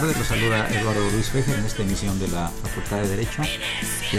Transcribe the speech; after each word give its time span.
Tardes, 0.00 0.18
los 0.18 0.26
saluda 0.26 0.68
Eduardo 0.70 1.08
Luis 1.12 1.28
Fejer 1.28 1.56
en 1.56 1.66
esta 1.66 1.84
emisión 1.84 2.18
de 2.18 2.26
la 2.26 2.48
Facultad 2.48 2.96
de 3.02 3.10
Derecho, 3.10 3.42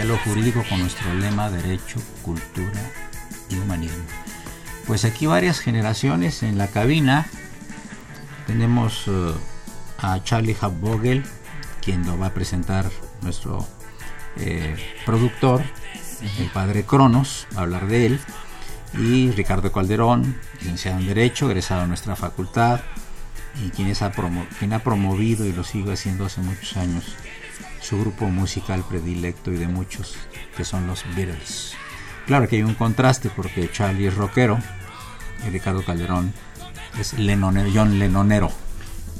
lo 0.06 0.16
Jurídico 0.16 0.64
con 0.70 0.80
nuestro 0.80 1.12
lema 1.12 1.50
Derecho, 1.50 2.00
Cultura 2.22 2.80
y 3.50 3.58
Humanismo. 3.58 4.02
Pues 4.86 5.04
aquí 5.04 5.26
varias 5.26 5.58
generaciones 5.58 6.42
en 6.42 6.56
la 6.56 6.68
cabina. 6.68 7.26
Tenemos 8.46 9.04
eh, 9.06 9.34
a 9.98 10.24
Charlie 10.24 10.56
Habvogel, 10.58 11.24
quien 11.82 12.06
lo 12.06 12.18
va 12.18 12.28
a 12.28 12.32
presentar 12.32 12.90
nuestro 13.20 13.68
eh, 14.38 14.76
productor, 15.04 15.62
el 16.38 16.46
padre 16.52 16.84
Cronos, 16.84 17.46
a 17.54 17.60
hablar 17.60 17.86
de 17.86 18.06
él. 18.06 18.20
Y 18.94 19.30
Ricardo 19.32 19.70
Calderón, 19.70 20.40
licenciado 20.58 21.00
en 21.00 21.06
Derecho, 21.06 21.50
egresado 21.50 21.82
a 21.82 21.86
nuestra 21.86 22.16
facultad, 22.16 22.80
y 23.64 23.70
quien, 23.70 23.90
ha 23.90 24.12
quien 24.58 24.72
ha 24.72 24.78
promovido 24.80 25.46
y 25.46 25.52
lo 25.52 25.64
sigue 25.64 25.92
haciendo 25.92 26.26
hace 26.26 26.40
muchos 26.40 26.76
años 26.76 27.16
su 27.80 28.00
grupo 28.00 28.26
musical 28.26 28.84
predilecto 28.88 29.52
y 29.52 29.56
de 29.56 29.68
muchos, 29.68 30.16
que 30.56 30.64
son 30.64 30.86
los 30.86 31.04
Beatles. 31.14 31.74
Claro 32.26 32.48
que 32.48 32.56
hay 32.56 32.62
un 32.62 32.74
contraste 32.74 33.30
porque 33.30 33.70
Charlie 33.70 34.08
es 34.08 34.14
rockero 34.14 34.58
y 35.46 35.50
Ricardo 35.50 35.84
Calderón 35.84 36.32
es 36.98 37.12
lenonero, 37.14 37.70
John 37.72 37.98
Lenonero. 37.98 38.50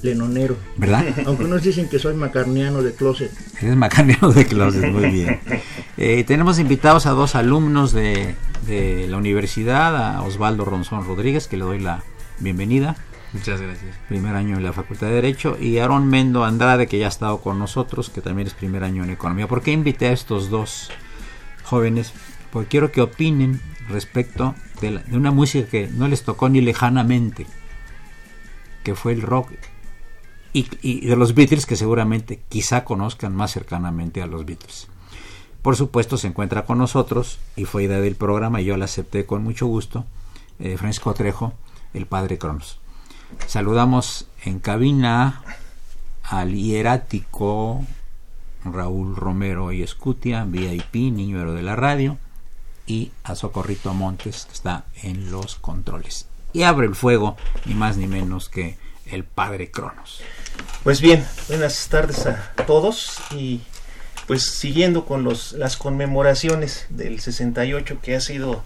Lenonero. 0.03 0.57
¿Verdad? 0.77 1.05
Aunque 1.27 1.45
unos 1.45 1.63
dicen 1.63 1.89
que 1.89 2.01
soy 2.01 2.15
macarniano 2.15 2.83
de 2.83 2.93
closet. 2.93 3.31
Eres 3.61 3.77
macarniano 3.77 4.33
de 4.33 4.47
closet, 4.47 4.91
muy 4.91 5.11
bien. 5.11 5.41
Eh, 5.97 6.25
tenemos 6.25 6.59
invitados 6.59 7.07
a 7.07 7.11
dos 7.11 7.37
alumnos 7.37 7.93
de, 7.93 8.35
de 8.67 9.07
la 9.09 9.17
universidad, 9.17 9.97
a 9.97 10.23
Osvaldo 10.23 10.65
Ronzón 10.65 11.07
Rodríguez, 11.07 11.47
que 11.47 11.57
le 11.57 11.65
doy 11.65 11.79
la 11.79 12.03
bienvenida. 12.41 12.97
Muchas 13.33 13.61
gracias. 13.61 13.97
Primer 14.09 14.35
año 14.35 14.57
en 14.57 14.65
la 14.65 14.73
Facultad 14.73 15.09
de 15.09 15.15
Derecho. 15.15 15.57
Y 15.61 15.79
Aaron 15.79 16.07
Mendo 16.07 16.45
Andrade, 16.45 16.87
que 16.87 16.99
ya 16.99 17.07
ha 17.07 17.09
estado 17.09 17.41
con 17.41 17.59
nosotros, 17.59 18.11
que 18.11 18.21
también 18.21 18.47
es 18.47 18.55
primer 18.55 18.85
año 18.85 19.05
en 19.05 19.11
Economía. 19.11 19.49
¿Por 19.49 19.63
qué 19.63 19.73
invité 19.73 20.07
a 20.07 20.13
estos 20.13 20.49
dos 20.51 20.91
jóvenes? 21.65 22.13
Porque 22.51 22.69
quiero 22.69 22.93
que 22.93 23.03
opinen 23.03 23.61
respecto 23.89 24.55
de, 24.81 25.03
una 25.13 25.31
música 25.31 25.69
que 25.69 25.89
no 25.89 26.09
les 26.09 26.23
tocó 26.23 26.49
ni 26.49 26.61
lejanamente, 26.61 27.47
que 28.85 28.95
fue 28.95 29.13
el 29.13 29.23
rock. 29.23 29.51
Y, 30.53 31.07
de 31.07 31.17
los 31.17 31.35
Beatles, 31.35 31.67
que 31.67 31.77
seguramente 31.77 32.41
quizá 32.49 32.85
conozcan 32.85 33.37
más 33.37 33.53
cercanamente 33.53 34.23
a 34.23 34.27
los 34.27 34.47
Beatles. 34.47 34.89
Por 35.61 35.77
supuesto, 35.77 36.17
se 36.17 36.29
encuentra 36.29 36.65
con 36.65 36.79
nosotros 36.79 37.39
y 37.57 37.67
fue 37.67 37.85
idea 37.85 38.01
del 38.01 38.15
programa 38.15 38.63
y 38.63 38.65
yo 38.65 38.77
la 38.79 38.87
acepté 38.87 39.27
con 39.27 39.43
mucho 39.43 39.67
gusto. 39.67 40.07
Eh, 40.59 40.79
Francisco 40.79 41.13
Trejo, 41.13 41.53
el 41.93 42.07
padre 42.07 42.39
Cronos. 42.39 42.81
Saludamos 43.47 44.29
en 44.45 44.59
cabina 44.59 45.43
al 46.23 46.55
hierático 46.55 47.85
Raúl 48.65 49.17
Romero 49.17 49.73
y 49.73 49.83
Escutia, 49.83 50.45
VIP, 50.45 50.95
niño 50.95 51.53
de 51.53 51.63
la 51.63 51.77
radio, 51.77 52.19
y 52.87 53.13
a 53.25 53.35
Socorrito 53.35 53.95
Montes, 53.95 54.47
que 54.47 54.53
está 54.53 54.85
en 55.03 55.31
los 55.31 55.57
controles. 55.57 56.27
Y 56.53 56.63
abre 56.63 56.87
el 56.87 56.95
fuego, 56.95 57.37
ni 57.65 57.75
más 57.75 57.97
ni 57.97 58.07
menos 58.07 58.49
que 58.49 58.79
el 59.07 59.25
padre 59.25 59.71
Cronos. 59.71 60.21
Pues 60.83 61.01
bien, 61.01 61.25
buenas 61.49 61.89
tardes 61.89 62.27
a 62.27 62.53
todos 62.67 63.19
y 63.33 63.61
pues 64.27 64.45
siguiendo 64.59 65.05
con 65.05 65.23
los, 65.23 65.53
las 65.53 65.77
conmemoraciones 65.77 66.87
del 66.89 67.21
68 67.21 67.99
que 68.03 68.17
ha 68.17 68.21
sido 68.21 68.65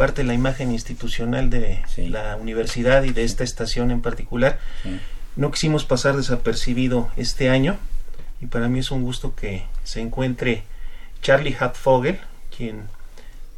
parte 0.00 0.22
de 0.22 0.28
la 0.28 0.32
imagen 0.32 0.72
institucional 0.72 1.50
de 1.50 1.78
la 1.98 2.36
universidad 2.36 3.02
y 3.02 3.12
de 3.12 3.22
esta 3.22 3.44
estación 3.44 3.90
en 3.90 4.00
particular. 4.00 4.58
No 5.36 5.50
quisimos 5.50 5.84
pasar 5.84 6.16
desapercibido 6.16 7.10
este 7.18 7.50
año 7.50 7.76
y 8.40 8.46
para 8.46 8.68
mí 8.68 8.78
es 8.78 8.90
un 8.90 9.02
gusto 9.02 9.34
que 9.34 9.64
se 9.84 10.00
encuentre 10.00 10.62
Charlie 11.20 11.54
Hatfogel, 11.60 12.18
quien 12.56 12.84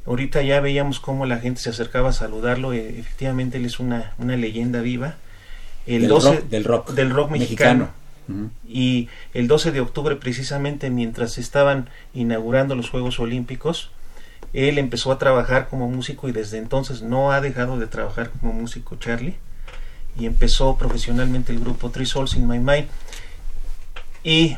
ahorita 0.05 0.43
ya 0.43 0.61
veíamos 0.61 0.99
cómo 0.99 1.27
la 1.27 1.39
gente 1.39 1.61
se 1.61 1.71
acercaba 1.71 2.09
a 2.09 2.13
saludarlo. 2.13 2.73
E, 2.73 2.99
efectivamente, 2.99 3.59
él 3.59 3.65
es 3.65 3.79
una, 3.79 4.13
una 4.19 4.37
leyenda 4.37 4.81
viva. 4.81 5.15
El 5.87 6.01
del, 6.01 6.09
12, 6.09 6.29
rock, 6.29 6.45
del, 6.49 6.65
rock, 6.65 6.91
del 6.91 7.11
rock 7.11 7.31
mexicano. 7.31 7.91
Y 8.67 9.09
el 9.33 9.47
12 9.47 9.71
de 9.71 9.81
octubre, 9.81 10.17
precisamente 10.17 10.91
mientras 10.91 11.39
estaban 11.39 11.89
inaugurando 12.15 12.75
los 12.75 12.91
Juegos 12.91 13.21
Olímpicos, 13.21 13.93
él 14.53 14.79
empezó 14.79 15.13
a 15.13 15.19
trabajar 15.19 15.69
como 15.69 15.89
músico 15.89 16.29
y 16.29 16.33
desde 16.33 16.59
entonces 16.59 17.03
no 17.03 17.33
ha 17.33 17.41
dejado 17.41 17.79
de 17.79 17.87
trabajar 17.87 18.31
como 18.31 18.53
músico 18.53 18.97
Charlie 18.97 19.37
y 20.19 20.27
empezó 20.27 20.77
profesionalmente 20.77 21.53
el 21.53 21.61
grupo 21.61 21.91
Three 21.91 22.07
Souls 22.07 22.35
in 22.35 22.47
My 22.47 22.59
Mind. 22.59 22.89
Y 24.25 24.57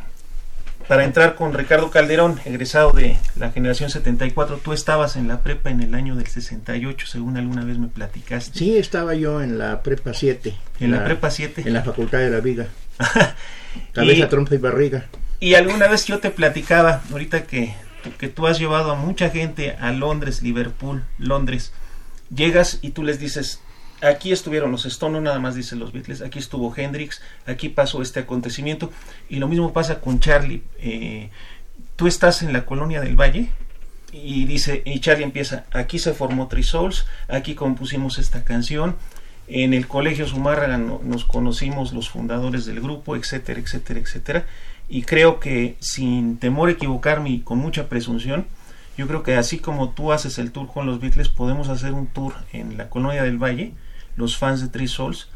para 0.88 1.04
entrar 1.04 1.34
con 1.34 1.54
Ricardo 1.54 1.90
Calderón, 1.90 2.40
egresado 2.44 2.92
de 2.92 3.16
la 3.36 3.52
generación 3.52 3.88
74, 3.88 4.58
tú 4.58 4.72
estabas 4.72 5.16
en 5.16 5.28
la 5.28 5.42
prepa 5.42 5.70
en 5.70 5.80
el 5.80 5.94
año 5.94 6.16
del 6.16 6.26
68, 6.26 7.06
según 7.06 7.36
alguna 7.36 7.64
vez 7.64 7.78
me 7.78 7.88
platicaste. 7.88 8.58
Sí, 8.58 8.76
estaba 8.76 9.14
yo 9.14 9.40
en 9.40 9.58
la 9.58 9.82
prepa 9.82 10.12
7. 10.12 10.54
En 10.80 10.90
la, 10.90 11.04
prepa 11.04 11.30
7. 11.30 11.62
En 11.64 11.72
la 11.72 11.82
Facultad 11.82 12.18
de 12.18 12.30
la 12.30 12.40
Viga. 12.40 12.66
Cabeza, 13.92 14.28
trompa 14.28 14.54
y 14.54 14.58
barriga. 14.58 15.06
Y 15.40 15.54
alguna 15.54 15.88
vez 15.88 16.06
yo 16.06 16.18
te 16.18 16.30
platicaba, 16.30 17.02
ahorita 17.10 17.44
que 17.44 17.74
que 18.10 18.28
tú 18.28 18.46
has 18.46 18.58
llevado 18.58 18.92
a 18.92 18.96
mucha 18.96 19.30
gente 19.30 19.76
a 19.80 19.92
Londres, 19.92 20.42
Liverpool, 20.42 21.04
Londres. 21.18 21.72
Llegas 22.34 22.78
y 22.82 22.90
tú 22.90 23.02
les 23.02 23.18
dices, 23.18 23.60
aquí 24.02 24.32
estuvieron 24.32 24.72
los 24.72 24.86
Stones, 24.86 25.22
nada 25.22 25.38
más 25.38 25.54
dicen 25.54 25.78
los 25.78 25.92
Beatles, 25.92 26.22
aquí 26.22 26.38
estuvo 26.38 26.74
Hendrix, 26.76 27.22
aquí 27.46 27.68
pasó 27.68 28.02
este 28.02 28.20
acontecimiento. 28.20 28.92
Y 29.28 29.36
lo 29.36 29.48
mismo 29.48 29.72
pasa 29.72 30.00
con 30.00 30.20
Charlie. 30.20 30.62
Eh, 30.78 31.30
tú 31.96 32.06
estás 32.06 32.42
en 32.42 32.52
la 32.52 32.66
colonia 32.66 33.00
del 33.00 33.16
Valle 33.16 33.50
y 34.12 34.44
dice, 34.44 34.82
y 34.84 35.00
Charlie 35.00 35.24
empieza, 35.24 35.64
aquí 35.72 35.98
se 35.98 36.14
formó 36.14 36.48
Three 36.48 36.62
Souls, 36.62 37.06
aquí 37.28 37.54
compusimos 37.54 38.18
esta 38.18 38.44
canción, 38.44 38.96
en 39.46 39.74
el 39.74 39.86
colegio 39.86 40.26
Zumárraga 40.26 40.78
nos 40.78 41.24
conocimos 41.26 41.92
los 41.92 42.08
fundadores 42.08 42.64
del 42.64 42.80
grupo, 42.80 43.14
etcétera, 43.14 43.60
etcétera, 43.60 44.00
etcétera 44.00 44.46
y 44.94 45.02
creo 45.02 45.40
que 45.40 45.76
sin 45.80 46.36
temor 46.36 46.68
a 46.68 46.72
equivocarme 46.72 47.28
y 47.30 47.40
con 47.40 47.58
mucha 47.58 47.88
presunción, 47.88 48.46
Yo 48.96 49.08
creo 49.08 49.24
que 49.24 49.34
así 49.34 49.58
como 49.58 49.90
tú 49.90 50.12
haces 50.12 50.38
el 50.38 50.52
tour 50.52 50.68
con 50.72 50.86
los 50.86 51.00
Beatles, 51.00 51.28
podemos 51.28 51.68
hacer 51.68 51.94
un 51.94 52.06
tour 52.06 52.32
en 52.52 52.76
la 52.76 52.88
colonia 52.88 53.24
del 53.24 53.42
Valle, 53.42 53.72
los 54.14 54.36
fans 54.36 54.60
de 54.60 54.68
Three 54.68 54.86
Souls, 54.86 55.26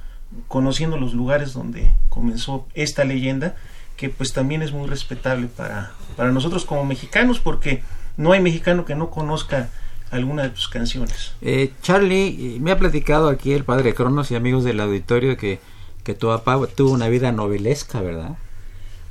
conociendo 0.47 0.97
los 0.97 1.13
lugares 1.13 1.55
donde 1.55 1.91
comenzó 2.09 2.69
esta 2.75 3.03
leyenda, 3.03 3.57
que 3.97 4.11
pues 4.11 4.33
también 4.33 4.63
es 4.63 4.71
muy 4.71 4.87
respetable 4.87 5.49
para, 5.49 5.91
para 6.17 6.31
nosotros 6.31 6.65
como 6.65 6.85
mexicanos, 6.85 7.41
porque 7.41 7.83
no 8.17 8.31
hay 8.31 8.41
mexicano 8.41 8.85
que 8.85 8.95
no 8.95 9.11
conozca 9.11 9.71
alguna 10.13 10.45
de 10.45 10.51
tus 10.51 10.69
canciones. 10.69 11.33
Eh, 11.43 11.73
Charlie, 11.83 12.59
me 12.61 12.71
ha 12.71 12.79
platicado 12.79 13.29
aquí 13.29 13.55
el 13.55 13.65
padre 13.65 13.93
Cronos 13.93 14.31
y 14.31 14.37
amigos 14.37 14.63
del 14.63 14.79
auditorio 14.79 15.37
que, 15.37 15.59
que 16.05 16.15
tu 16.15 16.29
papá 16.29 16.65
tuvo 16.77 16.93
una 16.93 17.09
vida 17.09 17.33
novelesca, 17.33 18.01
¿verdad? 18.01 18.37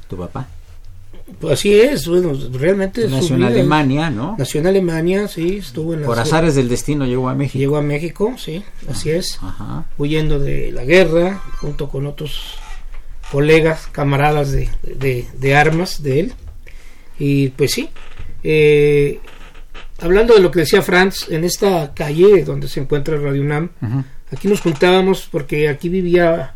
Tu 0.07 0.18
papá. 0.18 0.48
Pues 1.42 1.59
así 1.59 1.77
es, 1.77 2.07
bueno, 2.07 2.31
realmente... 2.54 3.07
Nació 3.09 3.36
en 3.36 3.44
Alemania, 3.44 4.09
¿no? 4.09 4.36
Nació 4.39 4.62
en 4.62 4.68
Alemania, 4.68 5.27
sí, 5.27 5.57
estuvo 5.57 5.94
en 5.94 6.01
la... 6.01 6.07
Por 6.07 6.18
azares 6.19 6.56
del 6.56 6.69
destino 6.69 7.06
llegó 7.06 7.27
a 7.27 7.36
México. 7.36 7.59
Llegó 7.59 7.75
a 7.77 7.81
México, 7.81 8.36
sí, 8.38 8.63
así 8.89 9.09
es, 9.09 9.38
Ajá. 9.42 9.86
huyendo 9.98 10.39
de 10.39 10.71
la 10.71 10.86
guerra, 10.86 11.42
junto 11.59 11.89
con 11.89 12.07
otros 12.07 12.56
colegas, 13.30 13.88
camaradas 13.92 14.51
de, 14.54 14.69
de- 14.83 15.27
de 15.38 15.56
armas 15.56 16.01
de 16.01 16.19
él. 16.21 16.33
Y 17.19 17.50
pues 17.50 17.71
sí, 17.71 17.89
eh, 18.44 19.19
hablando 20.00 20.33
de 20.33 20.39
lo 20.39 20.50
que 20.50 20.59
decía 20.62 20.81
Franz, 20.81 21.27
en 21.30 21.44
esta 21.44 21.94
calle 21.94 22.44
donde 22.45 22.69
se 22.69 22.80
encuentra 22.80 23.18
Radio 23.18 23.42
UNAM, 23.42 23.69
Ujú. 23.81 24.04
aquí 24.31 24.48
nos 24.48 24.62
juntábamos 24.62 25.27
porque 25.30 25.68
aquí 25.68 25.89
vivía 25.89 26.54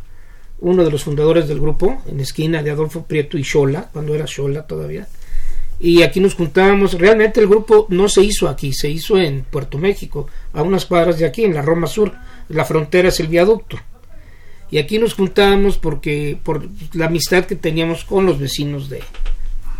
uno 0.62 0.84
de 0.84 0.90
los 0.90 1.04
fundadores 1.04 1.46
del 1.48 1.60
grupo, 1.60 2.02
en 2.06 2.20
esquina 2.20 2.62
de 2.62 2.70
Adolfo 2.70 3.02
Prieto 3.04 3.36
y 3.36 3.44
Xola, 3.44 3.90
cuando 3.92 4.14
era 4.14 4.26
Xola 4.26 4.66
todavía. 4.66 5.06
Y 5.80 6.02
aquí 6.02 6.20
nos 6.20 6.34
juntábamos. 6.34 6.94
Realmente 6.94 7.40
el 7.40 7.48
grupo 7.48 7.86
no 7.90 8.08
se 8.08 8.22
hizo 8.22 8.48
aquí, 8.48 8.72
se 8.72 8.88
hizo 8.88 9.18
en 9.18 9.42
Puerto 9.42 9.78
México, 9.78 10.28
a 10.52 10.62
unas 10.62 10.86
cuadras 10.86 11.18
de 11.18 11.26
aquí, 11.26 11.44
en 11.44 11.54
la 11.54 11.62
Roma 11.62 11.86
Sur. 11.88 12.12
La 12.48 12.64
frontera 12.64 13.08
es 13.08 13.18
el 13.20 13.26
viaducto. 13.26 13.76
Y 14.70 14.78
aquí 14.78 14.98
nos 14.98 15.14
juntábamos 15.14 15.78
porque 15.78 16.38
por 16.42 16.66
la 16.94 17.06
amistad 17.06 17.44
que 17.44 17.56
teníamos 17.56 18.04
con 18.04 18.24
los 18.26 18.38
vecinos 18.38 18.88
de- 18.88 19.02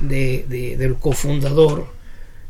del 0.00 0.96
cofundador 0.96 1.86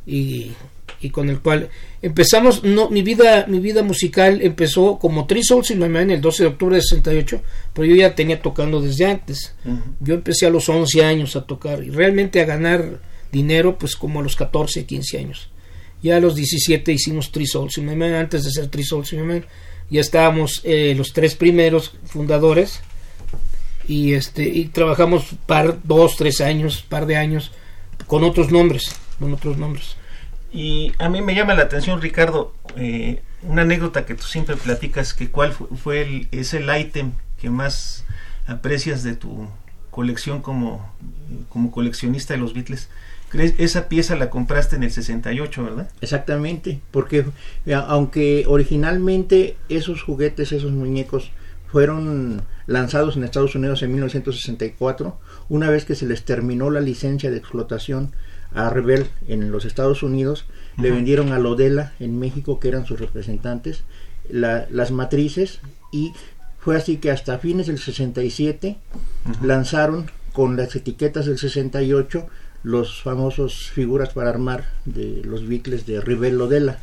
y, 0.07 0.53
y 1.01 1.11
con 1.11 1.29
el 1.29 1.41
cual 1.41 1.69
empezamos 2.03 2.65
no 2.65 2.91
mi 2.91 3.03
vida 3.03 3.47
mi 3.49 3.61
vida 3.61 3.83
musical 3.83 4.43
empezó 4.43 4.99
como 4.99 5.27
Three 5.27 5.45
Souls 5.45 5.71
in 5.71 5.79
My 5.79 5.89
Mind 5.89 6.11
el 6.11 6.21
12 6.21 6.43
de 6.43 6.49
octubre 6.49 6.77
de 6.77 6.83
68 6.83 7.43
pero 7.73 7.87
yo 7.87 7.95
ya 7.95 8.15
tenía 8.15 8.43
tocando 8.43 8.81
desde 8.81 9.07
antes. 9.07 9.55
Yo 10.01 10.15
empecé 10.15 10.47
a 10.47 10.51
los 10.51 10.69
11 10.69 11.05
años 11.05 11.37
a 11.37 11.47
tocar 11.47 11.83
y 11.83 11.91
realmente 11.91 12.41
a 12.41 12.45
ganar 12.45 13.01
dinero 13.31 13.79
pues 13.79 13.97
como 13.97 14.21
a 14.21 14.23
los 14.23 14.37
14 14.37 14.85
15 14.85 15.19
años. 15.19 15.49
Ya 16.03 16.17
a 16.17 16.21
los 16.21 16.35
17 16.35 16.93
hicimos 16.93 17.31
Three 17.31 17.47
Souls 17.47 17.79
in 17.79 17.87
My 17.87 17.95
Mind 17.95 18.15
antes 18.15 18.45
de 18.45 18.51
ser 18.51 18.67
Three 18.67 18.85
Souls 18.85 19.13
in 19.13 19.21
My 19.21 19.33
Mind 19.33 19.45
ya 19.93 20.01
estábamos 20.01 20.63
eh, 20.65 20.95
los 20.97 21.13
tres 21.13 21.35
primeros 21.35 21.93
fundadores 22.07 22.81
y 23.87 24.15
este 24.15 24.45
y 24.45 24.67
trabajamos 24.67 25.25
par 25.47 25.81
dos 25.85 26.17
tres 26.17 26.41
años 26.41 26.83
par 26.89 27.05
de 27.05 27.17
años 27.17 27.53
con 28.07 28.25
otros 28.25 28.51
nombres 28.51 28.97
con 29.19 29.35
otros 29.35 29.59
nombres 29.59 29.97
Y 30.53 30.93
a 30.99 31.09
mí 31.09 31.23
me 31.23 31.35
llama 31.35 31.55
la 31.55 31.63
atención, 31.63 32.01
Ricardo, 32.03 32.55
eh, 32.77 33.23
una 33.43 33.63
anécdota 33.63 34.05
que 34.05 34.15
tú 34.15 34.25
siempre 34.25 34.57
platicas, 34.57 35.15
que 35.15 35.31
cuál 35.31 35.53
fu- 35.53 35.69
fue 35.77 36.03
el, 36.03 36.29
es 36.31 36.53
el 36.55 36.69
que 37.41 37.51
más 37.51 38.05
aprecias 38.47 39.03
de 39.03 39.17
tu 39.17 39.49
colección 39.91 40.43
como, 40.43 40.95
como 41.49 41.71
coleccionista 41.71 42.35
de 42.35 42.41
los 42.41 42.55
Beatles. 42.55 42.89
Esa 43.33 43.89
pieza 43.89 44.15
la 44.15 44.29
compraste 44.29 44.77
en 44.77 44.83
el 44.83 44.91
68, 44.91 45.65
¿verdad? 45.65 45.91
Exactamente, 46.03 46.81
porque 46.91 47.25
eh, 47.65 47.73
aunque 47.75 48.45
originalmente 48.47 49.57
esos 49.71 50.03
juguetes, 50.03 50.53
esos 50.53 50.73
muñecos 50.73 51.31
fueron 51.67 52.43
lanzados 52.67 53.17
en 53.17 53.25
Estados 53.25 53.55
Unidos 53.55 53.83
en 53.83 53.93
1964, 53.93 55.19
una 55.49 55.71
vez 55.71 55.87
que 55.87 55.95
se 55.95 56.05
les 56.05 56.25
terminó 56.27 56.69
la 56.69 56.81
licencia 56.81 57.31
de 57.31 57.39
explotación 57.39 58.13
a 58.55 58.71
Rebel 58.71 59.07
en 59.29 59.51
los 59.51 59.65
Estados 59.65 60.03
Unidos, 60.03 60.45
le 60.79 60.91
vendieron 60.91 61.33
a 61.33 61.39
Lodela 61.39 61.93
en 62.01 62.19
México, 62.19 62.59
que 62.61 62.69
eran 62.69 62.87
sus 62.87 62.99
representantes, 63.01 63.85
la- 64.29 64.67
las 64.71 64.91
matrices 64.91 65.61
y 65.93 66.13
fue 66.59 66.77
así 66.77 66.97
que 66.99 67.11
hasta 67.11 67.39
fines 67.39 67.67
del 67.67 67.79
67 67.79 68.77
Ujú. 69.29 69.47
lanzaron 69.47 70.11
con 70.33 70.57
las 70.57 70.75
etiquetas 70.77 71.27
del 71.27 71.39
68 71.39 72.27
los 72.63 73.03
famosos 73.03 73.71
figuras 73.71 74.11
para 74.11 74.31
armar 74.31 74.65
de 74.85 75.23
los 75.25 75.47
Beatles 75.49 75.85
de 75.87 76.01
Rebel 76.01 76.39
Lodela. 76.39 76.79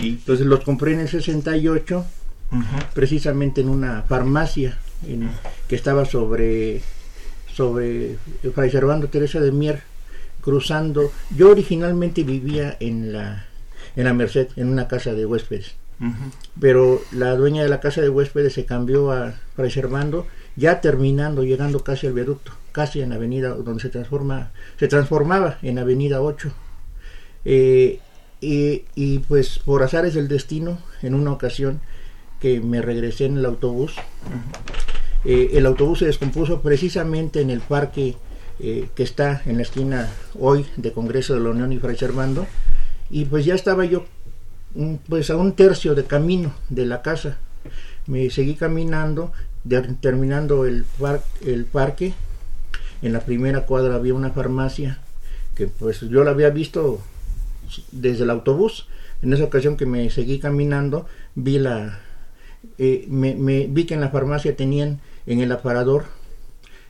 Y, 0.00 0.10
Entonces 0.10 0.46
los 0.46 0.60
compré 0.64 0.92
en 0.92 1.00
el 1.00 1.08
68 1.08 2.04
ujú. 2.52 2.62
precisamente 2.94 3.60
en 3.60 3.68
una 3.68 4.02
farmacia 4.02 4.78
en- 5.06 5.30
que 5.68 5.74
estaba 5.76 6.04
sobre 6.04 6.80
sobre 7.54 8.16
Fray 8.54 8.70
Servando 8.70 9.08
Teresa 9.08 9.40
de 9.40 9.50
Mier 9.50 9.82
cruzando. 10.46 11.10
Yo 11.36 11.50
originalmente 11.50 12.22
vivía 12.22 12.76
en 12.78 13.12
la 13.12 13.46
en 13.96 14.04
la 14.04 14.14
Merced 14.14 14.48
en 14.54 14.68
una 14.68 14.86
casa 14.86 15.12
de 15.12 15.26
huéspedes. 15.26 15.74
Pero 16.60 17.00
la 17.10 17.34
dueña 17.34 17.62
de 17.62 17.70
la 17.70 17.80
casa 17.80 18.02
de 18.02 18.10
huéspedes 18.10 18.52
se 18.52 18.66
cambió 18.66 19.10
a 19.10 19.34
Fray 19.56 19.70
Servando 19.70 20.26
ya 20.54 20.80
terminando 20.82 21.42
llegando 21.42 21.82
casi 21.82 22.06
al 22.06 22.12
viaducto 22.12 22.52
casi 22.72 23.00
en 23.00 23.10
la 23.10 23.16
avenida 23.16 23.48
donde 23.54 23.80
se 23.80 23.88
transforma 23.88 24.52
se 24.78 24.88
transformaba 24.88 25.58
en 25.62 25.78
avenida 25.78 26.20
8 26.20 26.52
Eh, 27.46 28.00
y, 28.40 28.84
y, 28.94 29.20
pues 29.20 29.58
por 29.60 29.82
azares 29.82 30.12
del 30.12 30.28
destino 30.28 30.78
en 31.00 31.14
una 31.14 31.32
ocasión 31.32 31.80
que 32.40 32.60
me 32.60 32.82
regresé 32.82 33.24
en 33.24 33.38
el 33.38 33.46
autobús 33.46 33.94
eh, 35.24 35.50
el 35.54 35.64
autobús 35.64 36.00
se 36.00 36.06
descompuso 36.06 36.60
precisamente 36.60 37.40
en 37.40 37.50
el 37.50 37.60
parque 37.60 38.16
eh, 38.60 38.88
que 38.94 39.02
está 39.02 39.42
en 39.46 39.56
la 39.56 39.62
esquina 39.62 40.10
hoy 40.38 40.66
de 40.76 40.92
Congreso 40.92 41.34
de 41.34 41.40
la 41.40 41.50
Unión 41.50 41.72
y 41.72 41.78
Fray 41.78 41.96
Servando 41.96 42.46
y 43.10 43.24
pues 43.26 43.44
ya 43.44 43.54
estaba 43.54 43.84
yo 43.84 44.04
pues 45.08 45.30
a 45.30 45.36
un 45.36 45.52
tercio 45.52 45.94
de 45.94 46.04
camino 46.04 46.52
de 46.68 46.84
la 46.86 47.00
casa. 47.02 47.38
Me 48.06 48.28
seguí 48.30 48.54
caminando 48.54 49.32
terminando 50.00 50.64
el, 50.66 50.84
par- 50.98 51.24
el 51.44 51.64
parque. 51.64 52.14
En 53.02 53.12
la 53.12 53.20
primera 53.20 53.62
cuadra 53.66 53.94
había 53.96 54.14
una 54.14 54.30
farmacia 54.30 54.98
que 55.54 55.66
pues 55.66 56.00
yo 56.00 56.24
la 56.24 56.30
había 56.32 56.50
visto 56.50 57.00
desde 57.92 58.24
el 58.24 58.30
autobús. 58.30 58.86
En 59.22 59.32
esa 59.32 59.44
ocasión 59.44 59.76
que 59.76 59.86
me 59.86 60.10
seguí 60.10 60.38
caminando 60.38 61.06
vi 61.34 61.58
la 61.58 62.00
eh, 62.78 63.06
me- 63.08 63.66
vi 63.68 63.84
que 63.86 63.94
en 63.94 64.00
la 64.00 64.10
farmacia 64.10 64.56
tenían 64.56 65.00
en 65.26 65.40
el 65.40 65.50
aparador 65.52 66.04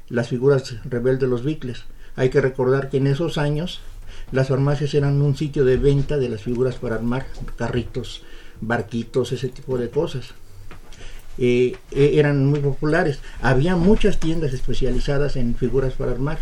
las 0.08 0.28
figuras 0.28 0.76
rebeldes 0.84 1.22
de 1.22 1.26
los 1.28 1.44
Beatles 1.44 1.84
hay 2.14 2.30
que 2.30 2.40
recordar 2.40 2.88
que 2.88 2.96
en 2.96 3.06
esos 3.06 3.38
años 3.38 3.80
las 4.32 4.48
farmacias 4.48 4.94
eran 4.94 5.20
un 5.20 5.36
sitio 5.36 5.64
de 5.64 5.76
venta 5.76 6.16
de 6.16 6.28
las 6.28 6.42
figuras 6.42 6.76
para 6.76 6.96
armar 6.96 7.26
carritos 7.56 8.22
barquitos 8.60 9.32
ese 9.32 9.48
tipo 9.48 9.76
de 9.78 9.90
cosas 9.90 10.34
eh, 11.38 11.76
eh, 11.90 12.12
eran 12.14 12.46
muy 12.46 12.60
populares. 12.60 13.20
Había 13.42 13.76
muchas 13.76 14.18
tiendas 14.18 14.52
especializadas 14.52 15.36
en 15.36 15.54
figuras 15.54 15.94
para 15.94 16.12
armar. 16.12 16.38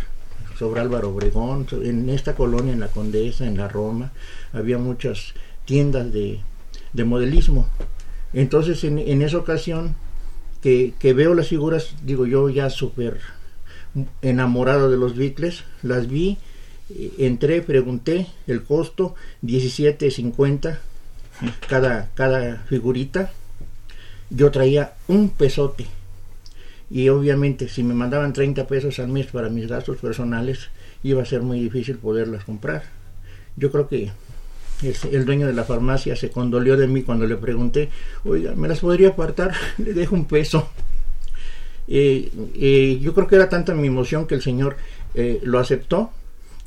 Sobre 0.57 0.79
Álvaro 0.79 1.09
Obregón, 1.09 1.67
en 1.83 2.09
esta 2.09 2.33
colonia, 2.33 2.71
en 2.71 2.79
la 2.79 2.87
Condesa, 2.87 3.45
en 3.45 3.57
la 3.57 3.67
Roma, 3.67 4.13
había 4.53 4.77
muchas 4.77 5.33
tiendas 5.65 6.13
de, 6.13 6.39
de 6.93 7.03
modelismo. 7.03 7.67
Entonces, 8.31 8.85
en, 8.85 8.97
en 8.97 9.21
esa 9.21 9.37
ocasión 9.37 9.97
que, 10.61 10.93
que 10.97 11.11
veo 11.11 11.33
las 11.33 11.49
figuras, 11.49 11.95
digo 12.05 12.25
yo 12.25 12.47
ya 12.47 12.69
súper 12.69 13.19
enamorado 14.21 14.89
de 14.89 14.97
los 14.97 15.15
Beatles, 15.15 15.63
las 15.83 16.07
vi, 16.07 16.37
entré, 17.17 17.61
pregunté 17.61 18.27
el 18.47 18.63
costo, 18.63 19.15
17.50 19.43 20.77
cada, 21.67 22.09
cada 22.13 22.57
figurita. 22.67 23.31
Yo 24.29 24.51
traía 24.51 24.93
un 25.07 25.29
pesote 25.29 25.85
y 26.89 27.09
obviamente 27.09 27.67
si 27.67 27.83
me 27.83 27.93
mandaban 27.93 28.33
30 28.33 28.67
pesos 28.67 28.99
al 28.99 29.07
mes 29.07 29.27
para 29.27 29.49
mis 29.49 29.67
gastos 29.67 29.97
personales 29.97 30.69
iba 31.03 31.21
a 31.21 31.25
ser 31.25 31.41
muy 31.41 31.59
difícil 31.59 31.97
poderlas 31.97 32.43
comprar. 32.43 32.83
Yo 33.55 33.71
creo 33.71 33.87
que 33.87 34.11
el 35.11 35.25
dueño 35.25 35.47
de 35.47 35.53
la 35.53 35.63
farmacia 35.63 36.15
se 36.15 36.29
condolió 36.29 36.75
de 36.77 36.87
mí 36.87 37.03
cuando 37.03 37.25
le 37.25 37.37
pregunté 37.37 37.89
oiga 38.25 38.53
me 38.55 38.67
las 38.67 38.79
podría 38.81 39.09
apartar 39.09 39.53
le 39.77 39.93
dejo 39.93 40.15
un 40.15 40.25
peso 40.25 40.69
Eh, 41.87 42.31
eh, 42.55 42.99
yo 43.01 43.13
creo 43.13 43.27
que 43.27 43.35
era 43.35 43.49
tanta 43.49 43.73
mi 43.73 43.87
emoción 43.87 44.25
que 44.27 44.35
el 44.35 44.41
señor 44.41 44.77
eh, 45.13 45.39
lo 45.43 45.59
aceptó 45.59 46.11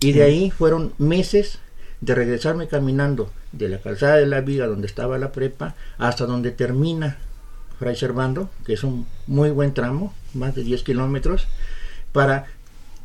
y 0.01 0.13
de 0.13 0.23
ahí 0.23 0.51
fueron 0.51 0.93
meses 0.99 1.59
de 2.01 2.15
regresarme 2.15 2.69
caminando 2.69 3.31
de 3.53 3.69
la 3.69 3.79
calzada 3.81 4.17
de 4.17 4.27
la 4.27 4.41
viga 4.43 4.67
donde 4.67 4.87
estaba 4.87 5.19
la 5.19 5.33
prepa 5.33 5.75
hasta 5.99 6.27
donde 6.27 6.53
termina 6.53 7.19
Fray 7.81 7.97
Servando, 7.97 8.51
que 8.65 8.75
es 8.75 8.85
un 8.85 9.07
muy 9.27 9.51
buen 9.51 9.75
tramo, 9.75 10.15
más 10.35 10.55
de 10.55 10.63
10 10.65 10.83
kilómetros, 10.83 11.47
para 12.13 12.47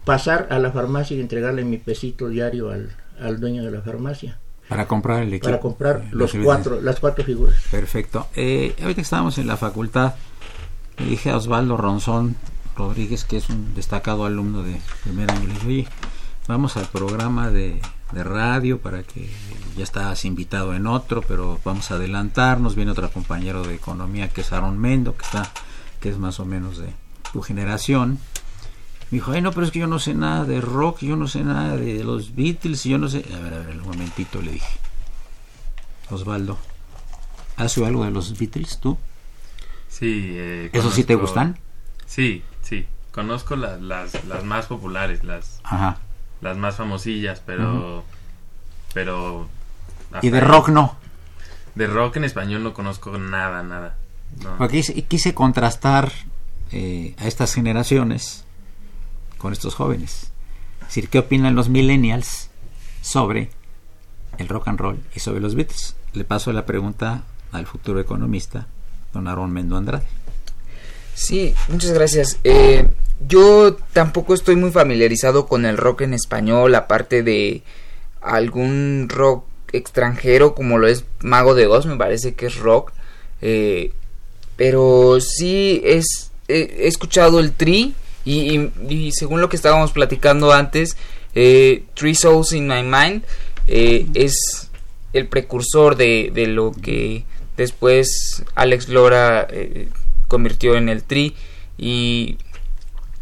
pasar 0.06 0.48
a 0.52 0.60
la 0.60 0.72
farmacia 0.72 1.16
y 1.18 1.22
entregarle 1.22 1.64
mi 1.64 1.78
pesito 1.78 2.28
diario 2.30 2.70
al, 2.72 2.90
al 3.20 3.40
dueño 3.40 3.64
de 3.64 3.72
la 3.72 3.82
farmacia. 3.82 4.38
Para 4.70 4.88
comprar 4.88 5.24
el 5.24 5.30
equipo. 5.34 5.46
para 5.48 5.60
comprar 5.60 6.04
Eh, 6.06 6.10
los 6.12 6.34
cuatro, 6.44 6.82
las 6.82 7.00
cuatro 7.00 7.24
figuras. 7.24 7.56
Perfecto. 7.70 8.28
Eh, 8.36 8.74
ahorita 8.82 9.02
estábamos 9.02 9.38
en 9.38 9.48
la 9.48 9.58
facultad, 9.58 10.14
le 10.98 11.06
dije 11.06 11.32
a 11.32 11.38
Osvaldo 11.38 11.78
Ronzón 11.78 12.36
Rodríguez, 12.76 13.26
que 13.26 13.38
es 13.38 13.50
un 13.50 13.74
destacado 13.76 14.26
alumno 14.26 14.64
de 14.64 14.80
primer 15.04 15.32
año, 15.32 15.48
le 15.48 15.54
dije, 15.54 15.68
oye, 15.68 15.88
vamos 16.48 16.78
al 16.78 16.88
programa 16.88 17.50
de, 17.50 17.82
de 18.12 18.24
radio 18.24 18.80
para 18.80 19.04
que 19.04 19.30
ya 19.78 19.84
estás 19.84 20.26
invitado 20.26 20.74
en 20.74 20.88
otro, 20.88 21.22
pero 21.22 21.60
vamos 21.64 21.92
a 21.92 21.96
adelantarnos. 21.96 22.76
Viene 22.76 22.92
otro 22.92 23.12
compañero 23.12 23.64
de 23.64 23.76
economía 23.76 24.30
que 24.30 24.42
es 24.42 24.54
Aaron 24.54 24.78
Mendo, 24.78 25.16
que 25.16 25.26
está, 25.26 25.52
que 26.00 26.10
es 26.10 26.18
más 26.18 26.40
o 26.40 26.46
menos 26.46 26.78
de 26.78 26.94
tu 27.32 27.42
generación. 27.42 28.20
Me 29.10 29.18
dijo, 29.18 29.32
ay 29.32 29.42
no, 29.42 29.52
pero 29.52 29.66
es 29.66 29.72
que 29.72 29.80
yo 29.80 29.88
no 29.88 30.00
sé 30.00 30.14
nada 30.14 30.46
de 30.46 30.62
rock, 30.62 31.00
yo 31.02 31.16
no 31.16 31.28
sé 31.28 31.44
nada 31.44 31.78
de 31.78 32.04
los 32.04 32.36
Beatles, 32.36 32.86
y 32.86 32.90
yo 32.90 32.98
no 32.98 33.10
sé... 33.10 33.26
A 33.36 33.40
ver, 33.40 33.54
a 33.54 33.60
ver, 33.60 33.78
un 33.80 33.88
momentito, 33.88 34.42
le 34.42 34.54
dije. 34.54 34.80
Osvaldo, 36.10 36.58
¿has 37.58 37.78
algo 37.78 38.06
de 38.06 38.12
los 38.12 38.38
Beatles 38.38 38.80
tú? 38.80 38.98
Sí. 39.94 40.32
eh, 40.34 40.70
¿Eso 40.74 40.90
sí 40.90 41.04
te 41.04 41.14
gustan? 41.14 41.60
Sí, 42.08 42.44
sí. 42.64 42.88
Conozco 43.12 43.56
las, 43.56 43.80
las, 43.80 44.26
las 44.26 44.44
más 44.44 44.66
populares, 44.66 45.24
las, 45.24 45.60
Ajá. 45.64 46.00
las 46.42 46.58
más 46.58 46.76
famosillas, 46.78 47.42
pero... 47.46 48.04
Pero... 48.96 49.48
Y 50.24 50.30
de 50.30 50.40
rock 50.40 50.70
no. 50.70 50.98
De 51.76 51.86
rock 51.86 52.18
en 52.18 52.24
español 52.24 52.64
no 52.64 52.74
conozco 52.74 53.18
nada, 53.20 53.62
nada. 53.62 53.98
No. 54.44 54.58
Porque 54.58 54.78
quise, 54.78 55.04
quise 55.04 55.36
contrastar 55.36 56.12
eh, 56.72 57.16
a 57.20 57.28
estas 57.28 57.54
generaciones 57.54 58.46
con 59.38 59.54
estos 59.54 59.76
jóvenes. 59.76 60.32
Es 60.82 60.88
decir, 60.88 61.10
¿qué 61.10 61.20
opinan 61.20 61.54
los 61.56 61.70
millennials 61.70 62.50
sobre 63.02 63.52
el 64.40 64.48
rock 64.48 64.70
and 64.70 64.80
roll 64.80 65.04
y 65.16 65.20
sobre 65.20 65.40
los 65.40 65.54
Beatles? 65.54 65.96
Le 66.14 66.24
paso 66.24 66.52
la 66.52 66.66
pregunta 66.66 67.24
al 67.52 67.68
futuro 67.68 68.00
economista, 68.00 68.68
don 69.14 69.28
Aaron 69.28 69.52
Mendo 69.52 69.78
Andrade. 69.78 70.04
Sí, 71.16 71.54
muchas 71.70 71.92
gracias. 71.92 72.40
Eh, 72.44 72.88
yo 73.28 73.78
tampoco 73.94 74.34
estoy 74.34 74.56
muy 74.56 74.72
familiarizado 74.72 75.46
con 75.46 75.66
el 75.66 75.78
rock 75.78 76.02
en 76.02 76.14
español, 76.14 76.76
aparte 76.76 77.24
de 77.24 77.64
algún 78.22 79.08
rock 79.10 79.46
extranjero 79.72 80.56
como 80.56 80.78
lo 80.78 80.88
es 80.88 81.06
Mago 81.22 81.56
de 81.56 81.68
Oz, 81.68 81.86
me 81.86 81.96
parece 81.96 82.34
que 82.34 82.48
es 82.48 82.58
rock. 82.58 82.92
Eh, 83.42 83.92
pero 84.56 85.20
sí 85.20 85.82
es 85.84 86.32
he 86.48 86.88
escuchado 86.88 87.40
el 87.40 87.54
Tri 87.54 87.96
y, 88.26 89.12
según 89.12 89.42
lo 89.42 89.50
que 89.50 89.56
estábamos 89.56 89.92
platicando 89.92 90.54
antes, 90.54 90.96
eh, 91.36 91.84
Three 91.94 92.16
Souls 92.16 92.54
in 92.54 92.68
My 92.68 92.84
Mind 92.84 93.24
eh, 93.68 94.06
es 94.14 94.70
el 95.14 95.28
precursor 95.28 95.96
de 95.96 96.46
lo 96.48 96.72
que 96.72 97.26
después 97.58 98.44
Alex 98.56 98.90
Lora 98.90 99.48
eh, 99.50 99.90
convirtió 100.28 100.76
en 100.76 100.90
el 100.90 101.04
Tri 101.04 101.36
y, 101.78 102.38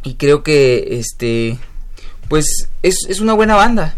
y 0.04 0.16
creo 0.16 0.44
que 0.44 1.00
este 1.00 1.58
pues 2.30 2.70
es, 2.82 3.06
es 3.10 3.20
una 3.20 3.34
buena 3.34 3.56
banda. 3.56 3.96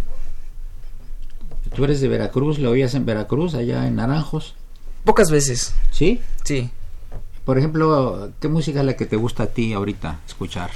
Tú 1.76 1.84
eres 1.86 2.02
de 2.02 2.08
Veracruz, 2.08 2.60
lo 2.60 2.72
oías 2.72 2.94
en 2.94 3.06
Veracruz, 3.06 3.56
allá 3.56 3.88
en 3.88 3.96
Naranjos, 3.96 4.56
Pocas 5.04 5.30
veces, 5.30 5.76
¿sí? 5.92 6.22
sí. 6.46 6.70
Por 7.44 7.58
ejemplo, 7.58 8.32
¿qué 8.40 8.48
música 8.48 8.80
es 8.80 8.86
la 8.86 8.96
que 8.96 9.06
te 9.06 9.18
gusta 9.18 9.44
a 9.44 9.48
ti 9.48 9.74
ahorita 9.74 10.22
escuchar? 10.26 10.72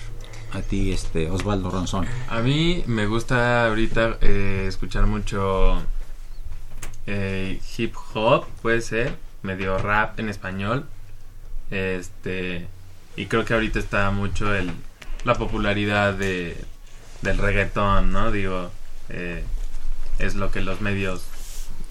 A 0.52 0.62
ti, 0.62 0.92
este, 0.92 1.30
Osvaldo 1.30 1.70
Ronzón. 1.70 2.06
A 2.30 2.42
mí 2.42 2.84
me 2.88 3.08
gusta 3.08 3.68
ahorita 3.68 4.18
eh, 4.20 4.66
escuchar 4.68 5.08
mucho 5.08 5.82
eh, 7.06 7.62
hip 7.78 7.96
hop, 8.14 8.48
puede 8.62 8.82
ser, 8.82 9.16
medio 9.48 9.78
rap 9.80 10.20
en 10.20 10.30
español. 10.30 10.86
Este, 11.72 12.68
y 13.16 13.26
creo 13.26 13.46
que 13.46 13.54
ahorita 13.56 13.80
está 13.80 14.12
mucho 14.12 14.54
el, 14.54 14.70
la 15.24 15.36
popularidad 15.36 16.14
de, 16.14 16.56
del 17.22 17.38
reggaetón, 17.38 18.12
¿no? 18.12 18.32
Digo, 18.32 18.70
eh, 19.10 19.44
es 20.20 20.36
lo 20.36 20.52
que 20.52 20.62
los 20.62 20.82
medios 20.82 21.26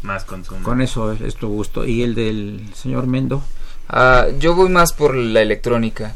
más 0.02 0.24
consumen. 0.24 0.62
Con 0.62 0.80
eso 0.80 1.12
es, 1.12 1.20
es 1.20 1.34
tu 1.34 1.48
gusto. 1.48 1.84
¿Y 1.84 2.02
el 2.02 2.14
del 2.14 2.70
señor 2.74 3.06
Mendo? 3.06 3.42
Ah, 3.88 4.26
yo 4.38 4.54
voy 4.54 4.68
más 4.68 4.92
por 4.92 5.16
la 5.16 5.40
electrónica. 5.40 6.14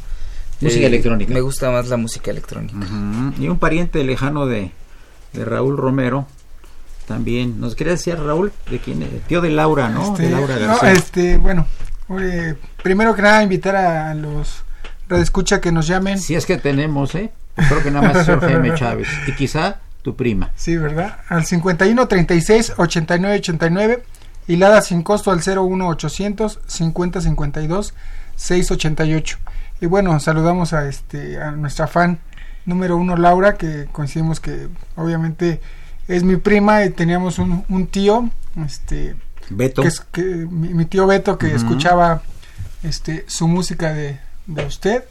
Música 0.61 0.87
electrónica. 0.87 1.33
Me 1.33 1.41
gusta 1.41 1.71
más 1.71 1.89
la 1.89 1.97
música 1.97 2.31
electrónica. 2.31 2.77
Y 3.39 3.49
un 3.49 3.59
pariente 3.59 4.05
lejano 4.05 4.47
de, 4.47 4.73
de 5.33 5.45
Raúl 5.45 5.79
Romero 5.79 6.27
también. 7.11 7.61
¿Nos 7.61 7.75
quería 7.75 7.95
decir 7.95 8.17
Raúl? 8.17 8.53
¿De 8.71 8.79
quién? 8.79 9.03
es? 9.03 9.23
Tío 9.27 9.41
de 9.41 9.51
Laura, 9.51 9.89
¿no? 9.89 10.13
Este, 10.13 10.23
de 10.23 10.31
Laura 10.31 10.55
no, 10.61 10.67
García. 10.69 10.93
este, 10.93 11.39
bueno, 11.39 11.67
eh, 12.21 12.55
primero 12.85 13.17
que 13.17 13.23
nada 13.23 13.43
invitar 13.43 13.75
a 13.75 14.15
los 14.15 14.63
radioescucha 15.09 15.61
que 15.61 15.73
nos 15.73 15.89
llamen. 15.89 16.21
Si 16.21 16.37
es 16.37 16.47
que 16.47 16.57
tenemos, 16.57 17.17
¿eh? 17.17 17.33
Creo 17.57 17.83
que 17.83 17.91
nada 17.91 18.13
más 18.13 18.29
es 18.29 18.39
Jaime 18.39 18.75
Chávez. 18.77 19.09
Y 19.27 19.33
quizá 19.33 19.81
tu 20.03 20.15
prima. 20.15 20.53
Sí, 20.55 20.77
¿verdad? 20.77 21.19
Al 21.29 21.45
51 21.45 22.07
36 22.07 22.75
89 22.77 23.37
89 23.39 24.05
y 24.47 24.57
la 24.57 24.81
sin 24.81 25.03
costo 25.03 25.33
al 25.33 25.41
01 25.45 25.89
800 25.89 26.61
50 26.65 27.21
52 27.23 27.95
688. 28.37 29.39
Y 29.81 29.87
bueno, 29.87 30.21
saludamos 30.21 30.73
a 30.75 30.87
este 30.87 31.43
a 31.43 31.51
nuestra 31.51 31.89
fan 31.89 32.21
número 32.67 32.97
uno 32.97 33.17
Laura 33.17 33.55
que 33.55 33.89
coincidimos 33.91 34.39
que 34.39 34.69
obviamente 34.95 35.61
es 36.09 36.23
mi 36.23 36.37
prima 36.37 36.85
y 36.85 36.91
teníamos 36.91 37.39
un, 37.39 37.65
un 37.69 37.87
tío 37.87 38.29
este 38.65 39.17
Beto. 39.51 39.83
que 39.83 39.89
es 39.89 40.01
que 40.01 40.23
mi, 40.23 40.69
mi 40.75 40.85
tío 40.87 41.07
Beto 41.07 41.39
que 41.39 41.55
escuchaba 41.55 42.23
este 42.83 43.25
su 43.29 43.47
música 43.49 43.93
de, 43.93 44.19
de 44.47 44.65
usted 44.65 45.05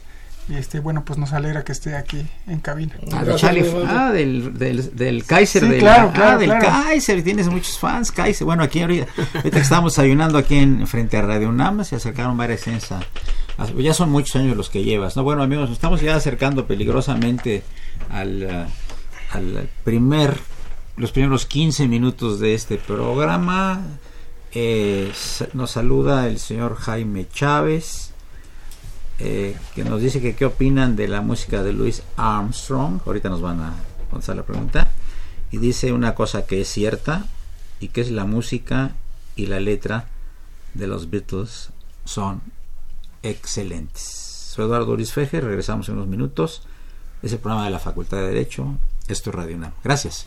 y 0.48 0.54
este 0.56 0.80
bueno 0.80 1.04
pues 1.04 1.16
nos 1.18 1.32
alegra 1.32 1.62
que 1.62 1.70
esté 1.72 1.94
aquí 1.94 2.26
en 2.48 2.58
cabina 2.58 2.94
Ah, 3.12 3.22
ah, 3.88 4.10
del, 4.10 4.58
del, 4.58 4.96
del 4.96 5.24
Kaiser. 5.24 5.62
Sí, 5.62 5.68
de 5.68 5.78
claro, 5.78 6.06
la- 6.08 6.12
claro, 6.12 6.30
ah, 6.32 6.38
del 6.38 6.48
claro. 6.48 6.66
Kaiser. 6.66 7.22
Tienes 7.22 7.46
muchos 7.48 7.78
fans, 7.78 8.10
Kaiser. 8.10 8.44
Bueno, 8.44 8.64
aquí 8.64 8.80
ahorita, 8.80 9.06
ahorita 9.36 9.56
que 9.56 9.62
estamos 9.62 9.98
ayunando 10.00 10.38
aquí 10.38 10.56
en 10.56 10.88
frente 10.88 11.16
a 11.18 11.22
Radio 11.22 11.50
UNAM, 11.50 11.84
se 11.84 11.94
acercaron 11.96 12.36
varias 12.36 12.66
a- 12.90 13.00
Ya 13.78 13.94
son 13.94 14.10
muchos 14.10 14.34
años 14.36 14.56
los 14.56 14.70
que 14.70 14.82
llevas. 14.82 15.14
No, 15.16 15.22
bueno, 15.22 15.42
amigos, 15.44 15.68
nos 15.68 15.76
estamos 15.76 16.00
ya 16.00 16.16
acercando 16.16 16.66
peligrosamente 16.66 17.62
al, 18.08 18.66
al 19.32 19.68
primer, 19.84 20.36
los 21.00 21.12
primeros 21.12 21.46
15 21.46 21.88
minutos 21.88 22.40
de 22.40 22.52
este 22.52 22.76
programa. 22.76 23.82
Eh, 24.52 25.10
nos 25.54 25.70
saluda 25.70 26.28
el 26.28 26.38
señor 26.38 26.76
Jaime 26.76 27.26
Chávez 27.32 28.12
eh, 29.18 29.56
que 29.74 29.84
nos 29.84 30.00
dice 30.00 30.20
que 30.20 30.34
qué 30.34 30.44
opinan 30.44 30.96
de 30.96 31.08
la 31.08 31.22
música 31.22 31.62
de 31.62 31.72
Louis 31.72 32.02
Armstrong. 32.16 33.00
Ahorita 33.06 33.30
nos 33.30 33.40
van 33.40 33.60
a 33.60 33.74
contestar 34.10 34.36
la 34.36 34.42
pregunta. 34.42 34.90
Y 35.50 35.56
dice 35.56 35.92
una 35.92 36.14
cosa 36.14 36.46
que 36.46 36.60
es 36.60 36.68
cierta 36.68 37.26
y 37.80 37.88
que 37.88 38.02
es 38.02 38.10
la 38.10 38.26
música 38.26 38.92
y 39.36 39.46
la 39.46 39.58
letra 39.58 40.06
de 40.74 40.86
los 40.86 41.08
Beatles 41.08 41.70
son 42.04 42.42
excelentes. 43.22 44.02
Soy 44.02 44.66
Eduardo 44.66 44.96
Luis 44.96 45.12
Feje, 45.12 45.40
regresamos 45.40 45.88
en 45.88 45.94
unos 45.96 46.08
minutos. 46.08 46.62
Es 47.22 47.32
el 47.32 47.38
programa 47.38 47.64
de 47.64 47.70
la 47.70 47.78
Facultad 47.78 48.18
de 48.18 48.28
Derecho. 48.28 48.76
Esto 49.08 49.30
es 49.30 49.36
Radio 49.36 49.56
UNAM. 49.56 49.72
Gracias. 49.82 50.26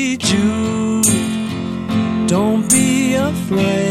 flame. 3.51 3.90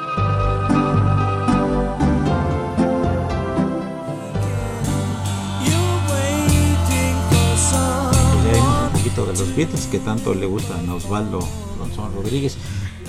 Poquito 9.11 9.31
de 9.31 9.37
los 9.39 9.55
Beatles 9.55 9.87
que 9.87 9.99
tanto 9.99 10.33
le 10.33 10.45
gustan 10.45 10.89
a 10.89 10.95
Osvaldo 10.95 11.39
González 11.79 12.13
Rodríguez. 12.15 12.57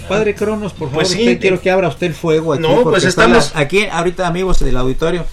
Padre 0.09 0.35
Cronos, 0.35 0.73
por 0.73 0.88
favor, 0.88 0.94
Pues 1.04 1.09
sí, 1.09 1.21
usted, 1.21 1.32
te- 1.35 1.38
quiero 1.38 1.61
que 1.61 1.71
abra 1.71 1.88
usted 1.88 2.09
el 2.09 2.14
fuego 2.14 2.52
aquí. 2.54 2.62
No, 2.62 2.82
pues 2.82 3.04
estamos- 3.04 3.52
aquí, 3.54 3.87
ahorita, 3.87 4.26
amigos 4.26 4.59
del 4.61 4.76
auditorio, 4.76 5.25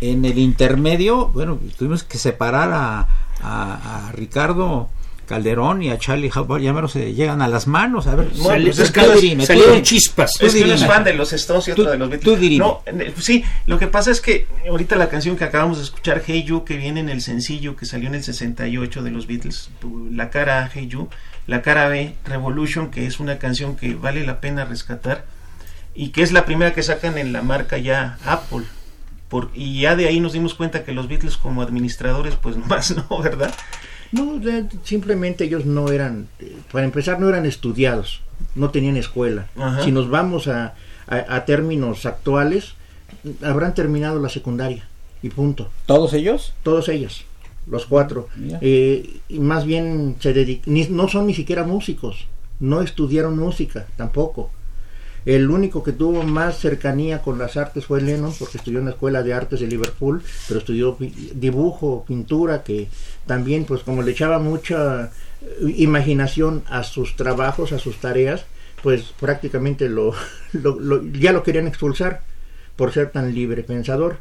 en 0.00 0.24
el 0.24 0.38
intermedio, 0.38 1.28
bueno, 1.28 1.58
tuvimos 1.78 2.02
que 2.02 2.18
separar 2.18 2.72
a, 2.72 3.08
a- 3.40 4.08
a 4.08 4.12
Ricardo 4.12 4.88
Calderón 5.30 5.82
y 5.82 5.90
a 5.90 5.98
Charlie 5.98 6.30
Hubbard, 6.34 6.60
ya 6.60 6.72
menos 6.72 6.92
se 6.92 7.14
llegan 7.14 7.40
a 7.40 7.48
las 7.48 7.66
manos. 7.66 8.06
A 8.06 8.16
ver, 8.16 8.28
Bueno, 8.36 8.64
pues 8.64 8.76
tú 8.76 8.82
es 8.82 8.90
que 8.90 9.00
dirime, 9.14 9.46
salieron 9.46 9.70
dirime. 9.72 9.86
chispas. 9.86 10.32
Tú 10.38 10.46
Es 10.46 10.52
que 10.54 10.62
uno 10.64 10.74
es 10.74 10.80
dirime. 10.80 10.94
fan 10.94 11.04
de 11.04 11.14
los 11.14 11.32
Stones 11.32 11.68
y 11.68 11.70
otro 11.70 11.84
Tú- 11.84 11.90
de 11.90 11.98
los 11.98 12.10
Beatles. 12.10 12.38
tú. 12.38 12.58
No, 12.58 12.82
eh, 12.86 13.14
sí, 13.18 13.44
lo 13.66 13.78
que 13.78 13.86
pasa 13.86 14.10
es 14.10 14.20
que 14.20 14.46
ahorita 14.68 14.96
la 14.96 15.08
canción 15.08 15.36
que 15.36 15.44
acabamos 15.44 15.78
de 15.78 15.84
escuchar, 15.84 16.22
Hey 16.26 16.42
You, 16.44 16.64
que 16.64 16.76
viene 16.76 17.00
en 17.00 17.08
el 17.08 17.22
sencillo 17.22 17.76
que 17.76 17.86
salió 17.86 18.08
en 18.08 18.16
el 18.16 18.22
68 18.24 19.02
de 19.02 19.10
los 19.12 19.26
Beatles, 19.26 19.70
tu- 19.80 20.08
la 20.12 20.28
cara 20.30 20.64
A, 20.64 20.70
Hey 20.74 20.88
You, 20.88 21.08
la 21.46 21.62
cara 21.62 21.88
B, 21.88 22.14
Revolution, 22.26 22.90
que 22.90 23.06
es 23.06 23.20
una 23.20 23.38
canción 23.38 23.76
que 23.76 23.94
vale 23.94 24.26
la 24.26 24.40
pena 24.40 24.64
rescatar 24.64 25.24
y 25.94 26.08
que 26.10 26.22
es 26.22 26.32
la 26.32 26.44
primera 26.44 26.72
que 26.74 26.82
sacan 26.82 27.18
en 27.18 27.32
la 27.32 27.42
marca 27.42 27.78
ya 27.78 28.18
Apple. 28.26 28.64
Por, 29.28 29.50
y 29.54 29.82
ya 29.82 29.94
de 29.94 30.08
ahí 30.08 30.18
nos 30.18 30.32
dimos 30.32 30.54
cuenta 30.54 30.82
que 30.84 30.90
los 30.90 31.06
Beatles 31.06 31.36
como 31.36 31.62
administradores, 31.62 32.34
pues 32.34 32.56
más 32.66 32.94
no, 32.96 33.18
¿verdad? 33.22 33.54
No, 34.12 34.40
simplemente 34.82 35.44
ellos 35.44 35.64
no 35.66 35.90
eran, 35.92 36.28
para 36.72 36.84
empezar, 36.84 37.20
no 37.20 37.28
eran 37.28 37.46
estudiados, 37.46 38.20
no 38.54 38.70
tenían 38.70 38.96
escuela. 38.96 39.46
Ajá. 39.56 39.84
Si 39.84 39.92
nos 39.92 40.08
vamos 40.10 40.48
a, 40.48 40.74
a- 41.06 41.36
a 41.36 41.44
términos 41.44 42.06
actuales, 42.06 42.74
habrán 43.42 43.74
terminado 43.74 44.20
la 44.20 44.28
secundaria 44.28 44.88
y 45.22 45.28
punto. 45.28 45.70
¿Todos 45.86 46.12
ellos? 46.12 46.54
Todos 46.62 46.88
ellos, 46.88 47.24
los 47.66 47.86
cuatro. 47.86 48.28
Eh, 48.60 49.20
y 49.28 49.38
más 49.38 49.64
bien 49.64 50.16
se 50.20 50.34
dedic- 50.34 50.62
ni- 50.66 50.88
no 50.88 51.08
son 51.08 51.26
ni 51.26 51.34
siquiera 51.34 51.64
músicos, 51.64 52.26
no 52.58 52.82
estudiaron 52.82 53.38
música 53.38 53.86
tampoco. 53.96 54.50
El 55.24 55.50
único 55.50 55.82
que 55.82 55.92
tuvo 55.92 56.22
más 56.22 56.58
cercanía 56.58 57.22
con 57.22 57.38
las 57.38 57.56
artes 57.56 57.84
fue 57.86 58.00
Lennon, 58.00 58.32
porque 58.38 58.58
estudió 58.58 58.78
en 58.78 58.86
la 58.86 58.92
Escuela 58.92 59.22
de 59.22 59.34
Artes 59.34 59.60
de 59.60 59.66
Liverpool, 59.66 60.22
pero 60.48 60.60
estudió 60.60 60.96
dibujo, 61.34 62.04
pintura, 62.06 62.62
que 62.62 62.88
también, 63.26 63.64
pues 63.64 63.82
como 63.82 64.02
le 64.02 64.12
echaba 64.12 64.38
mucha 64.38 65.06
eh, 65.42 65.74
imaginación 65.76 66.62
a 66.68 66.82
sus 66.84 67.16
trabajos, 67.16 67.72
a 67.72 67.78
sus 67.78 67.96
tareas, 67.98 68.44
pues 68.82 69.12
prácticamente 69.20 69.88
lo- 70.52 71.02
ya 71.12 71.32
lo 71.32 71.42
querían 71.42 71.66
expulsar 71.66 72.22
por 72.76 72.92
ser 72.92 73.10
tan 73.10 73.34
libre 73.34 73.62
pensador. 73.62 74.18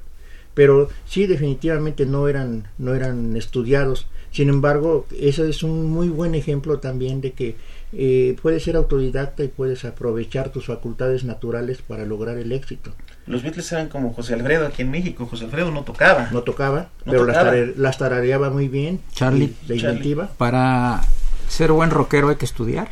Pero 0.53 0.89
sí, 1.05 1.27
definitivamente 1.27 2.05
no 2.05 2.27
eran, 2.27 2.67
no 2.77 2.93
eran 2.95 3.37
estudiados. 3.37 4.07
Sin 4.31 4.49
embargo, 4.49 5.07
ese 5.17 5.49
es 5.49 5.63
un 5.63 5.85
muy 5.89 6.09
buen 6.09 6.35
ejemplo 6.35 6.79
también 6.79 7.21
de 7.21 7.31
que 7.31 7.55
eh, 7.91 8.35
puedes 8.41 8.63
ser 8.63 8.75
autodidacta 8.75 9.43
y 9.43 9.47
puedes 9.47 9.83
aprovechar 9.85 10.49
tus 10.49 10.67
facultades 10.67 11.23
naturales 11.23 11.81
para 11.81 12.05
lograr 12.05 12.37
el 12.37 12.51
éxito. 12.51 12.93
Los 13.25 13.43
Beatles 13.43 13.71
eran 13.71 13.89
como 13.89 14.13
José 14.13 14.33
Alfredo 14.33 14.67
aquí 14.67 14.81
en 14.81 14.91
México. 14.91 15.25
José 15.25 15.45
Alfredo 15.45 15.71
no 15.71 15.83
tocaba. 15.83 16.29
No 16.31 16.41
tocaba, 16.43 16.89
No 17.05 17.11
pero 17.11 17.25
las, 17.25 17.97
tarareaba 17.97 18.49
muy 18.49 18.67
bien. 18.67 18.99
Charlie. 19.13 19.53
y 19.65 19.69
La 19.69 19.75
inventiva. 19.75 20.29
Para 20.37 21.01
ser 21.47 21.71
buen 21.71 21.89
rockero 21.91 22.29
hay 22.29 22.35
que 22.35 22.45
estudiar. 22.45 22.89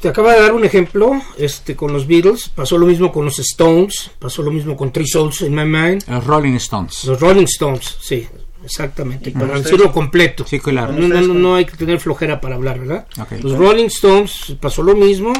Te 0.00 0.08
acaba 0.08 0.32
de 0.32 0.40
dar 0.40 0.52
un 0.52 0.64
ejemplo 0.64 1.12
este, 1.38 1.76
con 1.76 1.92
los 1.92 2.06
Beatles. 2.06 2.48
Pasó 2.48 2.76
lo 2.76 2.86
mismo 2.86 3.12
con 3.12 3.24
los 3.24 3.38
Stones. 3.38 4.10
Pasó 4.18 4.42
lo 4.42 4.50
mismo 4.50 4.76
con 4.76 4.90
Three 4.92 5.06
Souls 5.06 5.42
in 5.42 5.54
My 5.54 5.64
Mind. 5.64 6.04
Los 6.08 6.26
Rolling 6.26 6.54
Stones. 6.54 7.04
Los 7.04 7.20
Rolling 7.20 7.44
Stones, 7.44 7.98
sí, 8.00 8.26
exactamente. 8.64 9.30
Para 9.30 9.46
ustedes? 9.46 9.64
decirlo 9.64 9.92
completo. 9.92 10.44
Sí, 10.46 10.58
claro. 10.60 10.92
No, 10.92 11.08
no, 11.08 11.34
no, 11.34 11.54
hay 11.56 11.64
que 11.64 11.76
tener 11.76 12.00
flojera 12.00 12.40
para 12.40 12.54
hablar, 12.56 12.80
¿verdad? 12.80 13.06
Los 13.42 13.56
Rolling 13.56 13.86
Stones 13.86 14.56
pasó 14.60 14.82
lo 14.82 14.94
mismo. 14.94 15.32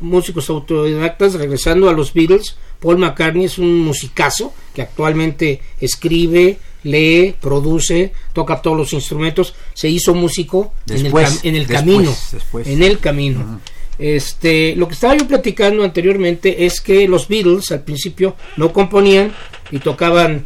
Músicos 0.00 0.50
autodidactas 0.50 1.34
regresando 1.34 1.88
a 1.88 1.92
los 1.92 2.12
Beatles. 2.12 2.56
Paul 2.80 2.98
McCartney 2.98 3.44
es 3.44 3.58
un 3.58 3.80
musicazo 3.80 4.52
que 4.74 4.82
actualmente 4.82 5.62
escribe, 5.80 6.58
lee, 6.82 7.34
produce, 7.40 8.12
toca 8.34 8.60
todos 8.60 8.76
los 8.76 8.92
instrumentos. 8.92 9.54
Se 9.72 9.88
hizo 9.88 10.14
músico 10.14 10.74
en 10.88 10.96
el, 10.96 11.02
Después, 11.04 11.40
en 11.44 11.56
el 11.56 11.66
después, 11.66 11.80
camino. 11.80 12.14
después. 12.32 12.66
En 12.66 12.82
el 12.82 12.98
camino. 12.98 13.60
Este, 13.98 14.76
lo 14.76 14.86
que 14.88 14.94
estaba 14.94 15.16
yo 15.16 15.26
platicando 15.26 15.82
anteriormente 15.82 16.66
es 16.66 16.80
que 16.82 17.08
los 17.08 17.28
Beatles 17.28 17.72
al 17.72 17.82
principio 17.82 18.36
no 18.58 18.72
componían 18.72 19.32
y 19.70 19.78
tocaban 19.78 20.44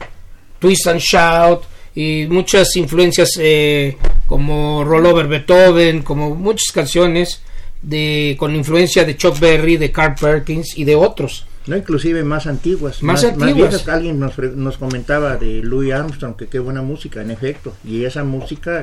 Twist 0.60 0.86
and 0.86 1.00
Shout 1.00 1.62
y 2.00 2.26
muchas 2.28 2.76
influencias 2.76 3.32
eh, 3.38 3.98
como 4.26 4.84
Rollover 4.84 5.28
Beethoven, 5.28 6.02
como 6.02 6.34
muchas 6.34 6.72
canciones 6.72 7.42
de 7.82 8.36
con 8.38 8.54
influencia 8.56 9.04
de 9.04 9.16
Chuck 9.16 9.38
Berry, 9.38 9.76
de 9.76 9.92
Carl 9.92 10.14
Perkins 10.18 10.78
y 10.78 10.84
de 10.84 10.94
otros. 10.94 11.46
No, 11.66 11.76
inclusive 11.76 12.24
más 12.24 12.46
antiguas. 12.46 13.02
Más 13.02 13.22
antiguas. 13.22 13.54
viejas. 13.54 13.88
Alguien 13.88 14.18
nos, 14.18 14.38
nos 14.38 14.78
comentaba 14.78 15.36
de 15.36 15.62
Louis 15.62 15.92
Armstrong, 15.92 16.36
que 16.36 16.46
qué 16.46 16.58
buena 16.58 16.80
música, 16.80 17.20
en 17.20 17.30
efecto. 17.30 17.74
Y 17.84 18.04
esa 18.04 18.24
música 18.24 18.82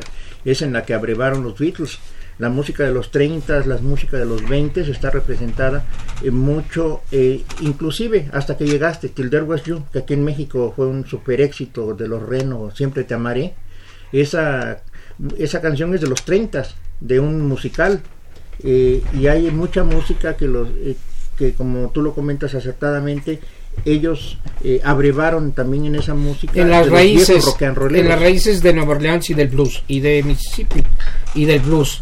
es 0.52 0.62
en 0.62 0.74
la 0.74 0.84
que 0.84 0.94
abrevaron 0.94 1.44
los 1.44 1.60
Beatles. 1.60 2.00
La 2.40 2.50
música 2.50 2.84
de 2.84 2.92
los 2.92 3.10
30, 3.12 3.66
la 3.66 3.78
música 3.78 4.18
de 4.18 4.26
los 4.26 4.48
20 4.48 4.82
está 4.82 5.10
representada 5.10 5.86
en 6.24 6.36
mucho, 6.36 7.02
eh, 7.12 7.44
inclusive 7.62 8.30
hasta 8.32 8.56
que 8.56 8.66
llegaste, 8.66 9.10
Till 9.10 9.30
There 9.30 9.46
You, 9.66 9.84
que 9.92 10.00
aquí 10.00 10.14
en 10.14 10.24
México 10.24 10.72
fue 10.76 10.86
un 10.86 11.06
super 11.06 11.42
éxito 11.42 11.96
de 11.96 12.08
los 12.08 12.22
Reno, 12.22 12.72
Siempre 12.76 13.04
Te 13.04 13.16
Amaré. 13.16 13.56
Esa, 14.12 14.84
esa 15.38 15.62
canción 15.62 15.94
es 15.96 16.02
de 16.02 16.08
los 16.08 16.24
30, 16.24 16.64
de 17.02 17.20
un 17.20 17.48
musical. 17.48 18.02
Eh, 18.64 19.04
y 19.14 19.28
hay 19.28 19.52
mucha 19.52 19.84
música 19.84 20.36
que 20.36 20.48
los 20.48 20.68
eh, 20.70 20.96
que 21.38 21.54
como 21.54 21.90
tú 21.90 22.02
lo 22.02 22.14
comentas 22.14 22.56
acertadamente 22.56 23.40
ellos 23.86 24.38
eh, 24.64 24.82
abrevaron 24.84 25.52
también 25.54 25.86
en 25.86 25.96
esa 25.96 26.14
música 26.14 26.54
En 26.62 26.70
las 26.70 26.88
raíces, 26.90 27.44
en 28.00 28.10
las 28.10 28.20
raíces 28.20 28.62
de 28.62 28.74
Nueva 28.74 28.92
Orleans 28.94 29.30
y 29.30 29.34
del 29.34 29.48
blues 29.48 29.84
y 29.88 30.00
de 30.00 30.24
Mississippi 30.24 30.82
y 31.36 31.46
del 31.46 31.60
blues, 31.62 32.02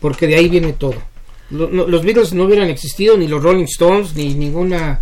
porque 0.00 0.26
de 0.26 0.36
ahí 0.36 0.48
viene 0.48 0.72
todo. 0.72 0.94
Lo- 1.50 1.68
no- 1.68 1.86
los 1.86 2.02
Beatles 2.02 2.32
no 2.32 2.44
hubieran 2.44 2.68
existido 2.68 3.16
ni 3.16 3.28
los 3.28 3.42
Rolling 3.42 3.64
Stones 3.64 4.14
ni 4.14 4.34
ninguna, 4.34 5.00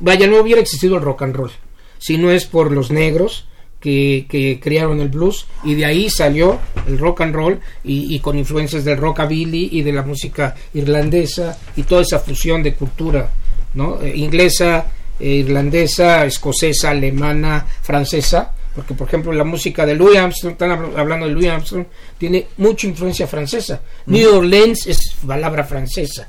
vaya, 0.00 0.26
no 0.26 0.40
hubiera 0.40 0.60
existido 0.60 0.96
el 0.96 1.02
rock 1.02 1.22
and 1.22 1.34
roll, 1.36 1.50
si 1.98 2.18
no 2.18 2.30
es 2.30 2.44
por 2.46 2.70
los 2.70 2.90
negros 2.90 3.46
que, 3.80 4.26
que 4.28 4.60
crearon 4.62 5.00
el 5.00 5.08
blues 5.08 5.46
y 5.64 5.74
de 5.74 5.84
ahí 5.84 6.08
salió 6.08 6.58
el 6.86 6.98
rock 6.98 7.22
and 7.22 7.34
roll 7.34 7.58
y, 7.82 8.14
y 8.14 8.20
con 8.20 8.38
influencias 8.38 8.84
del 8.84 8.96
rockabilly 8.98 9.70
y 9.72 9.82
de 9.82 9.92
la 9.92 10.02
música 10.02 10.54
irlandesa 10.72 11.58
y 11.76 11.82
toda 11.82 12.02
esa 12.02 12.20
fusión 12.20 12.62
de 12.62 12.74
cultura, 12.74 13.30
¿no? 13.74 14.00
Eh, 14.00 14.12
inglesa, 14.16 14.86
irlandesa, 15.26 16.24
escocesa, 16.26 16.90
alemana, 16.90 17.66
francesa, 17.82 18.52
porque 18.74 18.94
por 18.94 19.06
ejemplo 19.08 19.32
la 19.32 19.44
música 19.44 19.84
de 19.86 19.94
Louis 19.94 20.18
Armstrong, 20.18 20.52
están 20.52 20.70
habl- 20.70 20.96
hablando 20.98 21.26
de 21.26 21.32
Louis 21.32 21.48
Armstrong, 21.48 21.84
tiene 22.18 22.46
mucha 22.56 22.86
influencia 22.86 23.26
francesa. 23.26 23.80
New 24.06 24.36
Orleans 24.38 24.86
es 24.86 25.14
palabra 25.26 25.64
francesa 25.64 26.28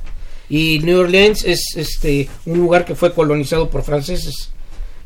y 0.50 0.80
New 0.80 1.00
Orleans 1.00 1.46
es 1.46 1.64
este 1.76 2.28
un 2.46 2.58
lugar 2.60 2.84
que 2.86 2.96
fue 2.96 3.14
colonizado 3.14 3.70
por 3.70 3.84
franceses 3.84 4.50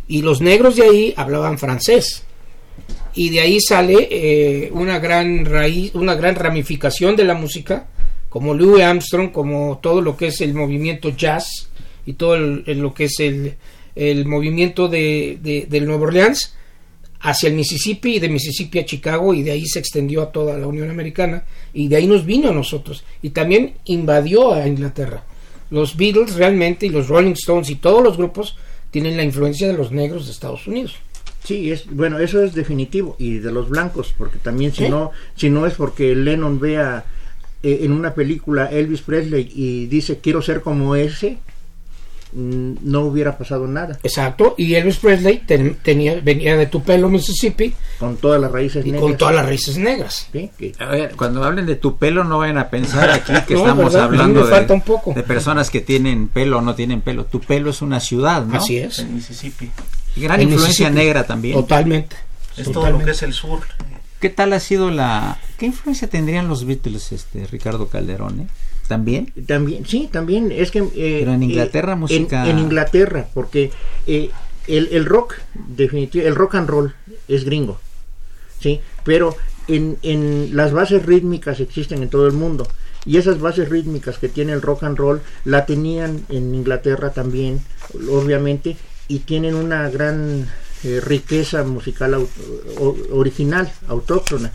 y 0.08 0.21
los 0.21 0.41
negros 0.41 0.76
de 0.76 0.84
ahí 0.84 1.13
hablaban 1.15 1.58
francés 1.60 2.23
y 3.13 3.30
de 3.30 3.39
ahí 3.41 3.60
sale 3.62 4.08
eh, 4.12 4.69
una 4.73 5.00
gran 5.00 5.45
raíz, 5.45 5.93
una 5.95 6.15
gran 6.15 6.36
ramificación 6.36 7.15
de 7.15 7.23
la 7.23 7.34
música, 7.34 7.88
como 8.30 8.54
Louis 8.54 8.84
Armstrong, 8.84 9.32
como 9.32 9.80
todo 9.82 10.02
lo 10.02 10.15
que 10.17 10.28
es 10.28 10.41
el 10.41 10.54
movimiento 10.54 11.10
jazz 11.10 11.69
y 12.06 12.13
todo 12.13 12.36
el- 12.36 12.63
el- 12.67 12.80
lo 12.80 12.93
que 12.93 13.06
es 13.06 13.19
el, 13.19 13.56
el 13.98 14.26
movimiento 14.26 14.88
de, 14.88 15.40
de- 15.42 15.68
del 15.70 15.86
Nueva 15.86 16.04
Orleans 16.04 16.54
hacia 17.20 17.50
el 17.50 17.56
Mississippi 17.56 18.16
y 18.16 18.20
de 18.20 18.30
Mississippi 18.30 18.80
a 18.80 18.86
Chicago 18.86 19.34
y 19.34 19.42
de 19.44 19.52
ahí 19.52 19.66
se 19.66 19.80
extendió 19.80 20.22
a 20.22 20.32
toda 20.32 20.58
la 20.58 20.68
Unión 20.68 20.90
Americana 20.90 21.46
y 21.74 21.88
de 21.88 21.96
ahí 21.96 22.08
nos 22.08 22.26
vino 22.26 22.50
a 22.50 22.54
nosotros 22.54 23.04
y 23.22 23.32
también 23.32 23.74
invadió 23.86 24.54
a 24.54 24.68
Inglaterra. 24.68 25.24
Los 25.72 25.98
Beatles 25.98 26.36
realmente 26.36 26.86
y 26.86 26.90
los 26.90 27.08
Rolling 27.08 27.32
Stones 27.34 27.70
y 27.70 27.76
todos 27.76 28.04
los 28.04 28.18
grupos 28.18 28.56
tienen 28.92 29.18
la 29.18 29.24
influencia 29.24 29.68
de 29.68 29.74
los 29.74 29.92
negros 29.92 30.26
de 30.28 30.32
Estados 30.32 30.68
Unidos. 30.68 30.96
Sí, 31.44 31.72
es 31.72 31.86
bueno, 31.90 32.20
eso 32.20 32.44
es 32.44 32.54
definitivo 32.54 33.16
y 33.20 33.40
de 33.40 33.52
los 33.52 33.68
blancos, 33.70 34.14
porque 34.18 34.38
también 34.38 34.74
si 34.74 34.86
¿Eh? 34.86 34.90
no 34.90 35.12
si 35.36 35.50
no 35.50 35.66
es 35.66 35.74
porque 35.74 36.14
Lennon 36.16 36.60
vea 36.60 37.06
eh, 37.64 37.80
en 37.82 37.92
una 37.94 38.14
película 38.14 38.68
Elvis 38.68 39.02
Presley 39.02 39.50
y 39.56 39.88
dice 39.88 40.20
quiero 40.20 40.42
ser 40.42 40.62
como 40.62 40.96
ese, 40.96 41.38
no 42.34 43.02
hubiera 43.02 43.38
pasado 43.38 43.68
nada. 43.68 43.98
Exacto, 44.04 44.54
y 44.58 44.76
Elvis 44.76 44.98
Presley 44.98 45.40
ten- 45.46 45.78
tenía, 45.82 46.20
venía 46.22 46.58
de 46.58 46.66
Tupelo, 46.68 47.10
Mississippi, 47.10 47.74
Con 48.00 48.18
todas 48.18 48.40
las 48.42 48.52
raíces 48.52 48.86
y 48.86 48.92
negras. 48.92 49.02
con 49.02 49.18
todas 49.18 49.36
las 49.36 49.46
raíces 49.46 49.78
negras. 49.78 50.28
Sí, 50.32 50.52
que- 50.58 50.74
A 50.80 50.86
ver, 50.88 51.16
cuando 51.16 51.44
hablen 51.44 51.66
de 51.66 51.76
tu 51.76 51.98
pelo 51.98 52.24
no 52.24 52.38
vayan 52.40 52.58
a 52.58 52.70
pensar 52.70 53.10
aquí 53.10 53.34
que 53.48 53.54
No, 53.56 53.60
estamos 53.62 53.96
hablando 53.96 54.44
de, 54.46 54.52
falta 54.52 54.74
un 54.74 54.82
poco. 54.82 55.13
de 55.13 55.24
personas 55.24 55.70
que 55.70 55.82
tienen 55.82 56.28
pelo 56.28 56.58
o 56.58 56.62
no 56.62 56.76
tienen 56.76 57.02
pelo. 57.02 57.26
Tu 57.26 57.40
pelo 57.40 57.70
es 57.70 57.82
una 57.82 58.00
ciudad, 58.00 58.46
¿no? 58.46 58.58
Así 58.58 58.78
es. 58.78 59.00
En 59.00 59.16
Mississippi. 59.16 59.72
Y 60.16 60.22
gran 60.22 60.42
En 60.42 60.50
influencia 60.50 60.90
Mississippi. 60.90 61.06
negra 61.06 61.24
también. 61.26 61.56
Totalmente. 61.56 62.16
Es 62.58 62.72
todo 62.72 62.90
lo 62.90 63.00
que 63.00 63.12
es 63.12 63.24
el 63.24 63.34
sur. 63.34 63.60
¿Qué 64.20 64.30
tal 64.30 64.52
ha 64.54 64.60
sido 64.60 64.90
la... 64.90 65.38
¿Qué 65.60 65.68
influencia 65.68 66.08
tendrían 66.10 66.48
los 66.48 66.66
Beatles, 66.66 67.12
este 67.12 67.46
Ricardo 67.48 67.88
Calderón? 67.88 68.42
eh? 68.42 68.48
¿También? 68.88 69.34
También, 69.45 69.86
sí, 69.86 70.10
también 70.12 70.52
es 70.52 70.71
que... 70.71 70.80
eh, 70.80 71.17
Pero 71.19 71.34
en 71.34 71.43
Inglaterra, 71.43 71.91
eh, 71.91 71.93
en- 71.93 72.00
música- 72.00 72.50
En, 72.50 72.60
Inglaterra, 72.60 73.28
porque 73.34 73.71
eh, 74.06 74.30
el, 74.67 74.88
el 74.91 75.06
rock, 75.06 75.36
definitivamente, 75.56 76.28
el 76.28 76.36
rock 76.36 76.56
and 76.56 76.69
roll 76.69 76.93
es 77.28 77.43
gringo, 77.43 77.80
¿sí? 78.60 78.80
Pero 79.04 79.36
en, 79.67 79.97
en 80.04 80.50
las 80.56 80.71
bases 80.71 81.06
rítmicas 81.06 81.60
existen 81.60 82.02
en 82.04 82.10
todo 82.10 82.28
el 82.28 82.34
mundo. 82.34 82.67
Y 83.06 83.17
esas 83.17 83.39
bases 83.39 83.69
rítmicas 83.69 84.17
que 84.17 84.28
tiene 84.28 84.52
el 84.54 84.62
rock 84.62 84.84
and 84.84 84.97
roll 84.97 85.21
la 85.45 85.65
tenían 85.65 86.26
en 86.30 86.54
Inglaterra 86.56 87.12
también, 87.12 87.62
obviamente, 88.12 88.76
y 89.08 89.19
tienen 89.19 89.56
una 89.56 89.89
gran 89.89 90.47
eh, 90.84 91.02
riqueza 91.06 91.63
musical 91.63 92.13
au- 92.15 92.28
o- 92.80 92.97
original, 93.12 93.71
autóctona. 93.88 94.52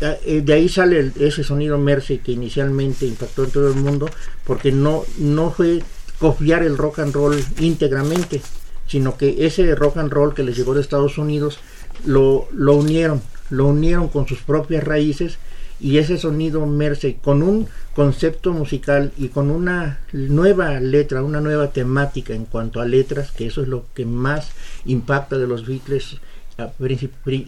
Eh, 0.00 0.42
de 0.44 0.52
ahí 0.52 0.68
sale 0.68 0.98
el- 0.98 1.12
ese 1.20 1.44
sonido 1.44 1.78
Mersey 1.78 2.18
que 2.18 2.32
inicialmente 2.32 3.06
impactó 3.06 3.44
en 3.44 3.50
todo 3.50 3.68
el 3.68 3.76
mundo 3.76 4.08
porque 4.44 4.72
no 4.72 5.04
no 5.18 5.50
fue 5.50 5.82
copiar 6.18 6.62
el 6.62 6.76
rock 6.76 6.98
and 6.98 7.14
roll 7.14 7.36
íntegramente 7.60 8.42
sino 8.88 9.16
que 9.16 9.46
ese 9.46 9.74
rock 9.74 9.96
and 9.98 10.12
roll 10.12 10.34
que 10.34 10.42
les 10.42 10.56
llegó 10.56 10.74
de 10.74 10.80
Estados 10.80 11.16
Unidos 11.16 11.58
lo, 12.04 12.48
lo 12.52 12.74
unieron 12.74 13.22
lo 13.50 13.66
unieron 13.68 14.08
con 14.08 14.26
sus 14.26 14.40
propias 14.40 14.82
raíces 14.84 15.38
y 15.80 15.98
ese 15.98 16.18
sonido 16.18 16.66
Mersey 16.66 17.14
con 17.14 17.42
un 17.42 17.68
concepto 17.94 18.52
musical 18.52 19.12
y 19.16 19.28
con 19.28 19.50
una 19.50 20.00
nueva 20.12 20.80
letra, 20.80 21.22
una 21.22 21.40
nueva 21.40 21.70
temática 21.72 22.32
en 22.34 22.46
cuanto 22.46 22.80
a 22.80 22.84
letras, 22.86 23.30
que 23.32 23.46
eso 23.46 23.62
es 23.62 23.68
lo 23.68 23.84
que 23.94 24.06
más 24.06 24.50
impacta 24.86 25.36
de 25.36 25.46
los 25.46 25.66
Beatles 25.66 26.16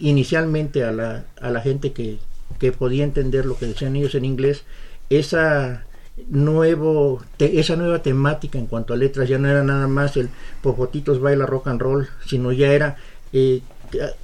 inicialmente 0.01 0.83
a 0.83 0.91
la, 0.91 1.25
a 1.41 1.49
la 1.49 1.61
gente 1.61 1.93
que, 1.93 2.17
que 2.59 2.71
podía 2.71 3.03
entender 3.03 3.45
lo 3.45 3.57
que 3.57 3.67
decían 3.67 3.95
ellos 3.95 4.15
en 4.15 4.25
inglés, 4.25 4.63
esa 5.09 5.83
nuevo 6.29 7.21
te- 7.37 7.59
esa 7.59 7.75
nueva 7.75 8.01
temática 8.01 8.57
en 8.57 8.65
cuanto 8.65 8.93
a 8.93 8.97
letras 8.97 9.29
ya 9.29 9.37
no 9.37 9.47
era 9.49 9.63
nada 9.63 9.87
más 9.87 10.17
el 10.17 10.29
Popotitos 10.61 11.19
baila 11.21 11.45
rock 11.45 11.67
and 11.67 11.79
roll, 11.81 12.07
sino 12.25 12.51
ya 12.51 12.67
era 12.73 12.97
eh, 13.33 13.61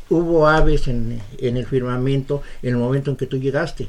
hubo 0.10 0.48
aves 0.48 0.88
en, 0.88 1.22
en 1.38 1.58
el 1.58 1.66
firmamento 1.66 2.42
en 2.62 2.72
el 2.72 2.78
momento 2.78 3.12
en 3.12 3.18
que 3.18 3.28
tú 3.28 3.38
llegaste. 3.38 3.88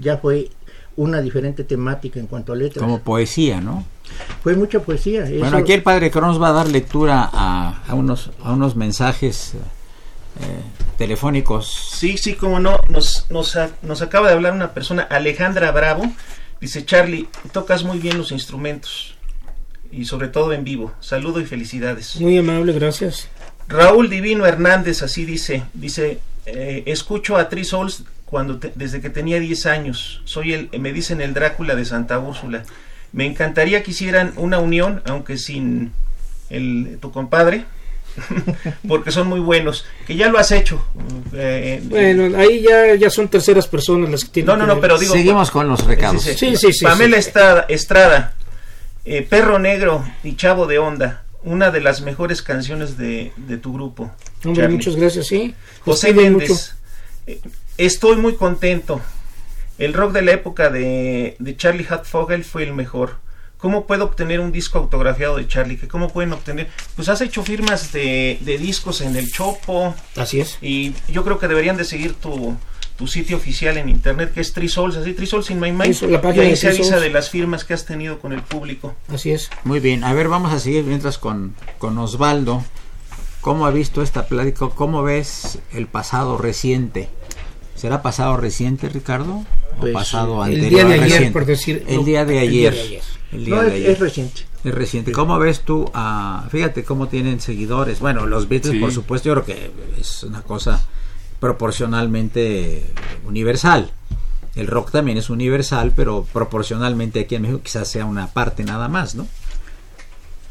Ya 0.00 0.16
fue 0.18 0.48
una 0.96 1.20
diferente 1.20 1.64
temática 1.64 2.20
en 2.20 2.26
cuanto 2.26 2.52
a 2.52 2.56
letras. 2.56 2.82
Como 2.82 3.00
poesía, 3.00 3.60
¿no? 3.60 3.84
Fue 4.42 4.54
mucha 4.54 4.80
poesía. 4.80 5.22
Bueno, 5.22 5.46
eso- 5.48 5.56
aquí 5.56 5.72
el 5.72 5.82
padre 5.82 6.10
Cronos 6.10 6.40
va 6.40 6.48
a 6.48 6.52
dar 6.52 6.68
lectura 6.68 7.28
a, 7.32 7.82
a 7.86 7.94
unos, 7.94 8.30
a 8.42 8.52
unos 8.52 8.76
mensajes 8.76 9.54
eh, 9.54 10.62
telefónicos. 11.06 11.66
Sí, 11.92 12.16
sí, 12.16 12.34
como 12.34 12.60
no, 12.60 12.78
nos, 12.88 13.26
nos, 13.28 13.58
nos 13.82 14.02
acaba 14.02 14.28
de 14.28 14.34
hablar 14.34 14.52
una 14.52 14.72
persona, 14.72 15.02
Alejandra 15.02 15.72
Bravo, 15.72 16.04
dice 16.60 16.84
Charlie, 16.86 17.26
tocas 17.52 17.82
muy 17.82 17.98
bien 17.98 18.18
los 18.18 18.30
instrumentos 18.30 19.16
y 19.90 20.04
sobre 20.04 20.28
todo 20.28 20.52
en 20.52 20.62
vivo. 20.62 20.92
Saludo 21.00 21.40
y 21.40 21.44
felicidades. 21.44 22.20
Muy 22.20 22.38
amable, 22.38 22.72
gracias. 22.72 23.28
Raúl 23.66 24.08
Divino 24.10 24.46
Hernández 24.46 25.02
así 25.02 25.24
dice, 25.24 25.64
dice, 25.74 26.20
eh, 26.46 26.84
escucho 26.86 27.36
a 27.36 27.48
Three 27.48 27.64
Souls 27.64 28.04
cuando 28.24 28.60
te- 28.60 28.72
desde 28.76 29.00
que 29.00 29.10
tenía 29.10 29.40
10 29.40 29.66
años. 29.66 30.22
Soy 30.24 30.52
el, 30.52 30.70
me 30.78 30.92
dicen 30.92 31.20
el 31.20 31.34
Drácula 31.34 31.74
de 31.74 31.84
Santa 31.84 32.20
Úrsula. 32.20 32.62
Me 33.12 33.26
encantaría 33.26 33.82
que 33.82 33.90
hicieran 33.90 34.34
una 34.36 34.60
unión, 34.60 35.02
aunque 35.06 35.36
sin 35.36 35.90
el, 36.48 36.98
tu 37.00 37.10
compadre, 37.10 37.64
porque 38.88 39.10
son 39.10 39.28
muy 39.28 39.40
buenos. 39.40 39.84
Que 40.06 40.16
ya 40.16 40.28
lo 40.28 40.38
has 40.38 40.52
hecho. 40.52 40.84
eh, 41.32 41.80
Bueno, 41.84 42.36
ahí 42.38 42.62
ya, 42.62 42.94
ya 42.94 43.10
son 43.10 43.28
terceras 43.28 43.66
personas 43.68 44.10
las 44.10 44.24
que 44.24 44.30
tienen 44.30 44.46
No, 44.48 44.56
no, 44.56 44.66
que 44.66 44.74
no, 44.74 44.80
pero 44.80 44.98
digo. 44.98 45.12
Seguimos 45.14 45.50
con 45.50 45.68
los 45.68 45.84
recados. 45.86 46.22
Sí, 46.22 46.34
Sí, 46.36 46.56
sí, 46.56 46.72
sí, 46.72 46.84
Pamela 46.84 47.16
sí. 47.16 47.20
Estrada, 47.28 47.66
Estrada, 47.68 48.34
eh, 49.04 49.22
Perro 49.28 49.58
Negro 49.58 50.04
y 50.24 50.36
Chavo 50.36 50.66
de 50.66 50.78
Onda. 50.78 51.24
Una 51.44 51.70
de 51.72 51.80
las 51.80 52.02
mejores 52.02 52.40
canciones 52.40 52.96
de, 52.96 53.32
de 53.36 53.56
tu 53.56 53.72
grupo. 53.72 54.12
Hombre, 54.44 54.68
muchas 54.68 54.94
gracias, 54.94 55.26
sí. 55.26 55.54
José 55.84 56.14
Méndez. 56.14 56.74
eh, 57.26 57.40
Estoy 57.78 58.16
muy 58.16 58.36
contento. 58.36 59.00
El 59.78 59.92
rock 59.94 60.12
de 60.12 60.22
la 60.22 60.32
época 60.32 60.70
de, 60.70 61.34
de 61.40 61.56
Charlie 61.56 61.86
Hatfogel 61.88 62.44
fue 62.44 62.62
el 62.62 62.74
mejor. 62.74 63.16
¿Cómo 63.62 63.86
puedo 63.86 64.06
obtener 64.06 64.40
un 64.40 64.50
disco 64.50 64.78
autografiado 64.78 65.36
de 65.36 65.46
Charlie? 65.46 65.76
¿Que 65.76 65.86
¿Cómo 65.86 66.08
pueden 66.08 66.32
obtener? 66.32 66.68
Pues 66.96 67.08
has 67.08 67.20
hecho 67.20 67.44
firmas 67.44 67.92
de, 67.92 68.38
de 68.40 68.58
discos 68.58 69.00
en 69.02 69.14
el 69.14 69.30
Chopo. 69.30 69.94
Así 70.16 70.40
es. 70.40 70.58
Y 70.60 70.94
yo 71.06 71.22
creo 71.22 71.38
que 71.38 71.46
deberían 71.46 71.76
de 71.76 71.84
seguir 71.84 72.14
tu, 72.14 72.56
tu 72.96 73.06
sitio 73.06 73.36
oficial 73.36 73.78
en 73.78 73.88
internet, 73.88 74.32
que 74.34 74.40
es 74.40 74.52
Three 74.52 74.68
Souls, 74.68 74.96
así, 74.96 75.12
Three 75.12 75.28
Souls 75.28 75.48
in 75.50 75.60
My 75.60 75.70
Mind. 75.70 75.92
Eso, 75.92 76.08
la 76.08 76.18
y 76.18 76.20
página 76.20 76.42
ahí 76.42 76.50
de 76.50 76.56
se 76.56 76.70
avisa 76.70 76.98
de 76.98 77.10
las 77.10 77.30
firmas 77.30 77.64
que 77.64 77.72
has 77.72 77.86
tenido 77.86 78.18
con 78.18 78.32
el 78.32 78.42
público. 78.42 78.96
Así 79.06 79.30
es. 79.30 79.48
Muy 79.62 79.78
bien, 79.78 80.02
a 80.02 80.12
ver, 80.12 80.26
vamos 80.26 80.52
a 80.52 80.58
seguir 80.58 80.82
mientras 80.82 81.18
con, 81.18 81.54
con 81.78 81.96
Osvaldo. 81.98 82.64
¿Cómo 83.42 83.66
ha 83.66 83.70
visto 83.70 84.02
esta 84.02 84.26
plática? 84.26 84.70
¿Cómo 84.74 85.04
ves 85.04 85.60
el 85.72 85.86
pasado 85.86 86.36
reciente? 86.36 87.10
¿Será 87.82 88.00
pasado 88.00 88.36
reciente, 88.36 88.88
Ricardo? 88.88 89.34
¿O 89.76 89.80
Pues, 89.80 89.92
pasado 89.92 90.44
el 90.46 90.54
anterior? 90.54 90.70
día 90.70 90.84
de 90.84 90.94
ayer, 90.94 91.02
reciente? 91.10 91.32
por 91.32 91.46
decir- 91.46 91.84
El 91.88 91.96
no, 91.96 92.02
día 92.04 92.24
de 92.24 92.44
el 92.44 92.50
día 92.52 92.68
ayer. 92.70 92.74
de 92.74 92.80
ayer. 92.80 93.02
El 93.32 93.44
día 93.44 93.54
no, 93.56 93.62
de 93.62 93.68
es, 93.68 93.74
ayer. 93.74 93.90
es 93.90 93.98
reciente. 93.98 94.42
Es 94.62 94.74
reciente. 94.74 95.10
¿Cómo 95.10 95.36
ves 95.40 95.62
tú 95.62 95.90
a... 95.92 96.46
Fíjate 96.52 96.84
cómo 96.84 97.08
tienen 97.08 97.40
seguidores. 97.40 97.98
Bueno, 97.98 98.24
los 98.26 98.48
Beatles, 98.48 98.74
Sí. 98.74 98.78
por 98.78 98.92
supuesto, 98.92 99.28
yo 99.30 99.34
creo 99.42 99.44
que 99.44 99.72
es 100.00 100.22
una 100.22 100.42
cosa 100.42 100.86
proporcionalmente 101.40 102.84
universal. 103.26 103.90
El 104.54 104.68
rock 104.68 104.92
también 104.92 105.18
es 105.18 105.28
universal, 105.30 105.92
pero 105.96 106.24
proporcionalmente 106.32 107.18
aquí 107.20 107.34
en 107.34 107.42
México 107.42 107.62
quizás 107.64 107.88
sea 107.88 108.04
una 108.04 108.28
parte 108.28 108.62
nada 108.62 108.86
más, 108.86 109.16
¿no? 109.16 109.26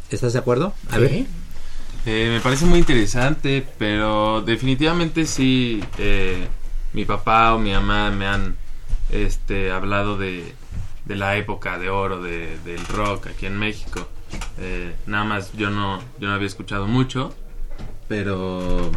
¿Estás 0.09 0.33
de 0.33 0.39
acuerdo? 0.39 0.73
A 0.89 0.97
ver. 0.97 1.09
Sí. 1.11 1.27
Eh, 2.07 2.29
me 2.33 2.41
parece 2.41 2.65
muy 2.65 2.79
interesante, 2.79 3.65
pero 3.77 4.41
definitivamente 4.41 5.25
sí, 5.25 5.81
eh, 5.99 6.47
mi 6.93 7.05
papá 7.05 7.53
o 7.53 7.59
mi 7.59 7.71
mamá 7.71 8.11
me 8.11 8.25
han 8.27 8.55
este, 9.09 9.71
hablado 9.71 10.17
de, 10.17 10.53
de 11.05 11.15
la 11.15 11.35
época 11.37 11.77
de 11.77 11.89
oro 11.89 12.21
de- 12.21 12.57
del 12.65 12.85
rock 12.87 13.27
aquí 13.27 13.45
en 13.45 13.57
México. 13.57 14.07
Eh, 14.59 14.93
nada 15.07 15.23
más 15.23 15.51
yo 15.53 15.69
no, 15.69 15.99
yo 16.19 16.27
no 16.27 16.33
había 16.33 16.47
escuchado 16.47 16.87
mucho, 16.87 17.33
pero 18.07 18.91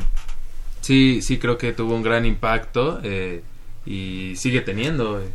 sí, 0.80 1.20
sí 1.22 1.38
creo 1.38 1.59
que 1.59 1.72
tuvo 1.72 1.94
un 1.94 2.02
gran 2.02 2.24
impacto 2.26 3.00
eh, 3.02 3.42
y 3.87 4.35
sigue 4.37 4.61
teniendo. 4.61 5.20
eh, 5.20 5.28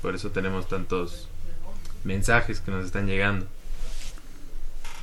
por 0.00 0.14
eso 0.14 0.30
tenemos 0.30 0.68
tantos 0.68 1.28
mensajes 2.04 2.60
que 2.60 2.70
nos 2.72 2.84
están 2.84 3.06
llegando. 3.06 3.46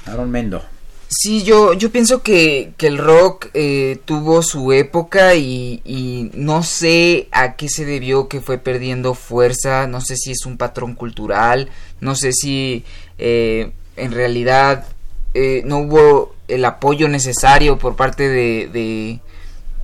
Aaron 0.06 0.30
Mendo. 0.32 0.64
Sí, 1.12 1.42
yo, 1.42 1.74
yo 1.74 1.92
pienso 1.92 2.22
que, 2.22 2.74
que 2.78 2.86
el 2.86 3.00
rock 3.00 3.48
eh, 3.56 3.98
tuvo 4.06 4.44
su 4.44 4.72
época 4.74 5.34
y, 5.34 6.30
no 6.36 6.62
sé 6.62 7.28
a 7.32 7.56
qué 7.56 7.68
se 7.68 7.84
debió 7.84 8.28
que 8.28 8.42
fue 8.42 8.60
perdiendo 8.60 9.16
fuerza, 9.16 9.88
no 9.88 10.02
sé 10.02 10.18
si 10.18 10.32
es 10.32 10.46
un 10.46 10.58
patrón 10.58 10.94
cultural, 10.94 11.70
no 12.00 12.16
sé 12.16 12.32
si 12.32 12.86
eh, 13.18 13.72
en 13.96 14.12
realidad 14.12 14.86
eh, 15.34 15.64
no 15.66 15.80
hubo 15.80 16.36
el 16.48 16.64
apoyo 16.64 17.08
necesario 17.08 17.80
por 17.80 17.96
parte 17.96 18.28
de, 18.30 19.20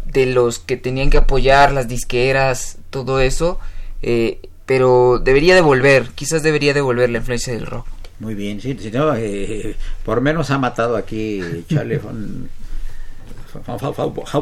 de, 0.05 0.25
los 0.27 0.59
que 0.59 0.77
tenían 0.77 1.09
que 1.09 1.17
apoyar 1.17 1.71
las 1.71 1.87
disqueras, 1.87 2.77
todo 2.91 3.19
eso, 3.19 3.59
eh, 4.03 4.39
pero 4.67 5.17
debería 5.17 5.55
de 5.55 5.61
volver, 5.61 6.11
quizás 6.13 6.43
debería 6.43 6.75
de 6.75 6.81
volver 6.81 7.09
la 7.09 7.17
influencia 7.17 7.51
del 7.51 7.65
rock. 7.65 7.94
Muy 8.19 8.33
bien, 8.33 8.61
sí, 8.61 8.77
si 8.79 8.91
no, 8.91 9.13
eh, 9.15 9.75
por 10.05 10.21
menos 10.21 10.49
ha 10.51 10.57
matado 10.57 10.95
aquí 10.95 11.41
Charlie 11.67 11.97
von, 11.97 12.49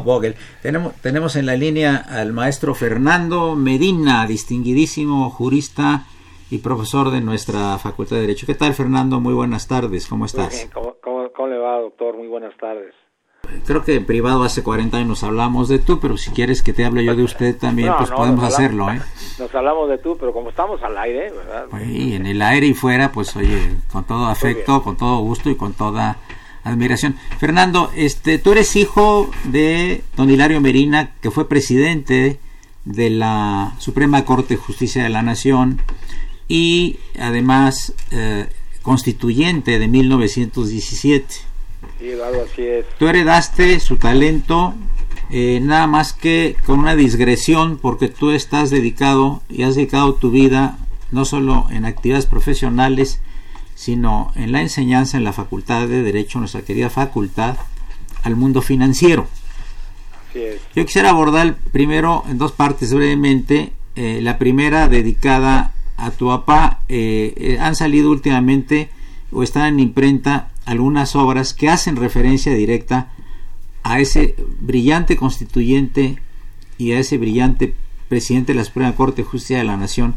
Vogel. 0.04 0.34
Tenemos, 0.62 0.94
tenemos 0.96 1.36
en 1.36 1.46
la 1.46 1.56
línea 1.56 1.96
al 1.96 2.32
maestro 2.32 2.74
Fernando 2.74 3.56
Medina, 3.56 4.26
distinguidísimo 4.26 5.30
jurista 5.30 6.06
y 6.50 6.58
profesor 6.58 7.10
de 7.10 7.20
nuestra 7.20 7.78
Facultad 7.78 8.16
de 8.16 8.22
Derecho. 8.22 8.46
¿Qué 8.46 8.54
tal, 8.54 8.74
Fernando? 8.74 9.20
Muy 9.20 9.34
buenas 9.34 9.66
tardes, 9.66 10.06
¿cómo 10.06 10.20
Muy 10.20 10.26
estás? 10.26 10.52
bien, 10.52 10.70
¿Cómo, 10.72 10.96
cómo, 11.02 11.32
cómo 11.32 11.48
le 11.48 11.58
va, 11.58 11.80
doctor? 11.80 12.16
Muy 12.16 12.28
buenas 12.28 12.56
tardes. 12.58 12.94
Creo 13.66 13.84
que 13.84 13.96
en 13.96 14.04
privado 14.04 14.44
hace 14.44 14.62
40 14.62 14.96
años 14.96 15.22
hablamos 15.22 15.68
de 15.68 15.78
tú, 15.78 16.00
pero 16.00 16.16
si 16.16 16.30
quieres 16.30 16.62
que 16.62 16.72
te 16.72 16.84
hable 16.84 17.04
yo 17.04 17.14
de 17.14 17.22
usted 17.22 17.56
también, 17.56 17.88
No, 17.88 17.98
pues 17.98 18.10
no, 18.10 18.16
podemos 18.16 18.44
hacerlo, 18.44 18.90
¿eh? 18.90 19.00
Nos 19.38 19.54
hablamos 19.54 19.88
de 19.88 19.98
tú, 19.98 20.16
pero 20.18 20.32
como 20.32 20.50
estamos 20.50 20.82
al 20.82 20.96
aire, 20.98 21.32
¿verdad? 21.32 21.66
Y 21.86 22.14
en 22.14 22.26
el 22.26 22.40
aire 22.42 22.66
y 22.66 22.74
fuera, 22.74 23.12
pues 23.12 23.34
oye, 23.36 23.76
con 23.90 24.04
todo 24.04 24.26
afecto, 24.26 24.82
con 24.82 24.96
todo 24.96 25.18
gusto 25.18 25.50
y 25.50 25.56
con 25.56 25.72
toda 25.72 26.18
admiración. 26.64 27.16
Fernando, 27.38 27.90
este, 27.94 28.38
tú 28.38 28.52
eres 28.52 28.74
hijo 28.76 29.30
de 29.44 30.02
don 30.16 30.30
Hilario 30.30 30.60
Merina, 30.60 31.12
que 31.20 31.30
fue 31.30 31.48
presidente 31.48 32.38
de 32.84 33.10
la 33.10 33.74
Suprema 33.78 34.24
Corte 34.24 34.54
de 34.54 34.60
Justicia 34.60 35.02
de 35.02 35.08
la 35.08 35.22
Nación 35.22 35.80
y 36.48 36.98
además 37.18 37.94
eh, 38.10 38.46
constituyente 38.82 39.78
de 39.78 39.88
1917. 39.88 41.53
Sí, 41.98 42.10
Eduardo, 42.10 42.44
así 42.44 42.62
es. 42.62 42.86
Tú 42.98 43.08
heredaste 43.08 43.80
su 43.80 43.96
talento, 43.96 44.74
eh, 45.30 45.60
nada 45.62 45.86
más 45.86 46.12
que 46.12 46.56
con 46.66 46.78
una 46.78 46.94
digresión, 46.94 47.78
porque 47.80 48.08
tú 48.08 48.30
estás 48.30 48.70
dedicado 48.70 49.42
y 49.48 49.62
has 49.62 49.74
dedicado 49.74 50.14
tu 50.14 50.30
vida 50.30 50.78
no 51.10 51.24
solo 51.24 51.66
en 51.70 51.84
actividades 51.84 52.26
profesionales, 52.26 53.20
sino 53.74 54.32
en 54.34 54.52
la 54.52 54.62
enseñanza 54.62 55.16
en 55.16 55.24
la 55.24 55.32
Facultad 55.32 55.86
de 55.86 56.02
Derecho, 56.02 56.38
nuestra 56.38 56.62
querida 56.62 56.90
facultad, 56.90 57.56
al 58.22 58.36
mundo 58.36 58.62
financiero. 58.62 59.26
Así 60.30 60.42
es. 60.42 60.60
Yo 60.74 60.84
quisiera 60.84 61.10
abordar 61.10 61.56
primero 61.72 62.24
en 62.28 62.38
dos 62.38 62.52
partes 62.52 62.92
brevemente. 62.92 63.72
Eh, 63.96 64.20
la 64.22 64.38
primera 64.38 64.88
dedicada 64.88 65.72
a 65.96 66.10
tu 66.10 66.28
papá. 66.28 66.80
Eh, 66.88 67.58
han 67.60 67.76
salido 67.76 68.10
últimamente 68.10 68.88
o 69.30 69.42
están 69.42 69.74
en 69.74 69.80
imprenta 69.80 70.48
algunas 70.66 71.16
obras 71.16 71.54
que 71.54 71.68
hacen 71.68 71.96
referencia 71.96 72.52
directa 72.54 73.10
a 73.82 74.00
ese 74.00 74.34
brillante 74.60 75.16
constituyente 75.16 76.16
y 76.78 76.92
a 76.92 76.98
ese 76.98 77.18
brillante 77.18 77.74
presidente 78.08 78.52
de 78.52 78.58
la 78.58 78.64
Suprema 78.64 78.94
Corte 78.94 79.22
de 79.22 79.28
Justicia 79.28 79.58
de 79.58 79.64
la 79.64 79.76
Nación 79.76 80.14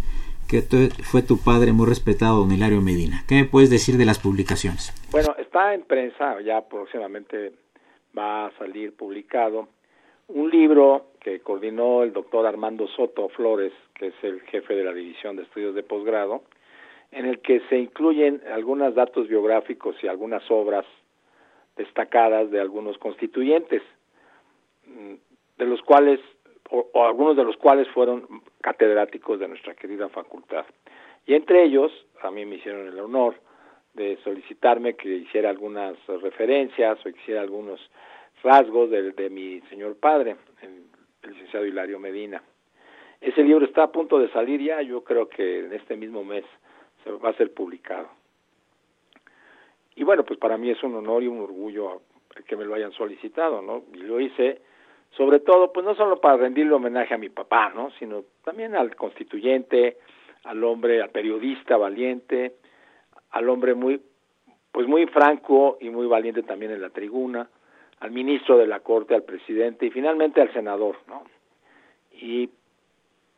que 0.47 0.62
fue 1.03 1.21
tu 1.21 1.38
padre 1.38 1.73
muy 1.73 1.88
respetado, 1.88 2.39
don 2.39 2.51
Hilario 2.51 2.81
Medina. 2.81 3.23
¿Qué 3.27 3.36
me 3.36 3.45
puedes 3.45 3.69
decir 3.69 3.97
de 3.97 4.05
las 4.05 4.17
publicaciones? 4.17 4.93
Bueno, 5.12 5.36
está 5.38 5.73
en 5.73 5.83
prensa, 5.83 6.39
ya 6.41 6.62
próximamente 6.62 7.51
va 8.17 8.47
a 8.47 8.51
salir 8.57 8.95
publicado 8.95 9.67
un 10.29 10.49
libro 10.49 11.07
que 11.19 11.39
coordinó 11.41 12.03
el 12.03 12.13
doctor 12.13 12.45
Armando 12.45 12.88
Soto 12.88 13.29
Flores, 13.29 13.73
que 13.93 14.07
es 14.07 14.13
el 14.23 14.41
jefe 14.41 14.73
de 14.75 14.83
la 14.83 14.93
División 14.93 15.36
de 15.36 15.43
Estudios 15.43 15.75
de 15.75 15.83
Posgrado, 15.83 16.43
en 17.11 17.25
el 17.25 17.39
que 17.39 17.61
se 17.69 17.77
incluyen 17.77 18.41
algunos 18.51 18.93
datos 18.95 19.27
biográficos 19.27 19.95
y 20.03 20.07
algunas 20.07 20.43
obras 20.51 20.85
destacadas 21.75 22.51
de 22.51 22.59
algunos 22.59 22.97
constituyentes, 22.97 23.81
mm, 24.85 25.13
de 25.57 25.65
los 25.65 25.81
cuales, 25.81 26.19
o, 26.69 27.05
algunos 27.05 27.37
de 27.37 27.43
los 27.43 27.55
cuales 27.57 27.87
fueron 27.89 28.27
catedráticos 28.61 29.39
de 29.39 29.47
nuestra 29.47 29.75
querida 29.75 30.09
facultad. 30.09 30.65
Y 31.25 31.33
entre 31.33 31.63
ellos, 31.63 31.91
a 32.21 32.31
mí 32.31 32.45
me 32.45 32.55
hicieron 32.55 32.87
el 32.87 32.99
honor 32.99 33.35
de 33.93 34.17
solicitarme 34.23 34.95
que 34.95 35.09
hiciera 35.09 35.49
algunas 35.49 35.95
referencias 36.21 36.99
o 36.99 37.03
que 37.03 37.19
hiciera 37.21 37.41
algunos 37.41 37.79
rasgos 38.43 38.89
de, 38.91 39.11
de 39.11 39.29
mi 39.29 39.61
señor 39.69 39.97
padre, 39.97 40.35
el, 40.61 40.83
el 41.23 41.31
licenciado 41.31 41.65
Hilario 41.65 41.99
Medina. 41.99 42.43
Ese 43.19 43.43
libro 43.43 43.65
está 43.65 43.83
a 43.83 43.91
punto 43.91 44.19
de 44.19 44.29
salir 44.29 44.61
ya, 44.61 44.81
yo 44.81 45.03
creo 45.03 45.27
que 45.27 45.59
en 45.59 45.73
este 45.73 45.95
mismo 45.95 46.23
mes 46.23 46.45
se 47.03 47.12
va 47.12 47.29
a 47.29 47.38
ser 47.38 47.53
publicado. 47.53 48.10
Y 49.95 50.03
bueno, 50.03 50.23
pues 50.23 50.39
para 50.39 50.57
mí 50.57 50.69
es 50.69 50.81
un 50.83 50.95
honor 50.95 51.23
y 51.23 51.27
un 51.27 51.41
orgullo 51.41 52.01
que 52.47 52.55
me 52.55 52.65
lo 52.65 52.75
hayan 52.75 52.91
solicitado, 52.91 53.62
¿no? 53.62 53.83
Y 53.93 53.97
lo 53.97 54.19
hice 54.19 54.62
sobre 55.12 55.39
todo, 55.39 55.71
pues 55.71 55.86
no 55.86 55.95
solo 55.95 56.19
para 56.19 56.38
rendirle 56.38 56.73
homenaje 56.73 57.13
a 57.13 57.17
mi 57.17 57.29
papá, 57.29 57.71
¿no? 57.73 57.89
Sino 57.97 58.23
también 58.43 58.75
al 58.75 58.95
constituyente, 58.95 59.97
al 60.43 60.63
hombre, 60.63 61.01
al 61.01 61.10
periodista 61.10 61.77
valiente, 61.77 62.53
al 63.31 63.49
hombre 63.49 63.73
muy, 63.73 64.01
pues 64.71 64.88
muy 64.88 65.07
franco 65.07 65.77
y 65.81 65.89
muy 65.89 66.07
valiente 66.07 66.43
también 66.43 66.71
en 66.71 66.81
la 66.81 66.89
tribuna, 66.89 67.49
al 67.99 68.12
ministro 68.12 68.57
de 68.57 68.67
la 68.67 68.81
Corte, 68.81 69.15
al 69.15 69.23
presidente 69.23 69.88
y 69.88 69.91
finalmente 69.91 70.41
al 70.41 70.53
senador, 70.53 70.97
¿no? 71.07 71.23
Y 72.12 72.49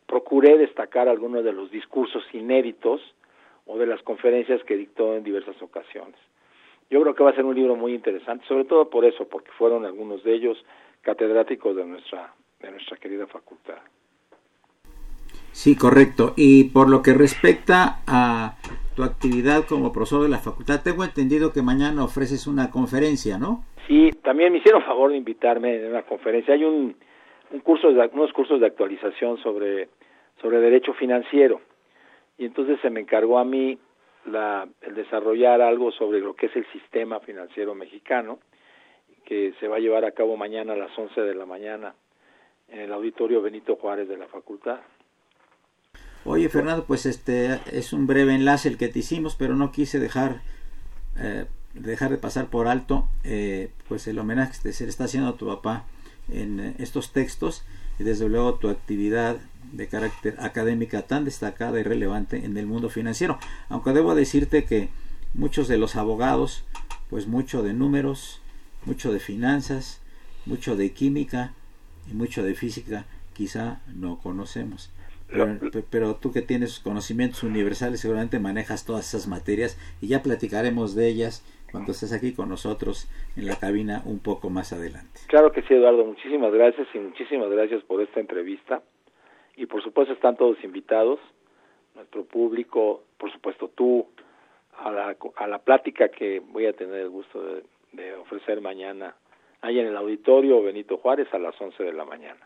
procuré 0.05 0.57
destacar 0.57 1.07
algunos 1.07 1.43
de 1.43 1.53
los 1.53 1.71
discursos 1.71 2.23
inéditos 2.33 3.01
o 3.69 3.77
de 3.77 3.85
las 3.85 4.01
conferencias 4.01 4.63
que 4.63 4.75
dictó 4.75 5.15
en 5.15 5.23
diversas 5.23 5.61
ocasiones. 5.61 6.15
Yo 6.89 6.99
creo 7.01 7.13
que 7.13 7.23
va 7.23 7.29
a 7.29 7.35
ser 7.35 7.45
un 7.45 7.53
libro 7.53 7.75
muy 7.75 7.93
interesante, 7.93 8.43
sobre 8.47 8.65
todo 8.65 8.89
por 8.89 9.05
eso, 9.05 9.27
porque 9.27 9.51
fueron 9.59 9.85
algunos 9.85 10.23
de 10.23 10.33
ellos 10.33 10.57
catedráticos 11.01 11.75
de 11.75 11.85
nuestra 11.85 12.33
de 12.59 12.71
nuestra 12.71 12.97
querida 12.97 13.27
facultad. 13.27 13.77
Sí, 15.51 15.77
correcto. 15.77 16.33
Y 16.35 16.65
por 16.71 16.89
lo 16.89 17.01
que 17.01 17.13
respecta 17.13 18.01
a 18.07 18.57
tu 18.95 19.03
actividad 19.03 19.65
como 19.65 19.93
profesor 19.93 20.23
de 20.23 20.29
la 20.29 20.39
facultad, 20.39 20.81
tengo 20.83 21.03
entendido 21.03 21.53
que 21.53 21.61
mañana 21.61 22.03
ofreces 22.03 22.47
una 22.47 22.71
conferencia, 22.71 23.37
¿no? 23.37 23.63
Sí, 23.87 24.09
también 24.23 24.51
me 24.51 24.57
hicieron 24.57 24.81
favor 24.81 25.11
de 25.11 25.17
invitarme 25.17 25.75
en 25.75 25.91
una 25.91 26.01
conferencia. 26.03 26.55
Hay 26.55 26.63
un, 26.63 26.95
un 27.51 27.59
curso 27.59 27.93
de, 27.93 28.09
unos 28.13 28.33
cursos 28.33 28.59
de 28.59 28.65
actualización 28.65 29.37
sobre 29.37 29.89
sobre 30.41 30.59
derecho 30.59 30.93
financiero 30.93 31.61
y 32.39 32.45
entonces 32.45 32.79
se 32.81 32.89
me 32.89 33.01
encargó 33.01 33.37
a 33.37 33.43
mí 33.43 33.77
el 34.25 34.95
desarrollar 34.95 35.61
algo 35.61 35.91
sobre 35.91 36.19
lo 36.19 36.35
que 36.35 36.47
es 36.47 36.55
el 36.55 36.65
sistema 36.71 37.19
financiero 37.19 37.75
mexicano 37.75 38.39
que 39.25 39.53
se 39.59 39.67
va 39.67 39.75
a 39.75 39.79
llevar 39.79 40.05
a 40.05 40.11
cabo 40.11 40.37
mañana 40.37 40.73
a 40.73 40.77
las 40.77 40.97
11 40.97 41.21
de 41.21 41.35
la 41.35 41.45
mañana 41.45 41.93
en 42.69 42.79
el 42.79 42.93
auditorio 42.93 43.41
Benito 43.41 43.75
Juárez 43.75 44.07
de 44.07 44.17
la 44.17 44.27
facultad. 44.27 44.79
Oye, 46.25 46.49
Fernando, 46.49 46.85
pues 46.85 47.05
este 47.05 47.59
es 47.71 47.93
un 47.93 48.07
breve 48.07 48.33
enlace 48.33 48.69
el 48.69 48.77
que 48.77 48.87
te 48.87 48.99
hicimos, 48.99 49.35
pero 49.35 49.55
no 49.55 49.71
quise 49.71 49.99
dejar 49.99 50.41
eh, 51.17 51.45
dejar 51.73 52.09
de 52.09 52.17
pasar 52.17 52.47
por 52.47 52.67
alto 52.67 53.07
eh, 53.23 53.71
pues 53.87 54.07
el 54.07 54.17
homenaje 54.17 54.53
que 54.63 54.71
se 54.71 54.85
le 54.85 54.89
está 54.89 55.05
haciendo 55.05 55.29
a 55.29 55.37
tu 55.37 55.47
papá 55.47 55.85
en 56.31 56.59
eh, 56.59 56.75
estos 56.79 57.11
textos 57.11 57.65
y 57.99 58.03
desde 58.03 58.29
luego 58.29 58.55
tu 58.55 58.69
actividad 58.69 59.37
de 59.71 59.87
carácter 59.87 60.35
académica 60.39 61.03
tan 61.03 61.25
destacada 61.25 61.79
y 61.79 61.83
relevante 61.83 62.45
en 62.45 62.57
el 62.57 62.65
mundo 62.65 62.89
financiero. 62.89 63.39
Aunque 63.69 63.91
debo 63.91 64.15
decirte 64.15 64.65
que 64.65 64.89
muchos 65.33 65.67
de 65.67 65.77
los 65.77 65.95
abogados, 65.95 66.65
pues 67.09 67.27
mucho 67.27 67.63
de 67.63 67.73
números, 67.73 68.41
mucho 68.85 69.11
de 69.11 69.19
finanzas, 69.19 70.01
mucho 70.45 70.75
de 70.75 70.91
química 70.91 71.53
y 72.09 72.13
mucho 72.13 72.43
de 72.43 72.55
física 72.55 73.05
quizá 73.33 73.81
no 73.95 74.19
conocemos. 74.19 74.91
Pero, 75.31 75.59
pero, 75.91 76.15
tú 76.15 76.31
que 76.31 76.41
tienes 76.41 76.79
conocimientos 76.79 77.43
universales 77.43 77.99
seguramente 77.99 78.39
manejas 78.39 78.83
todas 78.83 79.07
esas 79.07 79.27
materias 79.27 79.77
y 80.01 80.07
ya 80.07 80.23
platicaremos 80.23 80.95
de 80.95 81.07
ellas 81.07 81.43
cuando 81.71 81.91
estés 81.91 82.13
aquí 82.13 82.33
con 82.33 82.49
nosotros 82.49 83.07
en 83.35 83.45
la 83.45 83.55
cabina 83.55 84.01
un 84.05 84.19
poco 84.19 84.49
más 84.49 84.73
adelante. 84.73 85.21
Claro 85.27 85.51
que 85.51 85.61
sí, 85.61 85.73
Eduardo. 85.75 86.03
Muchísimas 86.03 86.51
gracias 86.51 86.87
y 86.95 86.99
muchísimas 86.99 87.49
gracias 87.49 87.83
por 87.83 88.01
esta 88.01 88.19
entrevista. 88.19 88.81
Y 89.59 89.65
por 89.65 89.83
supuesto 89.83 90.13
están 90.13 90.37
todos 90.37 90.55
invitados, 90.63 91.19
nuestro 91.93 92.23
público, 92.23 93.03
por 93.17 93.29
supuesto 93.29 93.69
tú, 93.75 94.07
a 94.77 94.89
la, 94.89 95.17
a 95.35 95.47
la 95.47 95.59
plática 95.59 96.07
que 96.07 96.39
voy 96.39 96.65
a 96.65 96.71
tener 96.71 96.95
el 96.95 97.09
gusto 97.09 97.43
de, 97.43 97.63
de 97.91 98.15
ofrecer 98.15 98.61
mañana 98.61 99.15
ahí 99.61 99.77
en 99.77 99.87
el 99.87 99.97
auditorio 99.97 100.63
Benito 100.63 100.95
Juárez 100.99 101.27
a 101.33 101.39
las 101.39 101.59
11 101.59 101.83
de 101.83 101.91
la 101.91 102.05
mañana. 102.05 102.39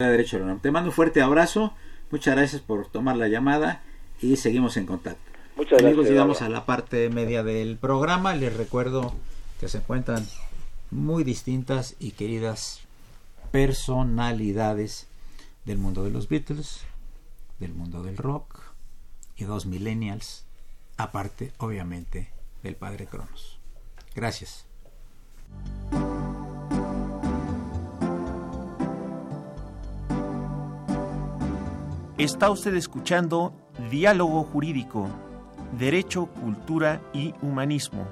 Derecho, 0.00 0.40
Te 0.60 0.72
mando 0.72 0.90
un 0.90 0.92
fuerte 0.92 1.22
abrazo, 1.22 1.72
muchas 2.10 2.34
gracias 2.34 2.62
por 2.62 2.90
tomar 2.90 3.16
la 3.16 3.28
llamada 3.28 3.84
y 4.20 4.34
seguimos 4.34 4.76
en 4.76 4.86
contacto. 4.86 5.22
Muchas 5.54 5.78
Amigos, 5.78 5.98
gracias. 5.98 6.10
llegamos 6.10 6.42
a 6.42 6.48
la 6.48 6.66
parte 6.66 7.08
media 7.10 7.44
del 7.44 7.78
programa. 7.78 8.34
Les 8.34 8.56
recuerdo 8.56 9.14
que 9.60 9.68
se 9.68 9.78
encuentran 9.78 10.24
muy 10.90 11.22
distintas 11.22 11.94
y 12.00 12.10
queridas 12.10 12.84
personalidades 13.52 15.08
del 15.66 15.78
mundo 15.78 16.04
de 16.04 16.10
los 16.10 16.28
Beatles, 16.28 16.80
del 17.58 17.74
mundo 17.74 18.02
del 18.02 18.16
rock 18.16 18.60
y 19.36 19.44
dos 19.44 19.66
millennials, 19.66 20.46
aparte 20.96 21.52
obviamente 21.58 22.30
del 22.62 22.76
padre 22.76 23.06
Cronos. 23.06 23.58
Gracias. 24.14 24.66
Está 32.16 32.50
usted 32.50 32.74
escuchando 32.74 33.52
Diálogo 33.90 34.44
Jurídico, 34.44 35.08
Derecho, 35.78 36.26
Cultura 36.26 37.02
y 37.12 37.34
Humanismo. 37.42 38.06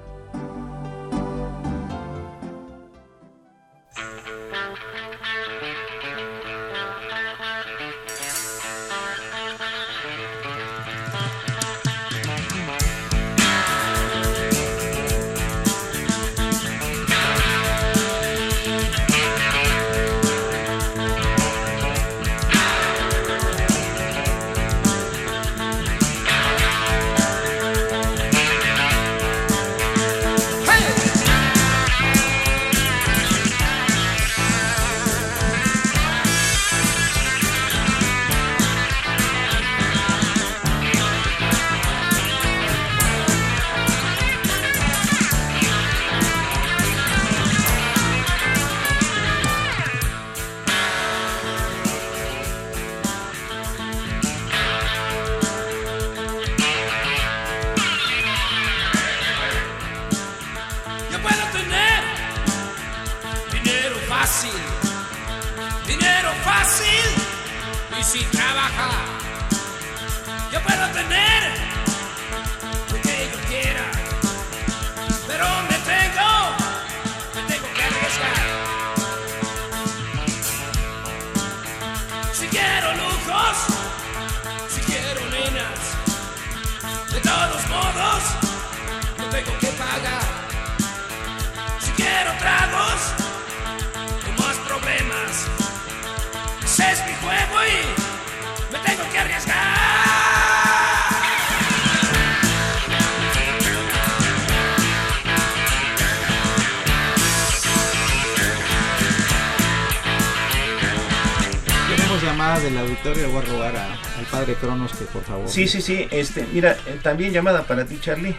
Sí, 115.47 115.67
sí, 115.67 115.81
sí. 115.81 116.07
Este, 116.11 116.45
mira, 116.53 116.77
eh, 116.87 116.99
también 117.01 117.31
llamada 117.33 117.67
para 117.67 117.85
ti, 117.85 117.99
Charlie. 117.99 118.35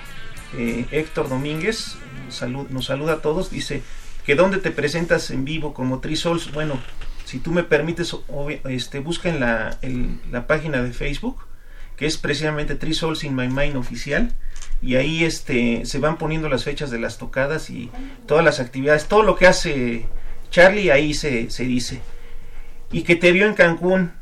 Eh, 0.57 0.87
Héctor 0.91 1.29
Domínguez 1.29 1.97
salud, 2.31 2.69
nos 2.71 2.87
saluda 2.87 3.15
a 3.15 3.23
todos. 3.23 3.51
Dice 3.51 3.83
que 4.25 4.35
dónde 4.35 4.59
te 4.59 4.71
presentas 4.71 5.31
en 5.31 5.45
vivo 5.45 5.75
como 5.75 6.01
Trisols. 6.01 6.53
Bueno, 6.53 6.81
si 7.25 7.39
tú 7.39 7.53
me 7.53 7.63
permites, 7.63 8.17
este, 8.69 9.01
busca 9.01 9.29
en 9.29 9.41
la, 9.41 9.79
la 10.31 10.47
página 10.47 10.83
de 10.83 10.93
Facebook, 10.93 11.45
que 11.97 12.07
es 12.07 12.17
precisamente 12.19 12.75
Trisols 12.75 13.25
in 13.25 13.35
My 13.35 13.49
Mind 13.49 13.77
oficial. 13.77 14.33
Y 14.83 14.97
ahí 14.97 15.25
este, 15.25 15.87
se 15.87 15.99
van 15.99 16.19
poniendo 16.19 16.49
las 16.49 16.65
fechas 16.65 16.91
de 16.91 16.99
las 16.99 17.19
tocadas 17.19 17.71
y 17.71 17.91
todas 18.27 18.45
las 18.45 18.61
actividades. 18.61 19.07
Todo 19.07 19.23
lo 19.23 19.37
que 19.37 19.47
hace 19.47 20.07
Charlie 20.51 20.91
ahí 20.91 21.15
se, 21.15 21.51
se 21.51 21.65
dice. 21.65 22.01
Y 22.93 23.03
que 23.03 23.17
te 23.17 23.33
vio 23.33 23.47
en 23.47 23.55
Cancún 23.55 24.13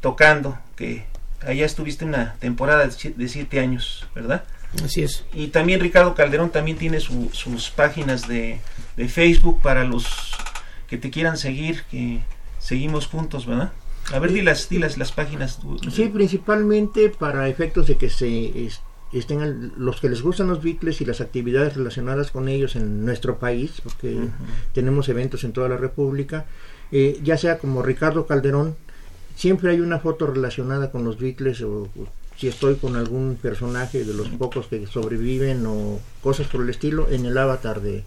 tocando, 0.00 0.58
que 0.76 1.06
allá 1.46 1.64
estuviste 1.66 2.04
una 2.04 2.34
temporada 2.40 2.84
de 2.84 2.90
sie- 2.92 3.14
de 3.14 3.28
siete 3.28 3.60
años, 3.60 4.06
¿verdad? 4.14 4.44
Así 4.84 5.02
es. 5.02 5.24
Y 5.32 5.48
también 5.48 5.80
Ricardo 5.80 6.14
Calderón 6.14 6.50
también 6.50 6.76
tiene 6.76 7.00
su- 7.00 7.30
sus 7.32 7.70
páginas 7.70 8.28
de, 8.28 8.60
de 8.96 9.08
Facebook 9.08 9.62
para 9.62 9.84
los 9.84 10.06
que 10.88 10.98
te 10.98 11.10
quieran 11.10 11.36
seguir, 11.36 11.82
que 11.90 12.20
seguimos 12.58 13.06
juntos, 13.06 13.46
¿verdad? 13.46 13.72
A 14.12 14.18
ver, 14.18 14.32
di 14.32 14.42
las, 14.42 14.68
di 14.68 14.78
las, 14.78 14.98
las 14.98 15.12
páginas. 15.12 15.58
Sí, 15.92 16.04
principalmente 16.08 17.08
para 17.10 17.48
efectos 17.48 17.86
de 17.86 17.96
que 17.96 18.10
se 18.10 18.66
es- 18.66 18.80
estén 19.12 19.72
los 19.76 20.00
que 20.00 20.08
les 20.08 20.20
gustan 20.22 20.48
los 20.48 20.62
Beatles 20.62 21.00
y 21.00 21.04
las 21.04 21.20
actividades 21.20 21.74
relacionadas 21.76 22.30
con 22.30 22.48
ellos 22.48 22.76
en 22.76 23.04
nuestro 23.04 23.38
país, 23.38 23.80
porque 23.82 24.16
tenemos 24.74 25.08
eventos 25.08 25.42
en 25.44 25.52
toda 25.52 25.68
la 25.68 25.76
República, 25.76 26.44
eh, 26.92 27.18
ya 27.22 27.36
sea 27.38 27.58
como 27.58 27.82
Ricardo 27.82 28.26
Calderón, 28.26 28.76
siempre 29.36 29.70
hay 29.70 29.80
una 29.80 30.00
foto 30.00 30.26
relacionada 30.26 30.90
con 30.90 31.04
los 31.04 31.18
Beatles 31.20 31.60
o, 31.62 31.82
o 31.82 32.08
si 32.36 32.48
estoy 32.48 32.74
con 32.76 32.96
algún 32.96 33.38
personaje 33.40 34.02
de 34.04 34.12
los 34.12 34.28
pocos 34.30 34.66
que 34.66 34.86
sobreviven 34.88 35.64
o 35.66 36.00
cosas 36.22 36.48
por 36.48 36.62
el 36.62 36.70
estilo 36.70 37.08
en 37.10 37.24
el 37.26 37.38
avatar 37.38 37.80
de, 37.80 38.02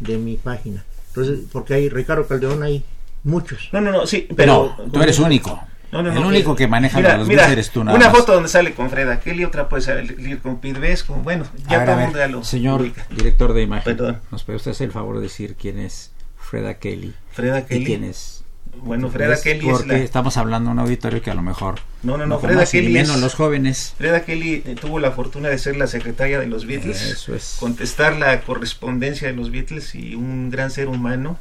de 0.00 0.16
mi 0.18 0.36
página. 0.36 0.84
Entonces, 1.08 1.40
porque 1.52 1.74
hay 1.74 1.88
Ricardo 1.90 2.26
Calderón 2.26 2.62
hay 2.62 2.82
muchos. 3.24 3.68
No, 3.72 3.80
no, 3.80 3.92
no, 3.92 4.06
sí, 4.06 4.26
pero... 4.34 4.74
No, 4.78 4.90
tú 4.90 5.02
eres 5.02 5.18
único. 5.18 5.60
No, 5.90 6.02
no, 6.02 6.10
el 6.10 6.16
no, 6.16 6.28
único 6.28 6.52
eh, 6.52 6.56
que 6.56 6.66
maneja 6.68 6.98
mira, 6.98 7.16
los 7.16 7.26
mira, 7.26 7.42
Beatles 7.42 7.52
eres 7.52 7.70
tú 7.70 7.82
nada 7.82 7.96
Una 7.96 8.08
más. 8.10 8.18
foto 8.18 8.34
donde 8.34 8.48
sale 8.50 8.74
con 8.74 8.90
Freda 8.90 9.20
Kelly, 9.20 9.44
otra 9.44 9.68
puede 9.70 9.82
salir 9.82 10.38
con 10.40 10.60
Pete 10.60 10.78
Best, 10.80 11.06
con, 11.06 11.22
bueno, 11.22 11.44
ya 11.68 11.84
todo 11.84 11.94
a 11.94 11.98
el 11.98 12.04
mundo 12.04 12.18
ya 12.18 12.28
lo 12.28 12.44
señor 12.44 12.82
ubica. 12.82 13.06
director 13.10 13.52
de 13.54 13.62
imagen, 13.62 13.96
Perdón. 13.96 14.20
¿nos 14.30 14.44
puede 14.44 14.56
usted 14.58 14.72
hacer 14.72 14.88
el 14.88 14.92
favor 14.92 15.16
de 15.16 15.22
decir 15.22 15.56
quién 15.58 15.78
es 15.78 16.10
Freda 16.36 16.74
Kelly? 16.74 17.14
Freda 17.32 17.60
¿Y 17.60 17.64
Kelly. 17.64 17.84
quién 17.86 18.04
es? 18.04 18.37
Bueno, 18.82 19.10
Freda 19.10 19.34
Es 19.34 19.42
Kelly 19.42 19.68
es 19.68 19.86
la... 19.86 19.96
estamos 19.98 20.36
hablando 20.36 20.70
de 20.70 20.72
un 20.74 20.78
auditorio 20.80 21.20
que 21.22 21.30
a 21.30 21.34
lo 21.34 21.42
mejor 21.42 21.80
No, 22.02 22.16
no, 22.16 22.26
no, 22.26 22.38
Freda 22.38 22.64
Kelly 22.66 22.92
menos 22.92 23.16
es- 23.16 23.22
los 23.22 23.34
jóvenes. 23.34 23.94
Freda 23.98 24.24
Kelly 24.24 24.62
eh, 24.66 24.76
tuvo 24.80 24.98
la 25.00 25.10
fortuna 25.12 25.48
de 25.48 25.58
ser 25.58 25.76
la 25.76 25.86
secretaria 25.86 26.38
de 26.40 26.46
los 26.46 26.66
Beatles, 26.66 27.02
Eso 27.02 27.34
es. 27.34 27.56
contestar 27.60 28.16
la 28.16 28.40
correspondencia 28.42 29.28
de 29.28 29.34
los 29.34 29.50
Beatles 29.50 29.94
y 29.94 30.14
un 30.14 30.50
gran 30.50 30.70
ser 30.70 30.88
humano, 30.88 31.38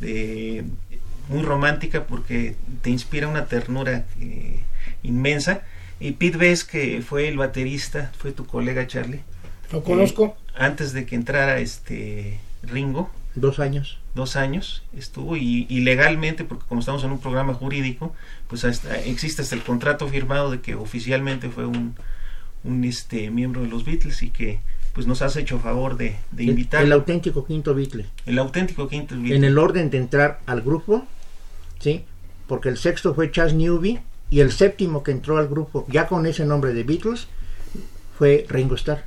de, 0.00 0.64
muy 1.28 1.42
romántica 1.42 2.04
porque 2.04 2.56
te 2.82 2.90
inspira 2.90 3.28
una 3.28 3.46
ternura 3.46 4.04
eh, 4.20 4.60
inmensa. 5.02 5.62
Y 6.00 6.12
Pete 6.12 6.36
Best, 6.36 6.68
que 6.68 7.02
fue 7.06 7.28
el 7.28 7.38
baterista, 7.38 8.12
fue 8.18 8.32
tu 8.32 8.46
colega 8.46 8.86
Charlie. 8.86 9.20
Lo 9.72 9.82
conozco. 9.82 10.36
Eh, 10.38 10.52
antes 10.56 10.92
de 10.92 11.06
que 11.06 11.14
entrara 11.14 11.58
este 11.60 12.38
Ringo, 12.62 13.10
Dos 13.34 13.58
años. 13.58 13.98
dos 14.14 14.36
años 14.36 14.82
estuvo 14.96 15.36
y, 15.36 15.66
y 15.68 15.80
legalmente, 15.80 16.44
porque 16.44 16.64
como 16.68 16.80
estamos 16.80 17.02
en 17.04 17.10
un 17.10 17.18
programa 17.18 17.52
jurídico, 17.54 18.14
pues 18.48 18.64
hasta, 18.64 18.98
existe 19.00 19.42
hasta 19.42 19.56
el 19.56 19.62
contrato 19.62 20.06
firmado 20.08 20.50
de 20.50 20.60
que 20.60 20.74
oficialmente 20.76 21.48
fue 21.50 21.66
un, 21.66 21.96
un 22.62 22.84
este 22.84 23.30
miembro 23.30 23.62
de 23.62 23.68
los 23.68 23.84
Beatles 23.84 24.22
y 24.22 24.30
que 24.30 24.60
pues 24.92 25.08
nos 25.08 25.20
has 25.22 25.34
hecho 25.36 25.58
favor 25.58 25.96
de, 25.96 26.16
de 26.30 26.44
El, 26.44 26.50
invitar 26.50 26.84
el 26.84 26.92
auténtico 26.92 27.44
quinto 27.44 27.74
Beatle. 27.74 28.06
el 28.26 28.38
auténtico 28.38 28.86
quinto 28.88 29.16
Beatle. 29.16 29.34
en 29.36 29.42
el 29.44 29.58
orden 29.58 29.90
de 29.90 29.98
entrar 29.98 30.40
al 30.46 30.62
grupo, 30.62 31.04
¿sí? 31.80 32.04
Porque 32.46 32.68
el 32.68 32.78
sexto 32.78 33.14
fue 33.14 33.32
Chas 33.32 33.52
Newby 33.54 33.98
y 34.30 34.40
el 34.40 34.52
séptimo 34.52 35.02
que 35.02 35.10
entró 35.10 35.38
al 35.38 35.48
grupo, 35.48 35.84
ya 35.88 36.06
con 36.06 36.26
ese 36.26 36.44
nombre 36.44 36.72
de 36.72 36.84
Beatles, 36.84 37.26
fue 38.16 38.46
Ringo 38.48 38.76
Starr. 38.76 39.04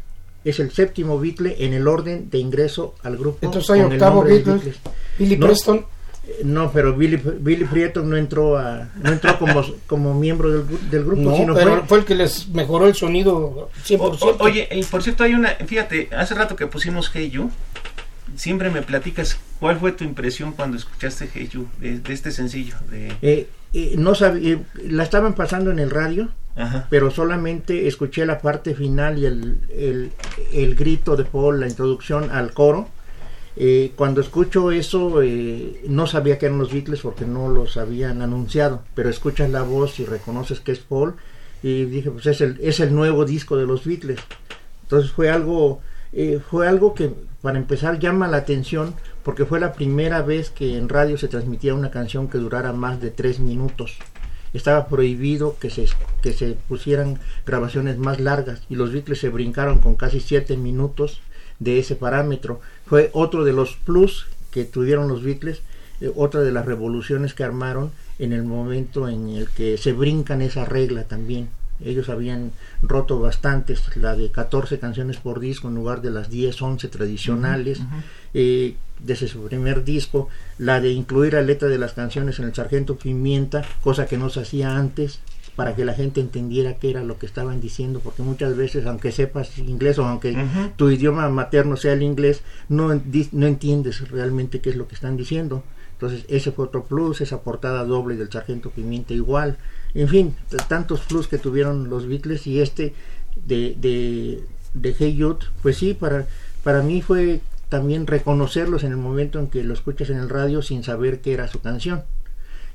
Es 0.49 0.59
el 0.59 0.71
séptimo 0.71 1.19
Beatle 1.19 1.55
en 1.59 1.73
el 1.73 1.87
orden 1.87 2.29
de 2.29 2.37
ingreso 2.37 2.95
al 3.03 3.17
grupo. 3.17 3.39
Entonces 3.41 3.69
hay 3.71 3.81
octavo 3.81 4.23
de 4.23 4.41
Beatles, 4.41 4.75
Billy 5.19 5.37
No, 5.37 5.47
Preston. 5.47 5.85
eh, 6.27 6.41
No, 6.43 6.71
pero 6.71 6.95
Billy, 6.95 7.17
Billy 7.17 7.65
Prieto 7.65 8.01
no 8.03 8.15
entró 8.17 8.57
a, 8.57 8.89
no 9.01 9.11
entró 9.11 9.37
como, 9.39 9.61
como 9.87 10.13
miembro 10.13 10.49
del, 10.63 10.89
del 10.89 11.03
grupo, 11.03 11.21
No, 11.21 11.35
sino 11.37 11.53
pero 11.53 11.77
fue 11.79 11.87
fue 11.87 11.97
el 11.99 12.05
que 12.05 12.15
les 12.15 12.47
mejoró 12.49 12.87
el 12.87 12.95
sonido 12.95 13.69
100%. 13.85 13.99
O- 13.99 14.05
o- 14.25 14.37
oye, 14.43 14.67
y 14.71 14.83
por 14.83 15.03
cierto 15.03 15.23
hay 15.23 15.33
una, 15.33 15.49
fíjate, 15.49 16.09
hace 16.15 16.33
rato 16.35 16.55
que 16.55 16.67
pusimos 16.67 17.09
Hey 17.13 17.29
You, 17.31 17.49
siempre 18.35 18.69
me 18.69 18.81
platicas 18.81 19.37
cuál 19.59 19.79
fue 19.79 19.91
tu 19.91 20.03
impresión 20.03 20.51
cuando 20.53 20.77
escuchaste 20.77 21.29
Hey 21.33 21.49
You 21.51 21.67
de, 21.79 21.99
de 21.99 22.13
este 22.13 22.31
sencillo 22.31 22.75
de 22.91 23.13
Eh, 23.21 23.47
eh, 23.73 23.95
no 23.97 24.15
sabía, 24.15 24.53
eh, 24.53 24.59
la 24.83 25.03
estaban 25.03 25.33
pasando 25.33 25.71
en 25.71 25.79
el 25.79 25.89
radio, 25.89 26.29
Pero 26.89 27.11
solamente 27.11 27.87
escuché 27.87 28.25
la 28.25 28.39
parte 28.39 28.73
final 28.73 29.19
y 29.19 29.25
el, 29.25 29.59
el, 29.69 30.11
el 30.51 30.75
grito 30.75 31.15
de 31.15 31.23
Paul, 31.23 31.59
la 31.59 31.67
introducción 31.67 32.31
al 32.31 32.53
coro. 32.53 32.87
Eh, 33.59 33.93
cuando 33.95 34.21
escucho 34.21 34.71
eso, 34.71 35.21
eh, 35.23 35.81
no 35.87 36.05
sabía 36.05 36.37
que 36.37 36.45
eran 36.45 36.59
los 36.59 36.71
Beatles 36.71 37.01
porque 37.01 37.25
no 37.25 37.49
los 37.49 37.77
habían 37.77 38.21
anunciado, 38.21 38.83
pero 38.93 39.09
escuchas 39.09 39.49
la 39.49 39.63
voz 39.63 39.99
y 39.99 40.05
reconoces 40.05 40.59
que 40.59 40.71
es 40.71 40.79
Paul 40.79 41.15
y 41.63 41.85
dije, 41.85 42.11
pues 42.11 42.27
es 42.27 42.41
el, 42.41 42.59
es 42.61 42.79
el 42.79 42.93
nuevo 42.93 43.25
disco 43.25 43.57
de 43.57 43.65
los 43.65 43.83
Beatles. 43.83 44.19
Entonces 44.83 45.11
fue 45.11 45.31
algo, 45.31 45.81
eh, 46.13 46.39
fue 46.47 46.67
algo 46.67 46.93
que 46.93 47.11
para 47.41 47.57
empezar 47.57 47.97
llama 47.97 48.27
la 48.27 48.37
atención 48.37 48.93
porque 49.23 49.45
fue 49.45 49.59
la 49.59 49.73
primera 49.73 50.21
vez 50.21 50.51
que 50.51 50.77
en 50.77 50.87
radio 50.87 51.17
se 51.17 51.27
transmitía 51.27 51.73
una 51.73 51.89
canción 51.89 52.27
que 52.27 52.37
durara 52.37 52.73
más 52.73 53.01
de 53.01 53.09
tres 53.09 53.39
minutos. 53.39 53.97
Estaba 54.53 54.87
prohibido 54.87 55.57
que 55.59 55.69
se, 55.69 55.87
que 56.21 56.33
se 56.33 56.57
pusieran 56.67 57.19
grabaciones 57.45 57.97
más 57.97 58.19
largas 58.19 58.61
y 58.69 58.75
los 58.75 58.91
Beatles 58.91 59.19
se 59.19 59.29
brincaron 59.29 59.79
con 59.79 59.95
casi 59.95 60.19
siete 60.19 60.57
minutos 60.57 61.21
de 61.59 61.79
ese 61.79 61.95
parámetro. 61.95 62.61
Fue 62.85 63.09
otro 63.13 63.43
de 63.43 63.53
los 63.53 63.75
plus 63.75 64.27
que 64.51 64.65
tuvieron 64.65 65.07
los 65.07 65.23
Beatles, 65.23 65.61
eh, 66.01 66.11
otra 66.15 66.41
de 66.41 66.51
las 66.51 66.65
revoluciones 66.65 67.33
que 67.33 67.43
armaron 67.43 67.91
en 68.19 68.33
el 68.33 68.43
momento 68.43 69.07
en 69.09 69.29
el 69.29 69.49
que 69.49 69.77
se 69.77 69.93
brincan 69.93 70.41
esa 70.41 70.65
regla 70.65 71.03
también. 71.03 71.49
Ellos 71.83 72.09
habían 72.09 72.51
roto 72.81 73.19
bastantes, 73.19 73.95
la 73.97 74.15
de 74.15 74.31
14 74.31 74.79
canciones 74.79 75.17
por 75.17 75.39
disco 75.39 75.67
en 75.67 75.75
lugar 75.75 76.01
de 76.01 76.09
las 76.09 76.29
10, 76.29 76.59
11 76.59 76.87
tradicionales. 76.87 77.81
Eh, 78.33 78.75
desde 78.99 79.27
su 79.27 79.41
primer 79.43 79.83
disco, 79.83 80.29
la 80.57 80.81
de 80.81 80.91
incluir 80.91 81.33
la 81.33 81.41
letra 81.41 81.67
de 81.67 81.77
las 81.77 81.93
canciones 81.93 82.39
en 82.39 82.45
el 82.45 82.55
Sargento 82.55 82.97
Pimienta, 82.97 83.63
cosa 83.81 84.05
que 84.05 84.17
no 84.17 84.29
se 84.29 84.41
hacía 84.41 84.75
antes, 84.77 85.19
para 85.57 85.75
que 85.75 85.85
la 85.85 85.93
gente 85.93 86.21
entendiera 86.21 86.75
qué 86.75 86.91
era 86.91 87.03
lo 87.03 87.17
que 87.17 87.25
estaban 87.25 87.59
diciendo, 87.59 87.99
porque 88.03 88.21
muchas 88.21 88.55
veces, 88.55 88.85
aunque 88.85 89.11
sepas 89.11 89.57
inglés 89.57 89.97
o 89.97 90.05
aunque 90.05 90.37
tu 90.75 90.89
idioma 90.91 91.27
materno 91.29 91.77
sea 91.77 91.93
el 91.93 92.03
inglés, 92.03 92.43
no, 92.69 92.89
no 93.31 93.47
entiendes 93.47 94.07
realmente 94.11 94.61
qué 94.61 94.69
es 94.69 94.75
lo 94.75 94.87
que 94.87 94.93
están 94.93 95.17
diciendo. 95.17 95.63
Entonces, 95.93 96.25
ese 96.27 96.51
fue 96.51 96.65
otro 96.65 96.83
plus, 96.83 97.21
esa 97.21 97.41
portada 97.41 97.83
doble 97.85 98.17
del 98.17 98.31
Sargento 98.31 98.69
Pimienta 98.69 99.15
igual. 99.15 99.57
En 99.95 100.07
fin, 100.07 100.35
tantos 100.67 100.99
plus 101.01 101.27
que 101.27 101.39
tuvieron 101.39 101.89
los 101.89 102.07
Beatles 102.07 102.45
y 102.45 102.61
este 102.61 102.93
de, 103.47 103.75
de, 103.79 104.43
de 104.75 104.95
Hey 104.95 105.17
Jude, 105.19 105.47
pues 105.63 105.77
sí, 105.77 105.95
para, 105.95 106.27
para 106.63 106.83
mí 106.83 107.01
fue 107.01 107.41
también 107.70 108.07
reconocerlos 108.07 108.84
en 108.84 108.91
el 108.91 108.97
momento 108.97 109.39
en 109.39 109.47
que 109.47 109.63
lo 109.63 109.74
escuchas 109.74 110.09
en 110.09 110.18
el 110.18 110.30
radio 110.30 110.61
sin 110.61 110.84
saber 110.84 111.20
que 111.22 111.34
era 111.34 111.47
su 111.47 111.59
canción. 111.61 112.03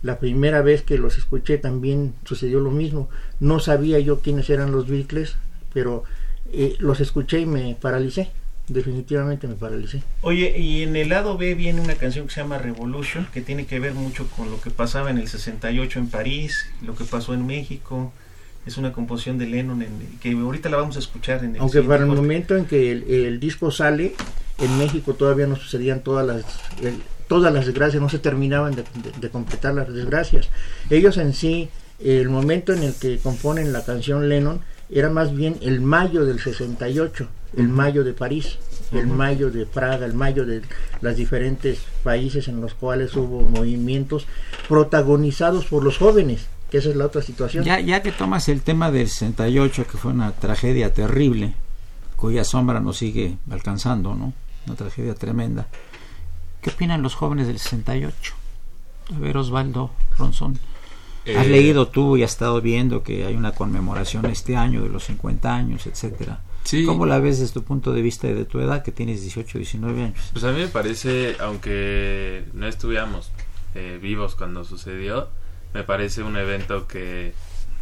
La 0.02 0.18
primera 0.18 0.62
vez 0.62 0.82
que 0.82 0.98
los 0.98 1.16
escuché 1.16 1.58
también 1.58 2.14
sucedió 2.24 2.60
lo 2.60 2.70
mismo. 2.70 3.08
No 3.40 3.60
sabía 3.60 3.98
yo 4.00 4.20
quiénes 4.20 4.50
eran 4.50 4.72
los 4.72 4.88
Beatles, 4.88 5.36
pero 5.72 6.02
eh, 6.52 6.74
los 6.80 7.00
escuché 7.00 7.40
y 7.40 7.46
me 7.46 7.76
paralicé. 7.80 8.30
Definitivamente 8.68 9.46
me 9.48 9.54
paralicé. 9.54 10.02
Oye, 10.22 10.56
y 10.58 10.82
en 10.82 10.96
el 10.96 11.08
lado 11.08 11.36
B 11.36 11.54
viene 11.54 11.80
una 11.80 11.94
canción 11.94 12.26
que 12.26 12.32
se 12.34 12.40
llama 12.40 12.58
Revolution, 12.58 13.26
que 13.32 13.40
tiene 13.42 13.66
que 13.66 13.78
ver 13.80 13.92
mucho 13.94 14.26
con 14.36 14.50
lo 14.50 14.60
que 14.60 14.70
pasaba 14.70 15.10
en 15.10 15.18
el 15.18 15.28
68 15.28 15.98
en 15.98 16.08
París, 16.08 16.66
lo 16.84 16.94
que 16.94 17.04
pasó 17.04 17.34
en 17.34 17.46
México. 17.46 18.12
Es 18.66 18.76
una 18.78 18.92
composición 18.92 19.38
de 19.38 19.46
Lennon 19.46 19.82
en- 19.82 20.18
que 20.20 20.32
ahorita 20.32 20.68
la 20.68 20.76
vamos 20.76 20.96
a 20.96 21.00
escuchar 21.00 21.42
en 21.44 21.56
el 21.56 21.60
Aunque 21.60 21.82
para 21.82 22.04
el 22.04 22.10
momento 22.10 22.56
en 22.56 22.64
que 22.64 22.92
el, 22.92 23.02
el 23.10 23.40
disco 23.40 23.70
sale, 23.72 24.14
en 24.62 24.78
México 24.78 25.14
todavía 25.14 25.46
no 25.46 25.56
sucedían 25.56 26.00
todas 26.00 26.26
las 26.26 26.44
el- 26.82 27.02
todas 27.28 27.52
las 27.52 27.64
desgracias, 27.66 28.02
no 28.02 28.08
se 28.10 28.18
terminaban 28.18 28.74
de, 28.74 28.82
de- 28.82 29.12
de 29.20 29.30
completar 29.30 29.74
las 29.74 29.92
desgracias. 29.92 30.48
Ellos 30.90 31.16
en 31.16 31.32
sí, 31.32 31.68
el 31.98 32.28
momento 32.28 32.72
en 32.74 32.82
el 32.82 32.94
que 32.94 33.18
componen 33.18 33.72
la 33.72 33.84
canción 33.84 34.28
Lennon, 34.28 34.60
era 34.90 35.08
más 35.08 35.34
bien 35.34 35.56
el 35.62 35.80
mayo 35.80 36.26
del 36.26 36.40
68, 36.40 37.26
el 37.56 37.68
mayo 37.68 38.04
de 38.04 38.12
París, 38.12 38.58
el 38.92 39.06
mayo 39.06 39.50
de 39.50 39.64
Praga, 39.64 40.04
el 40.04 40.12
mayo 40.12 40.44
de 40.44 40.60
los 41.00 41.16
diferentes 41.16 41.78
países 42.02 42.48
en 42.48 42.60
los 42.60 42.74
cuales 42.74 43.16
hubo 43.16 43.40
movimientos 43.48 44.26
protagonizados 44.68 45.64
por 45.66 45.84
los 45.84 45.96
jóvenes, 45.96 46.46
que 46.70 46.78
esa 46.78 46.90
es 46.90 46.96
la 46.96 47.06
otra 47.06 47.22
situación. 47.22 47.64
Ya, 47.64 47.78
ya 47.80 48.02
que 48.02 48.10
tomas 48.12 48.48
el 48.48 48.60
tema 48.62 48.90
del 48.90 49.08
68, 49.08 49.86
que 49.90 49.96
fue 49.96 50.12
una 50.12 50.32
tragedia 50.32 50.92
terrible, 50.92 51.54
cuya 52.16 52.44
sombra 52.44 52.80
nos 52.80 52.98
sigue 52.98 53.36
alcanzando, 53.50 54.14
¿no? 54.14 54.32
Una 54.66 54.76
tragedia 54.76 55.14
tremenda. 55.14 55.68
¿Qué 56.60 56.70
opinan 56.70 57.02
los 57.02 57.14
jóvenes 57.14 57.46
del 57.48 57.58
68? 57.58 58.34
A 59.14 59.18
ver, 59.18 59.36
Osvaldo 59.36 59.90
Ronzón. 60.18 60.58
Has 61.22 61.46
Eh, 61.46 61.48
leído 61.48 61.88
tú 61.88 62.16
y 62.16 62.22
has 62.22 62.32
estado 62.32 62.60
viendo 62.60 63.02
que 63.02 63.24
hay 63.26 63.34
una 63.34 63.52
conmemoración 63.52 64.26
este 64.26 64.56
año 64.56 64.82
de 64.82 64.88
los 64.88 65.04
50 65.04 65.54
años, 65.54 65.86
etcétera. 65.86 66.40
Sí. 66.64 66.84
¿Cómo 66.84 67.06
la 67.06 67.18
ves 67.18 67.40
desde 67.40 67.54
tu 67.54 67.62
punto 67.64 67.92
de 67.92 68.02
vista 68.02 68.28
y 68.28 68.34
de 68.34 68.44
tu 68.44 68.60
edad, 68.60 68.82
que 68.84 68.92
tienes 68.92 69.20
18, 69.22 69.58
19 69.58 70.02
años? 70.04 70.18
Pues 70.32 70.44
a 70.44 70.52
mí 70.52 70.60
me 70.60 70.68
parece, 70.68 71.36
aunque 71.40 72.44
no 72.54 72.66
estuviéramos 72.68 73.30
eh, 73.74 73.98
vivos 74.00 74.36
cuando 74.36 74.64
sucedió, 74.64 75.28
me 75.74 75.82
parece 75.82 76.22
un 76.22 76.36
evento 76.36 76.86
que, 76.86 77.34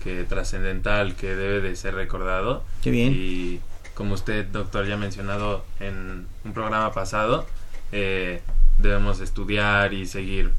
que 0.03 0.25
trascendental, 0.25 1.15
que 1.17 1.35
debe 1.35 1.61
de 1.61 1.77
ser 1.77 1.95
recordado. 1.95 2.63
Qué 2.83 2.91
bien. 2.91 3.13
Y 3.15 3.61
como 4.01 4.15
usted, 4.15 4.47
doctor, 4.47 4.87
ya 4.87 4.95
ha 4.95 4.97
mencionado 4.97 5.63
en 5.79 6.27
un 6.47 6.53
programa 6.55 6.91
pasado, 6.91 7.45
eh, 7.93 8.41
debemos 8.79 9.21
estudiar 9.21 9.93
y 9.93 10.07
seguir 10.07 10.53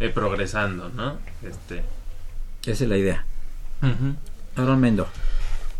eh, 0.00 0.08
progresando, 0.08 0.88
¿no? 0.88 1.16
Este, 1.44 1.84
Esa 2.68 2.82
es 2.82 2.90
la 2.90 2.96
idea. 2.96 3.24
Aaron 4.56 4.80
Mendo. 4.80 5.06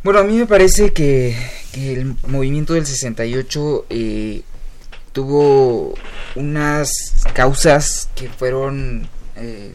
Bueno, 0.04 0.20
a 0.20 0.22
mí 0.22 0.36
me 0.36 0.46
parece 0.46 0.92
que, 0.92 1.36
que 1.72 1.94
el 1.94 2.14
movimiento 2.28 2.74
del 2.74 2.86
68 2.86 3.86
eh, 3.90 4.42
tuvo 5.10 5.94
unas 6.36 6.88
causas 7.34 8.10
que 8.14 8.28
fueron 8.28 9.08
eh, 9.34 9.74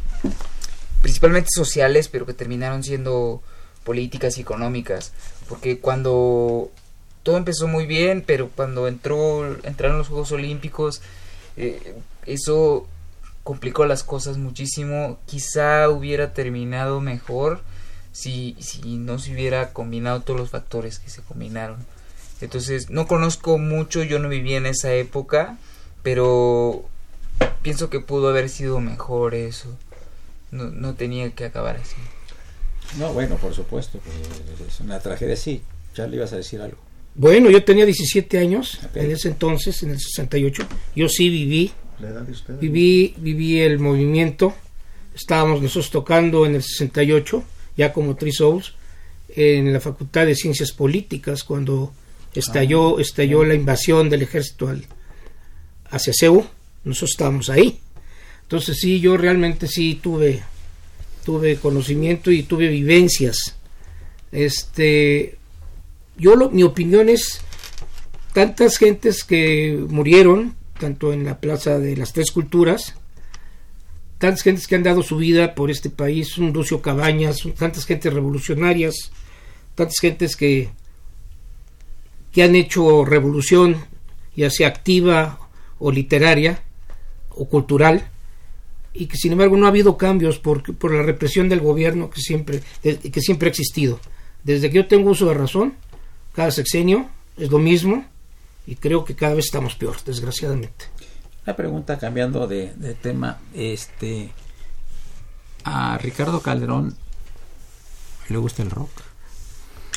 principalmente 1.01 1.49
sociales, 1.53 2.07
pero 2.07 2.25
que 2.25 2.33
terminaron 2.33 2.83
siendo 2.83 3.43
políticas 3.83 4.37
y 4.37 4.41
económicas. 4.41 5.11
Porque 5.49 5.79
cuando 5.79 6.71
todo 7.23 7.37
empezó 7.37 7.67
muy 7.67 7.85
bien, 7.85 8.23
pero 8.25 8.49
cuando 8.49 8.87
entró 8.87 9.45
entraron 9.63 9.97
los 9.97 10.09
Juegos 10.09 10.31
Olímpicos, 10.31 11.01
eh, 11.57 11.95
eso 12.25 12.87
complicó 13.43 13.85
las 13.85 14.03
cosas 14.03 14.37
muchísimo. 14.37 15.17
Quizá 15.25 15.89
hubiera 15.89 16.33
terminado 16.33 17.01
mejor 17.01 17.61
si, 18.11 18.55
si 18.59 18.97
no 18.97 19.19
se 19.19 19.33
hubiera 19.33 19.71
combinado 19.73 20.21
todos 20.21 20.39
los 20.39 20.49
factores 20.49 20.99
que 20.99 21.09
se 21.09 21.21
combinaron. 21.21 21.77
Entonces, 22.41 22.89
no 22.89 23.07
conozco 23.07 23.57
mucho, 23.57 24.03
yo 24.03 24.19
no 24.19 24.27
viví 24.27 24.53
en 24.53 24.65
esa 24.65 24.93
época, 24.93 25.57
pero 26.03 26.83
pienso 27.61 27.89
que 27.89 28.01
pudo 28.01 28.29
haber 28.29 28.49
sido 28.49 28.81
mejor 28.81 29.33
eso. 29.33 29.69
No, 30.51 30.65
no 30.65 30.93
tenía 30.93 31.31
que 31.31 31.45
acabar 31.45 31.77
así. 31.77 31.95
No, 32.97 33.13
bueno, 33.13 33.37
por 33.37 33.53
supuesto, 33.53 33.99
que 34.01 34.67
es 34.67 34.79
una 34.81 34.99
tragedia. 34.99 35.35
Sí, 35.35 35.63
Charlie, 35.93 36.17
ibas 36.17 36.33
a 36.33 36.37
decir 36.37 36.61
algo. 36.61 36.77
Bueno, 37.15 37.49
yo 37.49 37.63
tenía 37.63 37.85
17 37.85 38.39
años 38.39 38.79
en 38.95 39.11
ese 39.11 39.27
entonces, 39.29 39.83
en 39.83 39.91
el 39.91 39.99
68. 39.99 40.63
Yo 40.95 41.07
sí 41.09 41.29
viví, 41.29 41.71
La 41.99 42.09
edad 42.09 42.21
de 42.23 42.31
ustedes. 42.31 42.59
viví, 42.59 43.13
viví 43.17 43.59
el 43.59 43.79
movimiento. 43.79 44.53
Estábamos 45.13 45.61
nosotros 45.61 45.91
tocando 45.91 46.45
en 46.45 46.55
el 46.55 46.63
68, 46.63 47.43
ya 47.77 47.93
como 47.93 48.15
Three 48.15 48.31
Souls, 48.31 48.73
en 49.35 49.71
la 49.71 49.79
Facultad 49.79 50.25
de 50.25 50.35
Ciencias 50.35 50.71
Políticas, 50.71 51.43
cuando 51.43 51.93
estalló, 52.33 52.97
Ah, 52.97 53.01
estalló 53.01 53.43
la 53.43 53.53
invasión 53.53 54.09
del 54.09 54.23
ejército 54.23 54.69
al, 54.69 54.83
hacia 55.91 56.13
Ceú. 56.19 56.43
Nosotros 56.83 57.11
estábamos 57.11 57.49
ahí. 57.49 57.79
Entonces 58.41 58.77
sí, 58.79 58.99
yo 58.99 59.17
realmente 59.17 59.67
sí 59.67 59.99
tuve, 60.01 60.41
tuve 61.23 61.57
conocimiento 61.57 62.31
y 62.31 62.43
tuve 62.43 62.67
vivencias. 62.69 63.55
Este, 64.31 65.37
yo 66.17 66.35
lo- 66.35 66.49
mi 66.49 66.63
opinión 66.63 67.09
es 67.09 67.41
tantas 68.33 68.77
gentes 68.77 69.23
que 69.23 69.83
murieron 69.89 70.55
tanto 70.79 71.13
en 71.13 71.23
la 71.25 71.39
plaza 71.39 71.79
de 71.79 71.95
las 71.95 72.13
tres 72.13 72.31
culturas 72.31 72.95
tantas 74.17 74.41
gentes 74.41 74.67
que 74.67 74.75
han 74.75 74.83
dado 74.83 75.03
su 75.03 75.17
vida 75.17 75.53
por 75.55 75.69
este 75.69 75.89
país 75.89 76.37
un 76.37 76.51
Lucio 76.53 76.81
Cabañas 76.81 77.37
tantas 77.57 77.85
gentes 77.85 78.13
revolucionarias 78.13 79.11
tantas 79.75 79.99
gentes 79.99 80.35
que 80.35 80.69
que 82.31 82.43
han 82.43 82.55
hecho 82.55 83.05
revolución 83.05 83.77
ya 84.35 84.49
sea 84.49 84.67
activa 84.69 85.39
o 85.79 85.91
literaria 85.91 86.63
o 87.29 87.47
cultural 87.47 88.07
y 88.93 89.05
que 89.07 89.17
sin 89.17 89.33
embargo 89.33 89.57
no 89.57 89.65
ha 89.65 89.69
habido 89.69 89.97
cambios 89.97 90.39
por, 90.39 90.75
por 90.77 90.93
la 90.93 91.03
represión 91.03 91.49
del 91.49 91.59
gobierno 91.59 92.09
que 92.09 92.21
siempre 92.21 92.61
que 92.81 93.21
siempre 93.21 93.47
ha 93.47 93.51
existido. 93.51 93.99
Desde 94.43 94.69
que 94.69 94.77
yo 94.77 94.87
tengo 94.87 95.11
uso 95.11 95.27
de 95.27 95.33
razón 95.33 95.73
cada 96.33 96.51
sexenio 96.51 97.07
es 97.37 97.49
lo 97.49 97.59
mismo 97.59 98.05
y 98.65 98.75
creo 98.75 99.05
que 99.05 99.15
cada 99.15 99.35
vez 99.35 99.45
estamos 99.45 99.75
peor, 99.75 99.95
desgraciadamente. 100.05 100.85
Una 101.45 101.55
pregunta 101.55 101.97
cambiando 101.97 102.47
de, 102.47 102.73
de 102.75 102.93
tema, 102.93 103.39
este 103.53 104.31
a 105.65 105.97
Ricardo 105.97 106.41
Calderón 106.41 106.95
le 108.29 108.37
gusta 108.37 108.63
el 108.63 108.71
rock. 108.71 108.89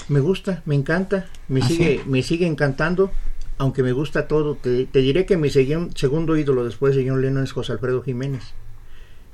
Me 0.09 0.20
gusta, 0.20 0.62
me 0.66 0.74
encanta, 0.74 1.26
me 1.49 1.61
¿Ah, 1.62 1.66
sigue, 1.66 1.99
sí? 1.99 2.09
me 2.09 2.22
sigue 2.22 2.47
encantando, 2.47 3.11
aunque 3.59 3.82
me 3.82 3.93
gusta 3.93 4.28
todo. 4.28 4.55
Te, 4.57 4.87
te 4.87 5.01
diré 5.01 5.26
que 5.26 5.37
mi 5.37 5.51
segundo 5.51 6.37
ídolo 6.37 6.64
después 6.64 6.95
de 6.95 7.09
John 7.09 7.22
Lennon 7.22 7.45
es 7.45 7.53
José 7.53 7.72
Alfredo 7.72 8.03
Jiménez. 8.03 8.43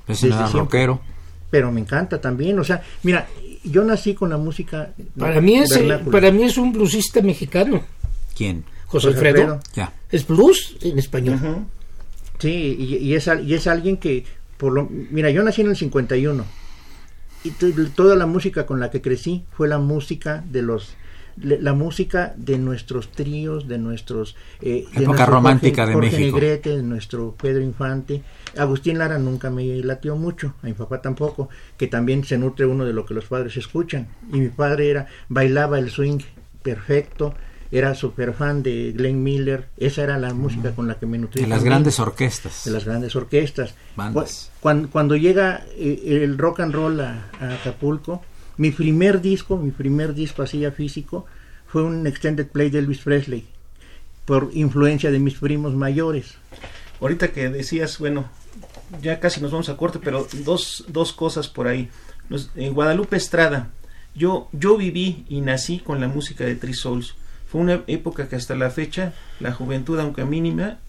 Era 0.07 0.15
siempre. 0.17 0.47
rockero. 0.51 1.01
Pero 1.53 1.71
me 1.71 1.81
encanta 1.81 2.19
también, 2.19 2.57
o 2.57 2.63
sea, 2.63 2.81
mira, 3.03 3.27
yo 3.63 3.83
nací 3.83 4.15
con 4.15 4.31
la 4.31 4.37
música. 4.37 4.89
Para 5.15 5.39
mí 5.39 5.53
es 5.59 5.69
vernácula. 5.69 6.11
para 6.11 6.31
mí 6.31 6.41
es 6.45 6.57
un 6.57 6.73
bluesista 6.73 7.21
mexicano. 7.21 7.83
¿Quién? 8.35 8.63
José 8.87 9.09
José 9.09 9.17
Alfredo. 9.19 9.41
Alfredo. 9.53 9.59
Ya. 9.75 9.93
Es 10.11 10.25
blues 10.25 10.75
en 10.81 10.97
español. 10.97 11.39
Sí, 12.39 12.75
y, 12.79 12.95
y 12.95 13.13
es, 13.13 13.27
al- 13.27 13.47
y 13.47 13.53
es 13.53 13.67
alguien 13.67 13.97
que, 13.97 14.25
por 14.57 14.73
lo, 14.73 14.89
mira, 14.89 15.29
yo 15.29 15.43
nací 15.43 15.61
en 15.61 15.67
el 15.69 15.75
51 15.75 16.43
y 17.43 17.51
to- 17.51 17.67
toda 17.95 18.15
la 18.15 18.25
música 18.25 18.65
con 18.65 18.79
la 18.79 18.89
que 18.89 19.03
crecí 19.03 19.43
fue 19.55 19.67
la 19.67 19.77
música 19.77 20.43
de 20.49 20.63
los 20.63 20.95
la 21.35 21.73
música 21.73 22.33
de 22.37 22.57
nuestros 22.59 23.11
tríos, 23.11 23.67
de 23.67 23.77
nuestros 23.77 24.35
eh, 24.61 24.85
de 24.95 25.03
época 25.03 25.03
nuestro 25.05 25.25
romántica 25.27 25.85
de 25.85 25.93
Jorge 25.93 26.11
México. 26.17 26.37
Negrete, 26.39 26.77
de 26.77 26.83
nuestro 26.83 27.35
Pedro 27.39 27.61
Infante. 27.61 28.21
Agustín 28.57 28.97
Lara 28.97 29.17
nunca 29.17 29.49
me 29.49 29.65
latió 29.83 30.15
mucho, 30.15 30.53
a 30.61 30.67
mi 30.67 30.73
papá 30.73 31.01
tampoco, 31.01 31.49
que 31.77 31.87
también 31.87 32.23
se 32.23 32.37
nutre 32.37 32.65
uno 32.65 32.85
de 32.85 32.93
lo 32.93 33.05
que 33.05 33.13
los 33.13 33.25
padres 33.25 33.57
escuchan. 33.57 34.07
Y 34.31 34.39
mi 34.39 34.49
padre 34.49 34.89
era 34.89 35.07
bailaba 35.29 35.79
el 35.79 35.89
swing 35.89 36.19
perfecto, 36.61 37.33
era 37.71 37.95
súper 37.95 38.33
fan 38.33 38.61
de 38.61 38.93
Glenn 38.95 39.23
Miller, 39.23 39.69
esa 39.77 40.03
era 40.03 40.17
la 40.19 40.33
música 40.33 40.75
con 40.75 40.87
la 40.87 40.99
que 40.99 41.07
me 41.07 41.17
nutrí. 41.17 41.41
De 41.41 41.47
las 41.47 41.57
también 41.57 41.71
grandes 41.73 41.99
orquestas. 41.99 42.63
de 42.65 42.71
las 42.71 42.85
grandes 42.85 43.15
orquestas. 43.15 43.73
Bandas. 43.95 44.51
Cuando, 44.59 44.89
cuando 44.89 45.15
llega 45.15 45.65
eh, 45.75 46.21
el 46.23 46.37
rock 46.37 46.59
and 46.59 46.73
roll 46.73 46.99
a, 47.01 47.29
a 47.39 47.55
Acapulco, 47.55 48.21
mi 48.57 48.69
primer 48.69 49.21
disco, 49.21 49.57
mi 49.57 49.71
primer 49.71 50.13
disco 50.13 50.43
así 50.43 50.59
ya 50.59 50.71
físico, 50.71 51.25
fue 51.65 51.81
un 51.81 52.05
extended 52.05 52.47
play 52.47 52.69
de 52.69 52.77
Elvis 52.77 52.99
Presley, 52.99 53.47
por 54.25 54.51
influencia 54.53 55.09
de 55.09 55.17
mis 55.17 55.39
primos 55.39 55.73
mayores. 55.73 56.35
Ahorita 57.01 57.29
que 57.29 57.49
decías, 57.49 57.97
bueno, 57.97 58.29
ya 59.01 59.19
casi 59.19 59.41
nos 59.41 59.51
vamos 59.51 59.69
a 59.69 59.77
corte, 59.77 59.99
pero 60.03 60.27
dos, 60.45 60.85
dos 60.87 61.13
cosas 61.13 61.47
por 61.47 61.67
ahí. 61.67 61.89
En 62.55 62.73
Guadalupe 62.73 63.15
Estrada, 63.17 63.69
yo, 64.15 64.47
yo 64.51 64.77
viví 64.77 65.25
y 65.29 65.41
nací 65.41 65.79
con 65.79 65.99
la 65.99 66.07
música 66.07 66.43
de 66.45 66.55
Three 66.55 66.73
Souls. 66.73 67.15
Fue 67.47 67.61
una 67.61 67.83
época 67.87 68.27
que 68.29 68.35
hasta 68.35 68.55
la 68.55 68.69
fecha, 68.69 69.13
la 69.39 69.51
juventud, 69.51 69.99
aunque 69.99 70.25
mínima, 70.25 70.79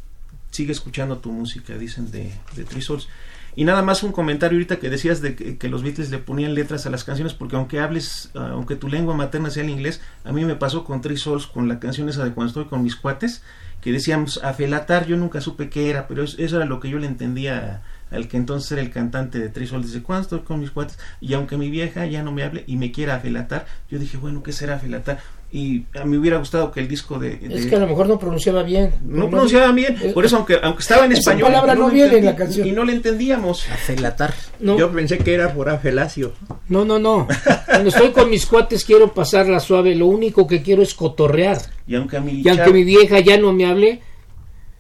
sigue 0.50 0.72
escuchando 0.72 1.18
tu 1.18 1.32
música, 1.32 1.76
dicen 1.76 2.10
de, 2.10 2.32
de 2.56 2.64
Three 2.64 2.82
Souls. 2.82 3.08
Y 3.56 3.64
nada 3.64 3.82
más 3.82 4.02
un 4.02 4.10
comentario 4.10 4.56
ahorita 4.56 4.78
que 4.80 4.90
decías 4.90 5.20
de 5.20 5.36
que, 5.36 5.68
los 5.68 5.82
Beatles 5.84 6.10
le 6.10 6.18
ponían 6.18 6.54
letras 6.54 6.86
a 6.86 6.90
las 6.90 7.04
canciones, 7.04 7.34
porque 7.34 7.54
aunque 7.54 7.78
hables, 7.78 8.30
ah, 8.34 8.48
aunque 8.52 8.74
tu 8.74 8.88
lengua 8.88 9.14
materna 9.14 9.48
sea 9.50 9.62
el 9.62 9.70
inglés, 9.70 10.00
a 10.24 10.32
mí 10.32 10.44
me 10.44 10.56
pasó 10.56 10.84
con 10.84 11.00
Three 11.00 11.16
Souls, 11.16 11.46
con 11.46 11.68
la 11.68 11.78
canción 11.78 12.08
esa 12.08 12.24
de 12.24 12.32
cuando 12.32 12.48
estoy 12.48 12.64
con 12.64 12.82
mis 12.82 12.96
cuates, 12.96 13.42
que 13.80 13.92
decíamos 13.92 14.40
afelatar, 14.42 15.06
yo 15.06 15.16
nunca 15.16 15.40
supe 15.40 15.68
qué 15.68 15.88
era, 15.90 16.08
pero 16.08 16.24
es- 16.24 16.36
eso 16.38 16.56
era 16.56 16.64
lo 16.64 16.80
que 16.80 16.88
yo 16.90 16.98
le 16.98 17.06
entendía 17.06 17.82
al 18.14 18.28
que 18.28 18.36
entonces 18.36 18.72
era 18.72 18.80
el 18.82 18.90
cantante 18.90 19.38
de 19.38 19.48
Three 19.48 19.66
Souls, 19.66 19.86
dice, 19.86 20.02
cuando 20.02 20.22
estoy 20.22 20.40
con 20.40 20.60
mis 20.60 20.70
cuates, 20.70 20.98
y 21.20 21.34
aunque 21.34 21.56
mi 21.56 21.70
vieja 21.70 22.06
ya 22.06 22.22
no 22.22 22.32
me 22.32 22.42
hable 22.42 22.64
y 22.66 22.76
me 22.76 22.92
quiera 22.92 23.16
afelatar, 23.16 23.66
yo 23.90 23.98
dije, 23.98 24.16
bueno, 24.16 24.42
¿qué 24.42 24.52
será 24.52 24.76
afelatar? 24.76 25.18
Y 25.52 25.84
a 25.94 26.04
mí 26.04 26.16
hubiera 26.16 26.38
gustado 26.38 26.72
que 26.72 26.80
el 26.80 26.88
disco 26.88 27.16
de... 27.16 27.38
Es 27.48 27.66
que 27.66 27.76
a 27.76 27.78
lo 27.78 27.86
mejor 27.86 28.08
no 28.08 28.18
pronunciaba 28.18 28.64
bien. 28.64 28.92
no 29.04 29.30
pronunciaba 29.30 29.70
bien, 29.70 29.96
por 30.12 30.24
eso 30.24 30.36
aunque, 30.38 30.58
aunque 30.60 30.82
estaba 30.82 31.04
en 31.06 31.12
Esa 31.12 31.20
español, 31.20 31.46
palabra 31.46 31.74
no 31.76 31.86
lo 31.86 31.94
viene 31.94 32.18
en 32.18 32.24
la 32.24 32.34
canción. 32.34 32.66
y 32.66 32.72
no 32.72 32.84
le 32.84 32.92
entendíamos. 32.92 33.68
Afelatar. 33.70 34.34
No. 34.58 34.76
Yo 34.76 34.90
pensé 34.90 35.18
que 35.18 35.32
era 35.32 35.54
por 35.54 35.68
afelacio. 35.68 36.32
No, 36.68 36.84
no, 36.84 36.98
no. 36.98 37.28
Cuando 37.66 37.88
estoy 37.88 38.10
con 38.10 38.30
mis 38.30 38.46
cuates 38.46 38.84
quiero 38.84 39.14
pasarla 39.14 39.60
suave. 39.60 39.94
Lo 39.94 40.06
único 40.06 40.46
que 40.48 40.60
quiero 40.60 40.82
es 40.82 40.92
cotorrear. 40.92 41.58
Y 41.86 41.94
aunque 41.94 42.16
a 42.16 42.20
mi 42.20 42.40
Y 42.40 42.48
aunque 42.48 42.72
mi 42.72 42.82
vieja 42.82 43.20
ya 43.20 43.38
no 43.38 43.52
me 43.52 43.66
hable, 43.66 44.00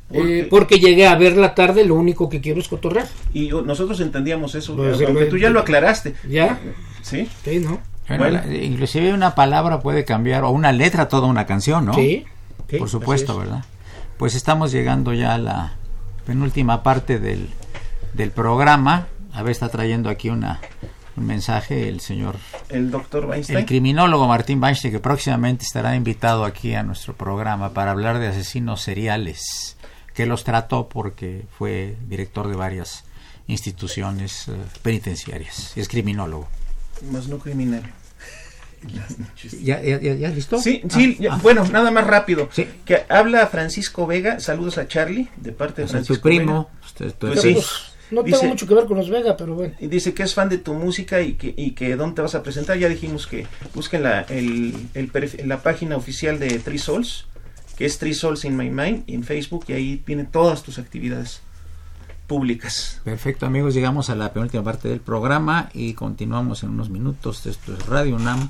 Porque- 0.08 0.40
eh, 0.40 0.46
porque 0.50 0.78
llegué 0.78 1.06
a 1.06 1.14
verla 1.16 1.54
tarde, 1.54 1.84
lo 1.84 1.94
único 1.94 2.28
que 2.28 2.40
quiero 2.40 2.60
es 2.60 2.68
cotorrear. 2.68 3.06
Y 3.32 3.48
nosotros 3.48 4.00
entendíamos 4.00 4.54
eso, 4.54 4.76
Pues, 4.76 5.00
aunque 5.02 5.24
lo- 5.24 5.28
tú 5.28 5.38
ya 5.38 5.50
lo 5.50 5.60
aclaraste. 5.60 6.14
¿Ya? 6.28 6.58
¿Sí? 7.02 7.28
Sí, 7.44 7.58
¿no? 7.60 7.80
Bueno, 8.08 8.24
Bueno. 8.24 8.40
la- 8.46 8.54
inclusive 8.54 9.12
una 9.14 9.34
palabra 9.34 9.80
puede 9.80 10.04
cambiar, 10.04 10.44
o 10.44 10.50
una 10.50 10.72
letra, 10.72 11.08
toda 11.08 11.26
una 11.26 11.46
canción, 11.46 11.86
¿no? 11.86 11.94
Sí. 11.94 12.24
Sí, 12.68 12.76
Por 12.78 12.88
supuesto, 12.88 13.32
es. 13.32 13.38
¿verdad? 13.38 13.64
Pues 14.18 14.34
estamos 14.34 14.72
llegando 14.72 15.12
ya 15.14 15.34
a 15.34 15.38
la 15.38 15.72
penúltima 16.26 16.82
parte 16.82 17.18
del, 17.18 17.48
del 18.12 18.30
programa. 18.30 19.06
A 19.32 19.42
ver, 19.42 19.52
está 19.52 19.68
trayendo 19.68 20.08
aquí 20.10 20.28
una, 20.30 20.60
un 21.16 21.26
mensaje 21.26 21.88
el 21.88 22.00
señor, 22.00 22.36
El 22.68 22.90
doctor 22.90 23.26
Weinstein. 23.26 23.58
el 23.58 23.66
criminólogo 23.66 24.26
Martín 24.28 24.62
Weinstein, 24.62 24.92
que 24.92 25.00
próximamente 25.00 25.64
estará 25.64 25.96
invitado 25.96 26.44
aquí 26.44 26.74
a 26.74 26.82
nuestro 26.82 27.14
programa 27.14 27.70
para 27.74 27.90
hablar 27.90 28.18
de 28.18 28.28
asesinos 28.28 28.80
seriales, 28.82 29.76
que 30.14 30.26
los 30.26 30.44
trató 30.44 30.88
porque 30.88 31.44
fue 31.58 31.96
director 32.08 32.48
de 32.48 32.56
varias 32.56 33.04
instituciones 33.46 34.48
eh, 34.48 34.52
penitenciarias 34.82 35.72
y 35.76 35.80
es 35.80 35.88
criminólogo. 35.88 36.48
Más 37.10 37.26
no 37.28 37.38
criminal. 37.38 37.82
¿Ya, 39.62 39.80
ya, 39.82 39.98
ya, 39.98 40.14
ya 40.14 40.28
listo? 40.28 40.58
Sí, 40.60 40.82
sí, 40.90 41.16
Ah, 41.18 41.22
ya- 41.22 41.34
ah. 41.34 41.40
bueno, 41.42 41.64
nada 41.68 41.90
más 41.90 42.06
rápido. 42.06 42.48
Sí. 42.52 42.68
Que 42.84 43.04
habla 43.08 43.46
Francisco 43.46 44.06
Vega, 44.06 44.40
saludos 44.40 44.76
a 44.78 44.86
Charlie, 44.86 45.28
de 45.36 45.52
parte 45.52 45.82
de 45.82 45.88
Francisco 45.88 46.14
su 46.16 46.20
primo. 46.20 46.68
Vega. 46.70 46.84
usted- 46.86 47.06
usted- 47.06 47.28
Pues 47.28 47.40
sí. 47.40 47.52
Pues, 47.54 47.66
no 48.10 48.22
Dice- 48.22 48.38
tengo 48.38 48.50
mucho 48.52 48.66
que 48.66 48.74
ver 48.74 48.84
con 48.84 48.98
los 48.98 49.08
Vega, 49.08 49.36
pero 49.36 49.54
bueno. 49.54 49.74
Y 49.80 49.86
dice 49.86 50.12
que 50.12 50.22
es 50.22 50.34
fan 50.34 50.50
de 50.50 50.58
tu 50.58 50.74
música 50.74 51.20
y 51.22 51.32
que, 51.34 51.54
y 51.56 51.70
que 51.70 51.96
dónde 51.96 52.16
te 52.16 52.22
vas 52.22 52.34
a 52.34 52.42
presentar. 52.42 52.78
Ya 52.78 52.88
dijimos 52.88 53.26
que 53.26 53.46
busquen 53.74 54.02
la, 54.02 54.20
el, 54.22 54.74
el 54.92 55.10
perf- 55.10 55.42
la 55.44 55.62
página 55.62 55.96
oficial 55.96 56.38
de 56.38 56.58
Three 56.58 56.78
Souls, 56.78 57.26
que 57.76 57.86
es 57.86 57.98
Three 57.98 58.14
Souls 58.14 58.44
in 58.44 58.56
My 58.56 58.70
Mind, 58.70 59.04
en 59.06 59.24
Facebook, 59.24 59.64
y 59.68 59.72
ahí 59.72 60.02
vienen 60.06 60.26
todas 60.26 60.62
tus 60.62 60.78
actividades 60.78 61.40
públicas. 62.26 63.00
Perfecto 63.04 63.46
amigos, 63.46 63.74
llegamos 63.74 64.10
a 64.10 64.14
la 64.14 64.32
penúltima 64.32 64.64
parte 64.64 64.88
del 64.88 65.00
programa 65.00 65.68
y 65.74 65.94
continuamos 65.94 66.62
en 66.62 66.70
unos 66.70 66.90
minutos. 66.90 67.44
Esto 67.46 67.74
es 67.74 67.86
Radio 67.86 68.16
UNAM 68.16 68.48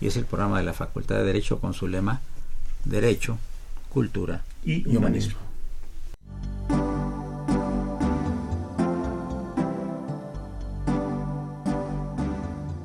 y 0.00 0.06
es 0.08 0.16
el 0.16 0.24
programa 0.24 0.58
de 0.58 0.64
la 0.64 0.72
Facultad 0.72 1.16
de 1.16 1.24
Derecho 1.24 1.60
con 1.60 1.74
su 1.74 1.86
lema 1.86 2.20
Derecho, 2.84 3.38
Cultura 3.90 4.42
Y 4.64 4.90
y 4.90 4.96
Humanismo. 4.96 5.38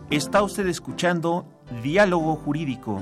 Está 0.09 0.41
usted 0.41 0.67
escuchando 0.67 1.45
Diálogo 1.83 2.35
Jurídico, 2.37 3.01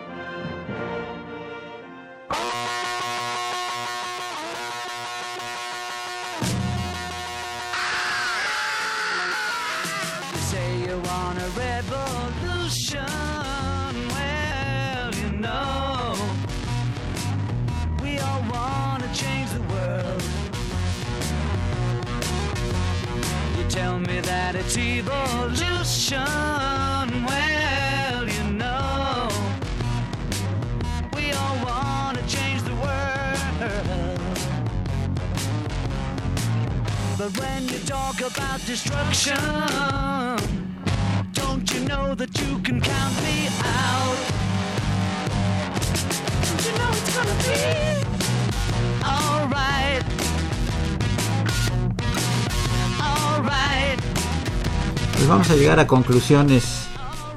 Llegar 55.71 55.85
a 55.85 55.87
conclusiones, 55.87 56.85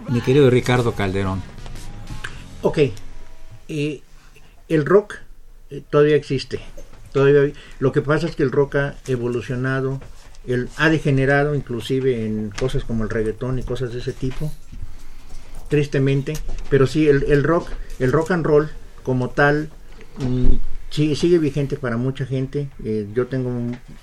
mi 0.08 0.20
querido 0.20 0.50
Ricardo 0.50 0.92
Calderón. 0.92 1.40
Ok, 2.62 2.78
eh, 3.68 4.02
el 4.68 4.84
rock 4.84 5.18
eh, 5.70 5.84
todavía 5.88 6.16
existe. 6.16 6.58
Todavía, 7.12 7.52
lo 7.78 7.92
que 7.92 8.02
pasa 8.02 8.26
es 8.26 8.34
que 8.34 8.42
el 8.42 8.50
rock 8.50 8.74
ha 8.74 8.94
evolucionado, 9.06 10.00
el, 10.48 10.68
ha 10.78 10.88
degenerado 10.88 11.54
inclusive 11.54 12.26
en 12.26 12.50
cosas 12.50 12.82
como 12.82 13.04
el 13.04 13.10
reggaetón 13.10 13.60
y 13.60 13.62
cosas 13.62 13.92
de 13.92 14.00
ese 14.00 14.12
tipo, 14.12 14.50
tristemente. 15.68 16.32
Pero 16.70 16.88
sí, 16.88 17.08
el, 17.08 17.22
el 17.28 17.44
rock, 17.44 17.68
el 18.00 18.10
rock 18.10 18.32
and 18.32 18.44
roll 18.44 18.68
como 19.04 19.30
tal, 19.30 19.70
mm, 20.18 20.56
sí, 20.90 21.14
sigue 21.14 21.38
vigente 21.38 21.76
para 21.76 21.96
mucha 21.96 22.26
gente. 22.26 22.68
Eh, 22.84 23.06
yo 23.14 23.28
tengo 23.28 23.52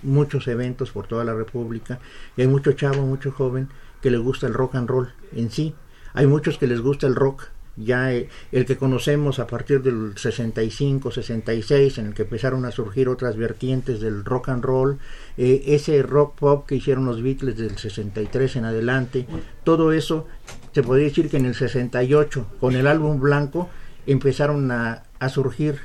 muchos 0.03 0.47
eventos 0.47 0.91
por 0.91 1.05
toda 1.05 1.25
la 1.25 1.33
República 1.33 1.99
y 2.37 2.43
hay 2.43 2.47
mucho 2.47 2.71
chavo, 2.71 3.05
mucho 3.05 3.33
joven 3.33 3.67
que 4.01 4.11
le 4.11 4.17
gusta 4.17 4.47
el 4.47 4.53
rock 4.53 4.75
and 4.75 4.89
roll 4.89 5.09
en 5.35 5.49
sí. 5.51 5.73
Hay 6.13 6.27
muchos 6.27 6.57
que 6.57 6.67
les 6.67 6.81
gusta 6.81 7.07
el 7.07 7.15
rock 7.15 7.45
ya 7.77 8.13
eh, 8.13 8.27
el 8.51 8.65
que 8.65 8.75
conocemos 8.75 9.39
a 9.39 9.47
partir 9.47 9.81
del 9.81 10.11
65, 10.17 11.09
66, 11.09 11.97
en 11.99 12.07
el 12.07 12.13
que 12.13 12.23
empezaron 12.23 12.65
a 12.65 12.71
surgir 12.71 13.07
otras 13.07 13.37
vertientes 13.37 14.01
del 14.01 14.25
rock 14.25 14.49
and 14.49 14.63
roll, 14.63 14.99
eh, 15.37 15.63
ese 15.67 16.03
rock 16.03 16.35
pop 16.37 16.67
que 16.67 16.75
hicieron 16.75 17.05
los 17.05 17.23
Beatles 17.23 17.57
del 17.57 17.77
63 17.77 18.57
en 18.57 18.65
adelante, 18.65 19.25
todo 19.63 19.93
eso 19.93 20.27
se 20.73 20.83
podría 20.83 21.05
decir 21.07 21.29
que 21.29 21.37
en 21.37 21.45
el 21.45 21.55
68, 21.55 22.45
con 22.59 22.75
el 22.75 22.87
álbum 22.87 23.21
blanco, 23.21 23.69
empezaron 24.05 24.69
a, 24.71 25.03
a 25.19 25.29
surgir 25.29 25.79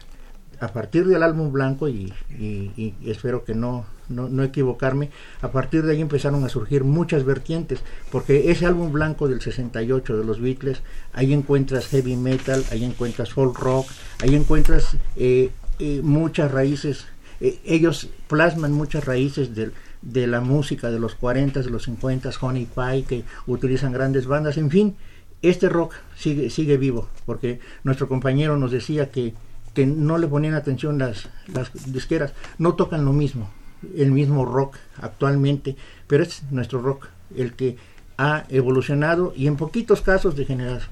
a 0.59 0.69
partir 0.73 1.07
del 1.07 1.23
álbum 1.23 1.53
blanco 1.53 1.89
y- 1.89 2.13
y 2.31 2.95
espero 3.11 3.45
que 3.45 3.55
no, 3.55 3.87
no, 4.09 4.29
no 4.29 4.43
equivocarme, 4.43 5.11
a 5.43 5.51
partir 5.51 5.85
de 5.85 5.93
ahí 5.93 6.01
empezaron 6.01 6.45
a 6.45 6.49
surgir 6.49 6.85
muchas 6.85 7.25
vertientes, 7.25 7.81
porque 8.11 8.51
ese 8.51 8.67
álbum 8.67 8.93
blanco 8.93 9.29
del 9.29 9.41
68 9.41 10.17
de 10.17 10.25
los 10.25 10.41
Beatles, 10.41 10.83
ahí 11.13 11.33
encuentras 11.33 11.87
heavy 11.89 12.17
metal, 12.17 12.65
ahí 12.71 12.85
encuentras 12.85 13.33
folk 13.33 13.59
rock, 13.59 13.89
ahí 14.21 14.35
encuentras 14.35 14.97
eh, 15.17 15.51
eh, 15.79 16.01
muchas 16.03 16.51
raíces, 16.51 17.07
eh, 17.41 17.59
ellos 17.65 18.09
plasman 18.29 18.73
muchas 18.73 19.05
raíces 19.05 19.51
de 19.55 20.27
la 20.27 20.41
música 20.41 20.91
de 20.91 20.99
los 20.99 21.15
40, 21.15 21.63
de 21.63 21.71
los 21.71 21.85
50, 21.85 22.31
Honey 22.41 22.67
Pie, 22.67 23.05
que 23.05 23.25
utilizan 23.47 23.93
grandes 23.93 24.27
bandas, 24.27 24.57
en 24.57 24.71
fin, 24.71 24.97
este 25.43 25.69
rock 25.69 25.95
sigue, 26.17 26.51
sigue 26.51 26.77
vivo, 26.77 27.09
porque 27.25 27.61
nuestro 27.85 28.09
compañero 28.09 28.57
nos 28.57 28.71
decía 28.71 29.11
que, 29.11 29.35
que 29.75 29.87
no 29.87 30.19
le 30.19 30.27
ponían 30.27 30.55
atención 30.55 30.99
las, 30.99 31.29
las 31.53 31.93
disqueras, 31.93 32.33
no 32.59 32.75
tocan 32.75 33.05
lo 33.05 33.13
mismo, 33.13 33.51
el 33.97 34.13
mismo 34.13 34.45
rock 34.45 34.77
actualmente, 35.01 35.77
pero 36.07 36.23
es 36.23 36.43
nuestro 36.51 36.81
rock 36.81 37.09
el 37.37 37.55
que 37.55 37.77
ha 38.19 38.45
evolucionado 38.49 39.33
y 39.37 39.47
en 39.47 39.57
poquitos 39.57 40.01
casos 40.01 40.37
degenerado. 40.37 40.83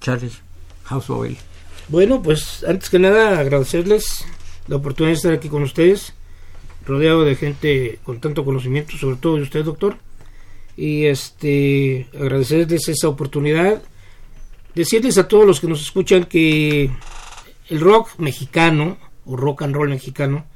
Charles. 0.00 0.40
House 0.84 1.08
Bobel. 1.08 1.36
Bueno, 1.88 2.22
pues 2.22 2.64
antes 2.66 2.90
que 2.90 2.98
nada 2.98 3.38
agradecerles 3.38 4.24
la 4.66 4.76
oportunidad 4.76 5.12
de 5.12 5.16
estar 5.16 5.32
aquí 5.32 5.48
con 5.48 5.62
ustedes, 5.62 6.14
rodeado 6.86 7.24
de 7.24 7.36
gente 7.36 7.98
con 8.04 8.20
tanto 8.20 8.44
conocimiento, 8.44 8.96
sobre 8.96 9.16
todo 9.16 9.36
de 9.36 9.42
usted, 9.42 9.64
doctor. 9.64 9.96
Y 10.76 11.06
este 11.06 12.08
agradecerles 12.14 12.88
esa 12.88 13.08
oportunidad. 13.08 13.82
Decirles 14.74 15.18
a 15.18 15.28
todos 15.28 15.46
los 15.46 15.60
que 15.60 15.66
nos 15.66 15.82
escuchan 15.82 16.24
que 16.24 16.90
el 17.68 17.80
rock 17.80 18.18
mexicano 18.18 18.96
o 19.26 19.36
rock 19.36 19.62
and 19.62 19.74
roll 19.74 19.88
mexicano, 19.90 20.46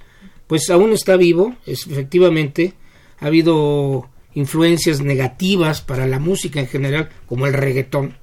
pues 0.53 0.69
aún 0.69 0.93
está 0.93 1.17
vivo, 1.17 1.57
es, 1.65 1.87
efectivamente. 1.87 2.75
Ha 3.21 3.29
habido 3.29 4.11
influencias 4.35 5.01
negativas 5.01 5.81
para 5.81 6.07
la 6.07 6.19
música 6.19 6.61
en 6.61 6.67
general, 6.67 7.09
como 7.27 7.47
el 7.47 7.55
reggaetón, 7.55 8.19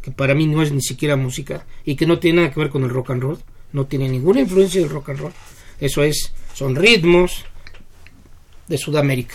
que 0.00 0.10
para 0.10 0.34
mí 0.34 0.46
no 0.46 0.62
es 0.62 0.72
ni 0.72 0.80
siquiera 0.80 1.16
música 1.16 1.66
y 1.84 1.96
que 1.96 2.06
no 2.06 2.18
tiene 2.18 2.40
nada 2.40 2.54
que 2.54 2.60
ver 2.60 2.70
con 2.70 2.84
el 2.84 2.88
rock 2.88 3.10
and 3.10 3.22
roll, 3.22 3.38
no 3.72 3.84
tiene 3.84 4.08
ninguna 4.08 4.40
influencia 4.40 4.80
del 4.80 4.88
rock 4.88 5.10
and 5.10 5.18
roll. 5.18 5.32
Eso 5.78 6.02
es, 6.02 6.32
son 6.54 6.74
ritmos 6.74 7.44
de 8.66 8.78
Sudamérica, 8.78 9.34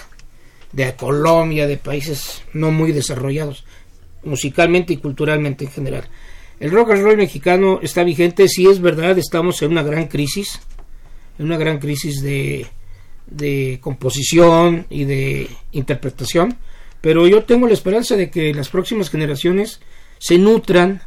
de 0.72 0.96
Colombia, 0.96 1.68
de 1.68 1.78
países 1.78 2.42
no 2.54 2.72
muy 2.72 2.94
desarrollados, 2.94 3.64
musicalmente 4.24 4.94
y 4.94 4.98
culturalmente 4.98 5.66
en 5.66 5.72
general. 5.72 6.10
El 6.60 6.72
rock 6.72 6.94
and 6.94 7.04
roll 7.04 7.18
mexicano 7.18 7.80
está 7.84 8.04
vigente, 8.04 8.48
sí 8.48 8.66
es 8.66 8.82
verdad, 8.82 9.20
estamos 9.20 9.62
en 9.62 9.74
una 9.74 9.84
gran 9.84 10.08
crisis, 10.08 10.60
en 11.40 11.46
una 11.46 11.58
gran 11.58 11.80
crisis 11.80 12.22
de, 12.22 12.68
de 13.26 13.80
composición 13.82 14.86
y 14.90 15.06
de 15.06 15.50
interpretación, 15.72 16.58
pero 17.02 17.28
yo 17.28 17.44
tengo 17.44 17.68
la 17.68 17.74
esperanza 17.74 18.16
de 18.16 18.30
que 18.30 18.54
las 18.54 18.70
próximas 18.70 19.10
generaciones 19.10 19.80
se 20.20 20.38
nutran 20.38 21.02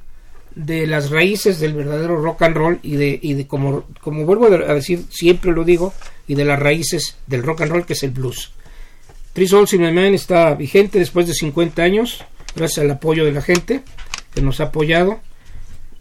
de 0.54 0.86
las 0.86 1.10
raíces 1.10 1.60
del 1.60 1.74
verdadero 1.74 2.16
rock 2.16 2.42
and 2.42 2.56
roll 2.56 2.78
y 2.82 2.96
de, 2.96 3.18
y 3.22 3.34
de 3.34 3.46
como, 3.46 3.84
como 4.00 4.24
vuelvo 4.24 4.46
a 4.46 4.74
decir, 4.74 5.04
siempre 5.10 5.52
lo 5.52 5.64
digo, 5.64 5.94
y 6.26 6.34
de 6.34 6.44
las 6.44 6.58
raíces 6.58 7.16
del 7.26 7.42
rock 7.42 7.62
and 7.62 7.72
roll 7.72 7.86
que 7.86 7.92
es 7.92 8.02
el 8.02 8.10
blues. 8.10 8.52
Three 9.32 9.48
Souls 9.48 9.72
in 9.72 9.82
My 9.82 9.92
Man 9.92 10.14
está 10.14 10.54
vigente 10.54 10.98
después 10.98 11.26
de 11.26 11.34
50 11.34 11.82
años, 11.82 12.24
gracias 12.54 12.84
al 12.84 12.90
apoyo 12.90 13.24
de 13.24 13.32
la 13.32 13.42
gente 13.42 13.82
que 14.34 14.42
nos 14.42 14.60
ha 14.60 14.64
apoyado. 14.64 15.20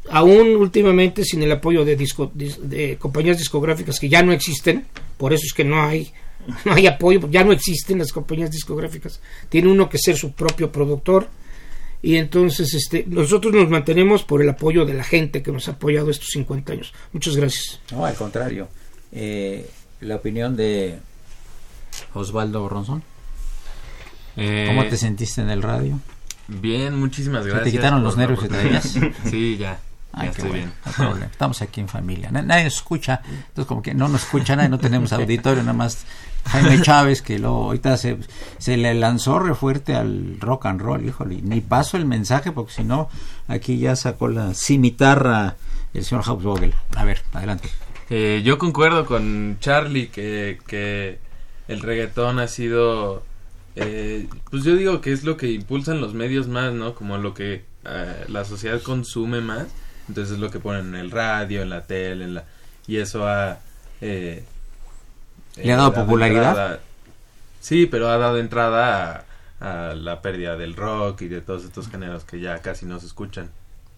Aún 0.09 0.55
últimamente 0.55 1.23
sin 1.23 1.43
el 1.43 1.51
apoyo 1.51 1.85
de, 1.85 1.95
disco, 1.95 2.31
de 2.33 2.97
compañías 2.97 3.37
discográficas 3.37 3.99
que 3.99 4.09
ya 4.09 4.23
no 4.23 4.33
existen, 4.33 4.85
por 5.17 5.31
eso 5.31 5.43
es 5.45 5.53
que 5.53 5.63
no 5.63 5.83
hay 5.83 6.11
no 6.65 6.73
hay 6.73 6.87
apoyo, 6.87 7.27
ya 7.29 7.43
no 7.43 7.51
existen 7.51 7.99
las 7.99 8.11
compañías 8.11 8.51
discográficas. 8.51 9.21
Tiene 9.49 9.69
uno 9.69 9.89
que 9.89 9.97
ser 9.97 10.17
su 10.17 10.33
propio 10.33 10.71
productor 10.71 11.27
y 12.01 12.15
entonces 12.15 12.73
este 12.73 13.05
nosotros 13.07 13.53
nos 13.53 13.69
mantenemos 13.69 14.23
por 14.23 14.41
el 14.41 14.49
apoyo 14.49 14.85
de 14.85 14.93
la 14.93 15.03
gente 15.03 15.43
que 15.43 15.51
nos 15.51 15.67
ha 15.67 15.73
apoyado 15.73 16.09
estos 16.09 16.29
50 16.29 16.73
años. 16.73 16.93
Muchas 17.13 17.35
gracias. 17.35 17.79
No, 17.91 18.05
al 18.05 18.15
contrario. 18.15 18.67
Eh, 19.11 19.69
la 20.01 20.15
opinión 20.15 20.55
de 20.55 20.99
Osvaldo 22.13 22.67
Ronson. 22.67 23.03
Eh, 24.37 24.65
¿Cómo 24.67 24.85
te 24.87 24.97
sentiste 24.97 25.41
en 25.41 25.49
el 25.49 25.61
radio? 25.61 25.99
Bien, 26.47 26.97
muchísimas 26.97 27.43
¿Se 27.43 27.49
gracias. 27.49 27.71
¿Te 27.71 27.77
quitaron 27.77 28.03
los 28.03 28.17
nervios 28.17 28.41
que 28.41 28.47
traías? 28.47 28.97
Sí, 29.29 29.57
ya. 29.57 29.79
Ay, 30.13 30.27
ya 30.27 30.33
qué 30.33 30.41
estoy 30.41 30.49
bueno, 30.49 30.71
bien. 30.97 31.19
no. 31.21 31.25
Estamos 31.25 31.61
aquí 31.61 31.79
en 31.81 31.87
familia. 31.87 32.31
Na- 32.31 32.41
Nadie 32.41 32.65
nos 32.65 32.75
escucha. 32.75 33.21
Entonces, 33.25 33.65
como 33.65 33.81
que 33.81 33.93
no 33.93 34.07
nos 34.07 34.23
escucha 34.23 34.55
nadie, 34.55 34.69
no 34.69 34.79
tenemos 34.79 35.13
auditorio, 35.13 35.61
nada 35.63 35.73
más 35.73 36.05
Jaime 36.47 36.81
Chávez, 36.81 37.21
que 37.21 37.37
luego 37.39 37.65
ahorita 37.65 37.95
se, 37.97 38.17
se 38.57 38.75
le 38.77 38.93
lanzó 38.93 39.39
re 39.39 39.53
fuerte 39.55 39.95
al 39.95 40.37
rock 40.39 40.65
and 40.65 40.81
roll, 40.81 41.05
híjole. 41.05 41.41
Ni 41.41 41.61
paso 41.61 41.97
el 41.97 42.05
mensaje, 42.05 42.51
porque 42.51 42.73
si 42.73 42.83
no, 42.83 43.09
aquí 43.47 43.77
ya 43.77 43.95
sacó 43.95 44.27
la 44.27 44.53
cimitarra 44.53 45.55
el 45.93 46.03
señor 46.03 46.23
Hausvogel. 46.27 46.73
A 46.95 47.05
ver, 47.05 47.21
adelante. 47.33 47.69
Eh, 48.09 48.41
yo 48.43 48.57
concuerdo 48.57 49.05
con 49.05 49.57
Charlie 49.61 50.07
que, 50.07 50.59
que 50.67 51.19
el 51.69 51.79
reggaetón 51.81 52.39
ha 52.39 52.47
sido, 52.49 53.23
eh, 53.75 54.27
pues 54.49 54.63
yo 54.63 54.75
digo 54.75 54.99
que 54.99 55.13
es 55.13 55.23
lo 55.23 55.37
que 55.37 55.51
impulsan 55.51 56.01
los 56.01 56.13
medios 56.13 56.47
más, 56.47 56.73
¿no? 56.73 56.93
Como 56.95 57.17
lo 57.17 57.33
que 57.33 57.63
eh, 57.85 58.25
la 58.27 58.43
sociedad 58.45 58.81
consume 58.81 59.39
más, 59.41 59.67
entonces 60.07 60.33
es 60.33 60.39
lo 60.39 60.49
que 60.51 60.59
ponen 60.59 60.87
en 60.89 60.95
el 60.95 61.11
radio, 61.11 61.61
en 61.61 61.69
la 61.69 61.81
tele, 61.85 62.25
en 62.25 62.33
la, 62.35 62.43
y 62.87 62.97
eso 62.97 63.27
ha... 63.27 63.59
eh, 64.01 64.43
¿Le 65.57 65.73
ha 65.73 65.77
dado 65.77 65.93
popularidad? 65.93 66.49
entrada- 66.49 66.79
sí, 67.59 67.85
pero 67.85 68.09
ha 68.09 68.17
dado 68.17 68.37
entrada 68.39 69.25
a, 69.59 69.89
a 69.91 69.95
la 69.95 70.21
pérdida 70.21 70.55
del 70.57 70.75
rock 70.75 71.21
y 71.23 71.27
de 71.27 71.41
todos 71.41 71.63
estos 71.65 71.89
géneros 71.89 72.23
que 72.23 72.39
ya 72.39 72.59
casi 72.59 72.85
no 72.85 72.99
se 72.99 73.05
escuchan. 73.07 73.49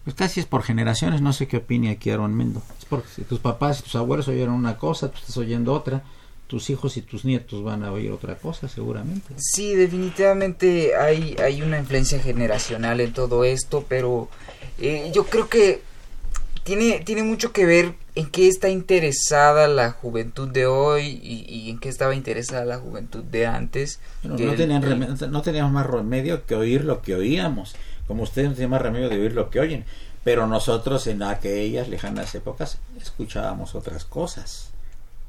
Pues 0.04 0.14
casi 0.16 0.40
es 0.40 0.46
por 0.46 0.62
generaciones, 0.62 1.22
no 1.22 1.32
sé 1.32 1.48
qué 1.48 1.58
opine 1.58 1.90
aquí 1.90 2.10
Aaron 2.10 2.34
Mendo. 2.34 2.62
Es 2.78 2.84
porque 2.84 3.08
si 3.08 3.22
tus 3.22 3.38
papás 3.38 3.80
y 3.80 3.84
tus 3.84 3.94
abuelos 3.96 4.28
oyeron 4.28 4.54
una 4.54 4.76
cosa, 4.76 5.10
tú 5.10 5.18
estás 5.18 5.36
oyendo 5.38 5.72
otra, 5.72 6.02
tus 6.46 6.68
hijos 6.68 6.98
y 6.98 7.02
tus 7.02 7.24
nietos 7.24 7.64
van 7.64 7.82
a 7.84 7.90
oír 7.92 8.10
otra 8.12 8.34
cosa 8.34 8.68
seguramente. 8.68 9.32
Sí, 9.38 9.74
definitivamente 9.74 10.94
hay, 10.96 11.36
hay 11.42 11.62
una 11.62 11.78
influencia 11.78 12.18
generacional 12.20 13.00
en 13.00 13.14
todo 13.14 13.44
esto, 13.44 13.86
pero 13.88 14.28
eh, 14.78 15.10
yo 15.14 15.24
creo 15.24 15.48
que 15.48 15.82
tiene, 16.64 17.00
tiene 17.04 17.22
mucho 17.22 17.52
que 17.52 17.64
ver 17.66 17.94
en 18.14 18.26
qué 18.30 18.48
está 18.48 18.68
interesada 18.68 19.68
la 19.68 19.90
juventud 19.92 20.48
de 20.48 20.66
hoy 20.66 21.20
y, 21.22 21.44
y 21.48 21.70
en 21.70 21.78
qué 21.78 21.88
estaba 21.88 22.14
interesada 22.14 22.64
la 22.64 22.78
juventud 22.78 23.22
de 23.24 23.46
antes. 23.46 24.00
No, 24.22 24.34
tenían 24.36 24.82
no 25.30 25.42
teníamos 25.42 25.72
más 25.72 25.86
remedio 25.86 26.44
que 26.46 26.54
oír 26.54 26.84
lo 26.84 27.02
que 27.02 27.14
oíamos, 27.14 27.74
como 28.06 28.22
ustedes 28.22 28.48
no 28.48 28.54
tienen 28.54 28.70
más 28.70 28.82
remedio 28.82 29.08
de 29.08 29.20
oír 29.20 29.32
lo 29.32 29.50
que 29.50 29.60
oyen, 29.60 29.84
pero 30.24 30.46
nosotros 30.46 31.06
en 31.06 31.22
aquellas 31.22 31.88
lejanas 31.88 32.34
épocas 32.34 32.78
escuchábamos 33.00 33.74
otras 33.74 34.04
cosas. 34.04 34.70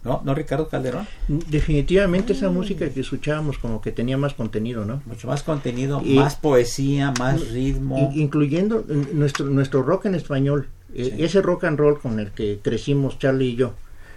¿No, 0.03 0.21
¿No 0.23 0.35
Ricardo 0.35 0.67
Calderón? 0.69 1.07
Definitivamente 1.27 2.33
esa 2.33 2.49
música 2.51 2.87
que 2.89 2.99
escuchábamos 2.99 3.57
como 3.57 3.81
que 3.81 3.91
tenía 3.91 4.17
más 4.17 4.35
contenido, 4.35 4.85
¿no? 4.85 5.01
Mucho 5.07 5.27
más 5.27 5.41
contenido, 5.41 5.99
Y- 6.05 6.13
más 6.19 6.35
poesía, 6.35 7.11
más 7.17 7.49
ritmo. 7.49 7.97
In- 8.13 8.21
incluyendo 8.21 8.85
nuestro 9.13 9.47
nuestro 9.47 9.81
rock 9.81 10.05
en 10.05 10.13
español 10.13 10.67
Sí. 10.95 11.13
ese 11.19 11.41
rock 11.41 11.65
and 11.65 11.77
roll 11.77 11.99
con 11.99 12.19
el 12.19 12.31
que 12.31 12.59
crecimos 12.61 13.19
Charlie 13.19 13.49
y 13.49 13.55
yo 13.55 13.73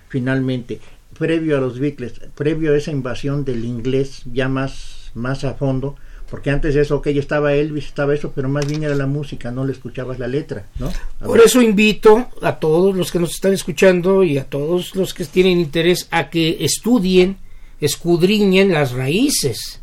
finalmente 0.09 0.81
previo 1.19 1.57
a 1.59 1.61
los 1.61 1.79
Beatles 1.79 2.21
previo 2.35 2.73
a 2.73 2.77
esa 2.77 2.91
invasión 2.93 3.45
del 3.45 3.65
inglés 3.65 4.23
ya 4.33 4.49
más 4.49 5.11
más 5.15 5.45
a 5.45 5.55
fondo 5.55 5.97
porque 6.31 6.51
antes 6.51 6.75
de 6.75 6.83
eso 6.83 6.97
ok 6.97 7.09
estaba 7.09 7.55
Elvis 7.55 7.87
estaba 7.87 8.15
eso 8.15 8.33
pero 8.35 8.49
más 8.49 8.67
bien 8.67 8.83
era 8.85 8.95
la 8.95 9.07
música 9.07 9.51
no 9.51 9.65
le 9.65 9.73
escuchabas 9.73 10.19
la 10.19 10.29
letra 10.29 10.67
no 10.79 10.89
A 11.21 11.25
Por 11.25 11.39
ver. 11.39 11.47
eso 11.47 11.61
invito 11.63 12.29
a 12.43 12.57
todos 12.61 12.95
los 12.95 13.11
que 13.11 13.19
nos 13.19 13.31
están 13.31 13.53
escuchando 13.55 14.23
y 14.23 14.39
a 14.39 14.45
todos 14.45 14.95
los 14.95 15.15
que 15.15 15.25
tienen 15.25 15.59
interés 15.59 16.07
a 16.11 16.29
que 16.31 16.59
estudien, 16.65 17.39
escudriñen 17.81 18.73
las 18.73 18.93
raíces. 18.93 19.81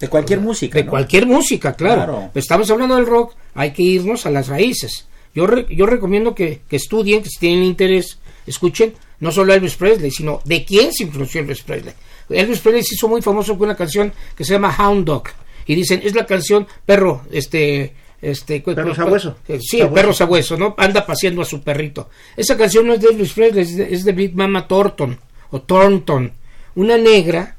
De 0.00 0.08
cualquier 0.08 0.40
música. 0.40 0.78
De 0.78 0.84
¿no? 0.84 0.90
cualquier 0.90 1.26
música, 1.26 1.74
claro. 1.74 2.04
Claro. 2.04 2.30
Estamos 2.34 2.70
hablando 2.70 2.94
del 2.94 3.06
rock, 3.06 3.34
hay 3.54 3.72
que 3.72 3.82
irnos 3.82 4.26
a 4.26 4.30
las 4.30 4.46
raíces. 4.48 5.06
Yo, 5.34 5.46
re- 5.46 5.66
yo 5.70 5.86
recomiendo 5.86 6.34
que, 6.34 6.60
que 6.68 6.76
estudien, 6.76 7.22
que 7.22 7.28
si 7.30 7.38
tienen 7.38 7.64
interés, 7.64 8.18
escuchen 8.46 8.94
no 9.20 9.30
solo 9.32 9.52
a 9.52 9.56
Elvis 9.56 9.74
Presley, 9.76 10.10
sino 10.10 10.40
de 10.44 10.64
quién 10.64 10.92
se 10.92 11.04
influenció 11.04 11.40
Elvis 11.40 11.62
Presley. 11.62 11.94
Elvis 12.30 12.60
Presley 12.60 12.82
se 12.84 12.94
hizo 12.94 13.08
muy 13.08 13.22
famoso 13.22 13.56
con 13.58 13.68
una 13.68 13.76
canción 13.76 14.12
que 14.36 14.44
se 14.44 14.52
llama 14.52 14.74
Hound 14.78 15.04
Dog. 15.04 15.24
Y 15.66 15.74
dicen, 15.74 16.00
es 16.04 16.14
la 16.14 16.26
canción 16.26 16.66
perro, 16.86 17.22
este... 17.30 17.94
Este, 18.20 18.64
cu- 18.64 18.74
Perro 18.74 18.96
sabueso. 18.96 19.36
eh, 19.46 19.60
Sí, 19.60 19.78
Sabueso. 19.78 19.94
perro 19.94 20.12
sabueso, 20.12 20.56
¿no? 20.56 20.74
Anda 20.76 21.06
paseando 21.06 21.40
a 21.42 21.44
su 21.44 21.62
perrito. 21.62 22.10
Esa 22.36 22.56
canción 22.56 22.84
no 22.84 22.94
es 22.94 23.00
de 23.00 23.10
Elvis 23.10 23.32
Presley, 23.32 23.62
es 23.62 23.76
de, 23.76 23.94
es 23.94 24.04
de 24.04 24.10
Big 24.10 24.34
Mama 24.34 24.66
Thornton, 24.66 25.16
o 25.50 25.60
Thornton, 25.60 26.32
una 26.74 26.98
negra 26.98 27.54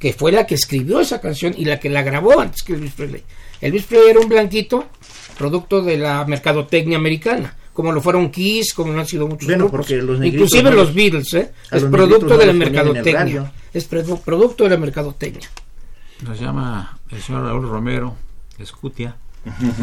que 0.00 0.12
fue 0.12 0.32
la 0.32 0.46
que 0.48 0.56
escribió 0.56 0.98
esa 1.00 1.20
canción 1.20 1.54
y 1.56 1.64
la 1.64 1.78
que 1.78 1.88
la 1.90 2.02
grabó 2.02 2.40
antes 2.40 2.62
que 2.64 2.72
Elvis 2.72 2.90
Presley. 2.92 3.22
Elvis 3.60 3.84
Presley 3.84 4.10
era 4.10 4.18
un 4.20 4.28
blanquito, 4.28 4.86
producto 5.38 5.80
de 5.82 5.96
la 5.96 6.24
mercadotecnia 6.26 6.98
americana, 6.98 7.54
como 7.72 7.92
lo 7.92 8.00
fueron 8.00 8.30
Kiss, 8.30 8.74
como 8.74 8.92
lo 8.92 9.00
han 9.00 9.06
sido 9.06 9.26
muchos 9.28 9.46
Bueno, 9.46 9.64
grupos. 9.68 9.86
porque 9.86 10.02
los 10.02 10.24
Inclusive 10.24 10.70
no 10.70 10.86
Beatles, 10.92 11.32
¿eh? 11.34 11.52
Es 11.70 11.82
los 11.82 11.90
producto 11.90 12.36
de 12.36 12.46
la 12.46 12.52
no 12.52 12.58
mercadotecnia. 12.58 13.52
Es 13.72 13.90
produ- 13.90 14.20
producto 14.20 14.64
de 14.64 14.70
la 14.70 14.76
mercadotecnia. 14.76 15.48
Nos 16.22 16.40
llama 16.40 16.98
el 17.10 17.22
señor 17.22 17.44
Raúl 17.44 17.68
Romero, 17.68 18.16
Escutia, 18.58 19.16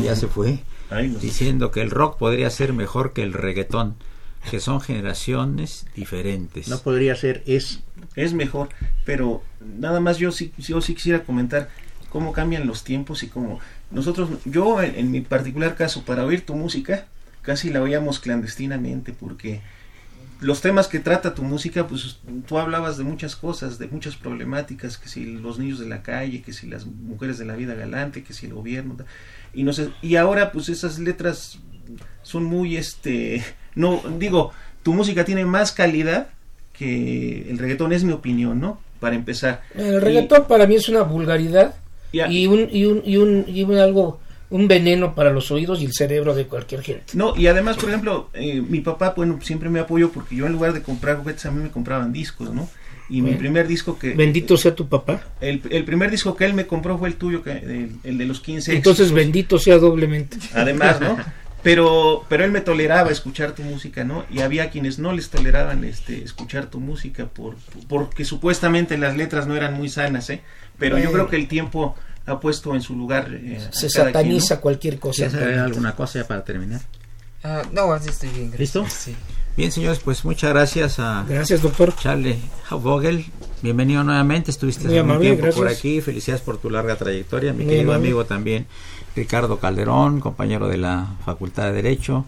ya 0.04 0.16
se 0.16 0.28
fue, 0.28 0.60
no 0.92 1.20
diciendo 1.20 1.72
que 1.72 1.82
el 1.82 1.90
rock 1.90 2.18
podría 2.18 2.50
ser 2.50 2.74
mejor 2.74 3.14
que 3.14 3.24
el 3.24 3.32
reggaetón, 3.34 3.96
que 4.52 4.60
son 4.60 4.82
generaciones 4.82 5.86
diferentes. 5.96 6.68
no 6.68 6.78
podría 6.80 7.16
ser 7.16 7.42
es 7.46 7.80
es 8.16 8.34
mejor, 8.34 8.70
pero 9.06 9.42
nada 9.80 10.00
más 10.02 10.18
yo 10.18 10.32
sí, 10.32 10.52
yo 10.58 10.82
sí 10.82 10.94
quisiera 10.94 11.24
comentar 11.24 11.70
cómo 12.10 12.32
cambian 12.34 12.68
los 12.68 12.84
tiempos 12.84 13.24
y 13.24 13.28
cómo 13.28 13.60
nosotros, 13.92 14.30
yo 14.46 14.82
en, 14.82 14.96
en 14.96 15.12
mi 15.12 15.22
particular 15.22 15.76
caso, 15.76 16.04
para 16.04 16.26
oír 16.26 16.46
tu 16.46 16.56
música, 16.56 17.06
casi 17.42 17.70
la 17.70 17.82
oíamos 17.82 18.20
clandestinamente 18.20 19.14
porque 19.14 19.62
los 20.42 20.62
temas 20.62 20.88
que 20.88 21.00
trata 21.00 21.34
tu 21.34 21.44
música, 21.44 21.88
pues 21.88 22.20
tú 22.46 22.58
hablabas 22.58 22.98
de 22.98 23.04
muchas 23.04 23.36
cosas, 23.36 23.80
de 23.80 23.88
muchas 23.88 24.16
problemáticas, 24.16 24.98
que 24.98 25.08
si 25.08 25.26
los 25.26 25.60
niños 25.60 25.80
de 25.80 25.88
la 25.88 26.02
calle, 26.02 26.42
que 26.42 26.54
si 26.54 26.68
las 26.68 26.86
mujeres 26.86 27.38
de 27.38 27.46
la 27.46 27.56
vida 27.56 27.74
galante, 27.74 28.24
que 28.24 28.34
si 28.34 28.48
el 28.48 28.54
gobierno, 28.54 28.98
y 29.54 29.64
no 29.64 29.74
sé, 29.74 29.90
y 30.02 30.18
ahora 30.18 30.52
pues 30.52 30.70
esas 30.70 31.00
letras 31.00 31.60
son 32.22 32.44
muy 32.44 32.76
este, 32.78 33.44
no 33.76 34.02
digo, 34.20 34.52
tu 34.84 34.94
música 34.94 35.24
tiene 35.24 35.46
más 35.46 35.72
calidad 35.72 36.28
que 36.74 37.50
el 37.50 37.58
reggaetón 37.58 37.94
es 37.94 38.04
mi 38.04 38.12
opinión, 38.12 38.60
¿no? 38.60 38.80
Para 39.00 39.16
empezar. 39.16 39.62
El 39.74 40.02
reggaetón 40.02 40.46
para 40.48 40.68
mí 40.68 40.76
es 40.76 40.90
una 40.90 41.04
vulgaridad 41.04 41.76
y 42.30 42.48
un 42.48 42.70
y 42.72 42.86
un 42.86 43.02
y 43.06 43.18
un, 43.18 43.46
y 43.48 43.64
un 43.64 43.78
algo 43.78 44.20
un 44.50 44.68
veneno 44.68 45.16
para 45.16 45.32
los 45.32 45.52
oídos 45.52 45.82
y 45.82 45.86
el 45.86 45.94
cerebro 45.94 46.36
de 46.36 46.46
cualquier 46.46 46.82
gente. 46.82 47.06
No, 47.14 47.36
y 47.36 47.48
además, 47.48 47.78
por 47.78 47.90
ejemplo, 47.90 48.30
eh, 48.34 48.62
mi 48.62 48.80
papá, 48.80 49.14
bueno, 49.16 49.40
siempre 49.42 49.70
me 49.70 49.80
apoyó 49.80 50.12
porque 50.12 50.36
yo 50.36 50.46
en 50.46 50.54
lugar 50.54 50.74
de 50.74 50.82
comprar 50.82 51.18
juguetes 51.18 51.46
a 51.46 51.52
mí 51.52 51.62
me 51.64 51.72
compraban 51.72 52.14
discos, 52.14 52.54
¿no? 52.54 52.70
Y 53.08 53.22
mi 53.22 53.36
primer 53.36 53.68
disco 53.68 54.00
que... 54.00 54.16
Bendito 54.16 54.58
sea 54.58 54.74
tu 54.74 54.88
papá. 54.88 55.22
El, 55.40 55.62
el 55.70 55.86
primer 55.86 56.10
disco 56.10 56.36
que 56.36 56.46
él 56.46 56.56
me 56.56 56.66
compró 56.66 56.98
fue 56.98 57.08
el 57.08 57.16
tuyo, 57.16 57.44
que, 57.44 57.52
el, 57.52 57.92
el 58.04 58.18
de 58.18 58.26
los 58.26 58.40
15 58.40 58.76
Entonces 58.76 59.12
bendito 59.12 59.60
sea 59.60 59.78
doblemente. 59.78 60.38
Además, 60.54 61.00
¿no? 61.00 61.18
Pero, 61.66 62.26
pero 62.30 62.46
él 62.46 62.52
me 62.52 62.62
toleraba 62.62 63.10
escuchar 63.10 63.54
tu 63.54 63.64
música, 63.64 64.04
¿no? 64.04 64.24
Y 64.30 64.42
había 64.42 64.70
quienes 64.70 65.00
no 65.00 65.14
les 65.14 65.32
toleraban 65.32 65.84
este, 65.84 66.24
escuchar 66.24 66.68
tu 66.68 66.80
música 66.80 67.26
por, 67.26 67.56
porque 67.88 68.24
supuestamente 68.24 69.00
las 69.00 69.18
letras 69.18 69.48
no 69.48 69.56
eran 69.56 69.74
muy 69.74 69.90
sanas, 69.90 70.30
¿eh? 70.30 70.44
Pero 70.78 70.98
yo 70.98 71.06
Bueno. 71.06 71.14
creo 71.14 71.30
que 71.30 71.36
el 71.38 71.48
tiempo 71.48 71.96
ha 72.26 72.40
puesto 72.40 72.74
en 72.76 72.82
su 72.82 72.96
lugar... 72.96 73.30
eh, 73.34 73.60
Se 73.72 73.82
quien, 73.88 73.90
sataniza 73.92 74.56
¿no? 74.56 74.62
cualquier 74.62 75.00
cosa. 75.00 75.16
¿Quieres 75.28 75.36
agregar 75.36 75.66
alguna 75.66 75.96
cosa 75.96 76.20
ya 76.20 76.28
para 76.28 76.44
terminar? 76.44 76.82
Ah, 77.44 77.62
no, 77.72 77.94
así 77.94 78.10
estoy 78.10 78.30
bien. 78.30 78.52
gracias. 78.52 78.60
¿Listo? 78.60 78.86
Sí. 78.90 79.16
Bien, 79.56 79.72
señores, 79.72 80.00
pues 80.04 80.26
muchas 80.26 80.50
gracias 80.50 81.00
a 81.00 81.24
Gracias, 81.30 81.62
doctor. 81.62 81.96
Charlie 81.96 82.38
Vogel. 82.72 83.26
Bienvenido 83.62 84.04
nuevamente. 84.04 84.52
Estuviste 84.52 84.88
Muy 84.88 84.98
amable, 84.98 85.36
tiempo 85.36 85.56
por 85.56 85.68
aquí. 85.70 86.02
Felicidades 86.02 86.42
por 86.42 86.58
tu 86.58 86.70
larga 86.70 86.96
trayectoria. 86.98 87.54
Mi 87.54 87.60
Muy 87.64 87.74
querido 87.74 87.92
amable. 87.92 88.08
amigo 88.10 88.26
también, 88.26 88.66
Ricardo 89.16 89.60
Calderón, 89.60 90.20
compañero 90.20 90.68
de 90.68 90.78
la 90.78 91.08
Facultad 91.24 91.66
de 91.68 91.72
Derecho. 91.74 92.26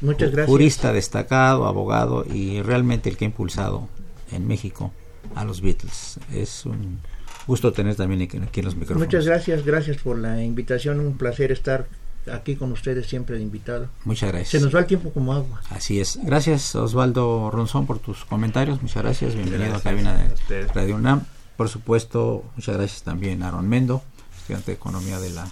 Muchas 0.00 0.30
gracias. 0.30 0.46
Jurista 0.46 0.92
destacado, 0.94 1.66
abogado 1.66 2.24
y 2.24 2.62
realmente 2.62 3.10
el 3.10 3.18
que 3.18 3.26
ha 3.26 3.28
impulsado 3.28 3.88
en 4.32 4.46
México 4.46 4.90
a 5.34 5.44
los 5.44 5.60
Beatles. 5.60 6.18
Es 6.32 6.64
un 6.64 7.00
gusto 7.46 7.72
tener 7.72 7.96
también 7.96 8.22
aquí 8.22 8.60
en 8.60 8.64
los 8.64 8.74
micrófonos. 8.74 9.06
Muchas 9.06 9.26
gracias, 9.26 9.64
gracias 9.64 9.96
por 9.98 10.18
la 10.18 10.42
invitación. 10.42 11.00
Un 11.00 11.16
placer 11.16 11.52
estar 11.52 11.86
aquí 12.32 12.56
con 12.56 12.72
ustedes 12.72 13.06
siempre 13.06 13.36
de 13.36 13.42
invitado. 13.42 13.88
Muchas 14.04 14.30
gracias. 14.30 14.50
Se 14.50 14.60
nos 14.60 14.74
va 14.74 14.80
el 14.80 14.86
tiempo 14.86 15.10
como 15.10 15.32
agua. 15.32 15.60
Así 15.70 16.00
es. 16.00 16.18
Gracias 16.22 16.74
Osvaldo 16.74 17.50
Ronzón 17.50 17.86
por 17.86 17.98
tus 17.98 18.24
comentarios. 18.24 18.82
Muchas 18.82 19.02
gracias. 19.02 19.34
Bienvenido 19.34 19.70
Gracias 19.70 19.86
a 19.86 19.90
cabina 19.90 20.34
de. 20.48 20.66
Radio 20.68 20.96
UNAM. 20.96 21.24
Por 21.56 21.68
supuesto, 21.68 22.44
muchas 22.56 22.76
gracias 22.76 23.02
también 23.02 23.42
a 23.42 23.48
Aaron 23.48 23.68
Mendo, 23.68 24.02
estudiante 24.38 24.70
de 24.70 24.76
Economía 24.76 25.20
de 25.20 25.30
la 25.30 25.46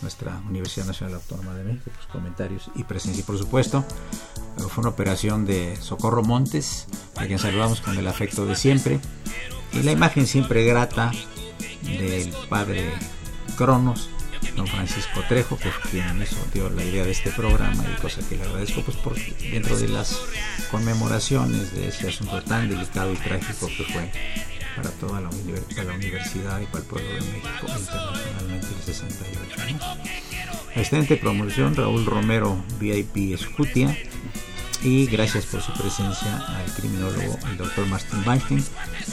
nuestra 0.00 0.40
Universidad 0.48 0.86
Nacional 0.86 1.16
Autónoma 1.16 1.54
de 1.54 1.64
México, 1.64 1.90
tus 1.94 2.06
comentarios 2.06 2.70
y 2.74 2.84
presencia. 2.84 3.20
Y 3.20 3.24
por 3.24 3.36
supuesto, 3.36 3.84
fue 4.56 4.80
una 4.80 4.88
operación 4.88 5.44
de 5.44 5.76
Socorro 5.76 6.22
Montes, 6.22 6.86
a 7.16 7.26
quien 7.26 7.38
saludamos 7.38 7.82
con 7.82 7.98
el 7.98 8.08
afecto 8.08 8.46
de 8.46 8.56
siempre. 8.56 9.00
Y 9.72 9.82
la 9.82 9.92
imagen 9.92 10.26
siempre 10.26 10.64
grata 10.64 11.12
del 11.82 12.32
padre 12.48 12.92
Cronos, 13.56 14.10
don 14.56 14.66
Francisco 14.66 15.22
Trejo, 15.28 15.56
que 15.58 15.70
quien 15.90 16.22
hizo, 16.22 16.36
dio 16.52 16.68
la 16.70 16.84
idea 16.84 17.04
de 17.04 17.12
este 17.12 17.30
programa 17.30 17.84
y 17.92 18.00
cosa 18.00 18.20
que 18.28 18.36
le 18.36 18.42
agradezco 18.42 18.82
pues 18.82 18.96
por 18.96 19.14
dentro 19.14 19.78
de 19.78 19.88
las 19.88 20.18
conmemoraciones 20.70 21.72
de 21.74 21.88
ese 21.88 22.08
asunto 22.08 22.42
tan 22.42 22.68
delicado 22.68 23.12
y 23.12 23.16
trágico 23.16 23.68
que 23.68 23.84
fue 23.84 24.10
para 24.76 24.90
toda 24.90 25.20
la, 25.20 25.30
para 25.74 25.84
la 25.84 25.94
universidad 25.94 26.60
y 26.60 26.66
para 26.66 26.78
el 26.78 26.84
pueblo 26.84 27.08
de 27.08 27.20
México 27.20 27.66
internacionalmente 27.78 28.66
el 28.76 28.82
68. 28.82 29.56
¿no? 29.78 30.80
Excelente 30.80 31.16
promoción 31.16 31.74
Raúl 31.74 32.06
Romero 32.06 32.62
VIP 32.78 33.34
Escutia 33.34 33.96
y 34.82 35.06
gracias 35.06 35.46
por 35.46 35.60
su 35.62 35.72
presencia 35.72 36.36
al 36.36 36.72
criminólogo 36.72 37.38
el 37.50 37.56
doctor 37.56 37.86
Martin 37.86 38.22
Weinstein 38.26 38.64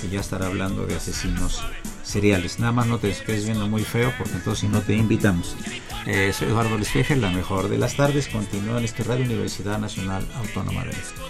que 0.02 0.10
ya 0.10 0.20
estará 0.20 0.48
hablando 0.48 0.86
de 0.86 0.96
asesinos 0.96 1.62
seriales. 2.04 2.60
Nada 2.60 2.72
más 2.72 2.88
no 2.88 3.00
te 3.00 3.10
estés 3.10 3.46
viendo 3.46 3.68
muy 3.68 3.84
feo 3.84 4.14
porque 4.18 4.34
entonces 4.34 4.62
si 4.62 4.68
no 4.68 4.82
te 4.82 4.96
invitamos. 4.96 5.56
Eh, 6.06 6.32
soy 6.34 6.48
Eduardo 6.48 6.78
Lesfeger, 6.78 7.18
la 7.18 7.30
mejor 7.30 7.68
de 7.68 7.78
las 7.78 7.98
tardes. 7.98 8.28
Continúa 8.30 8.78
en 8.78 8.86
este 8.86 9.04
Radio 9.04 9.26
Universidad 9.26 9.78
Nacional 9.78 10.26
Autónoma 10.36 10.82
de 10.82 10.88
México. 10.88 11.30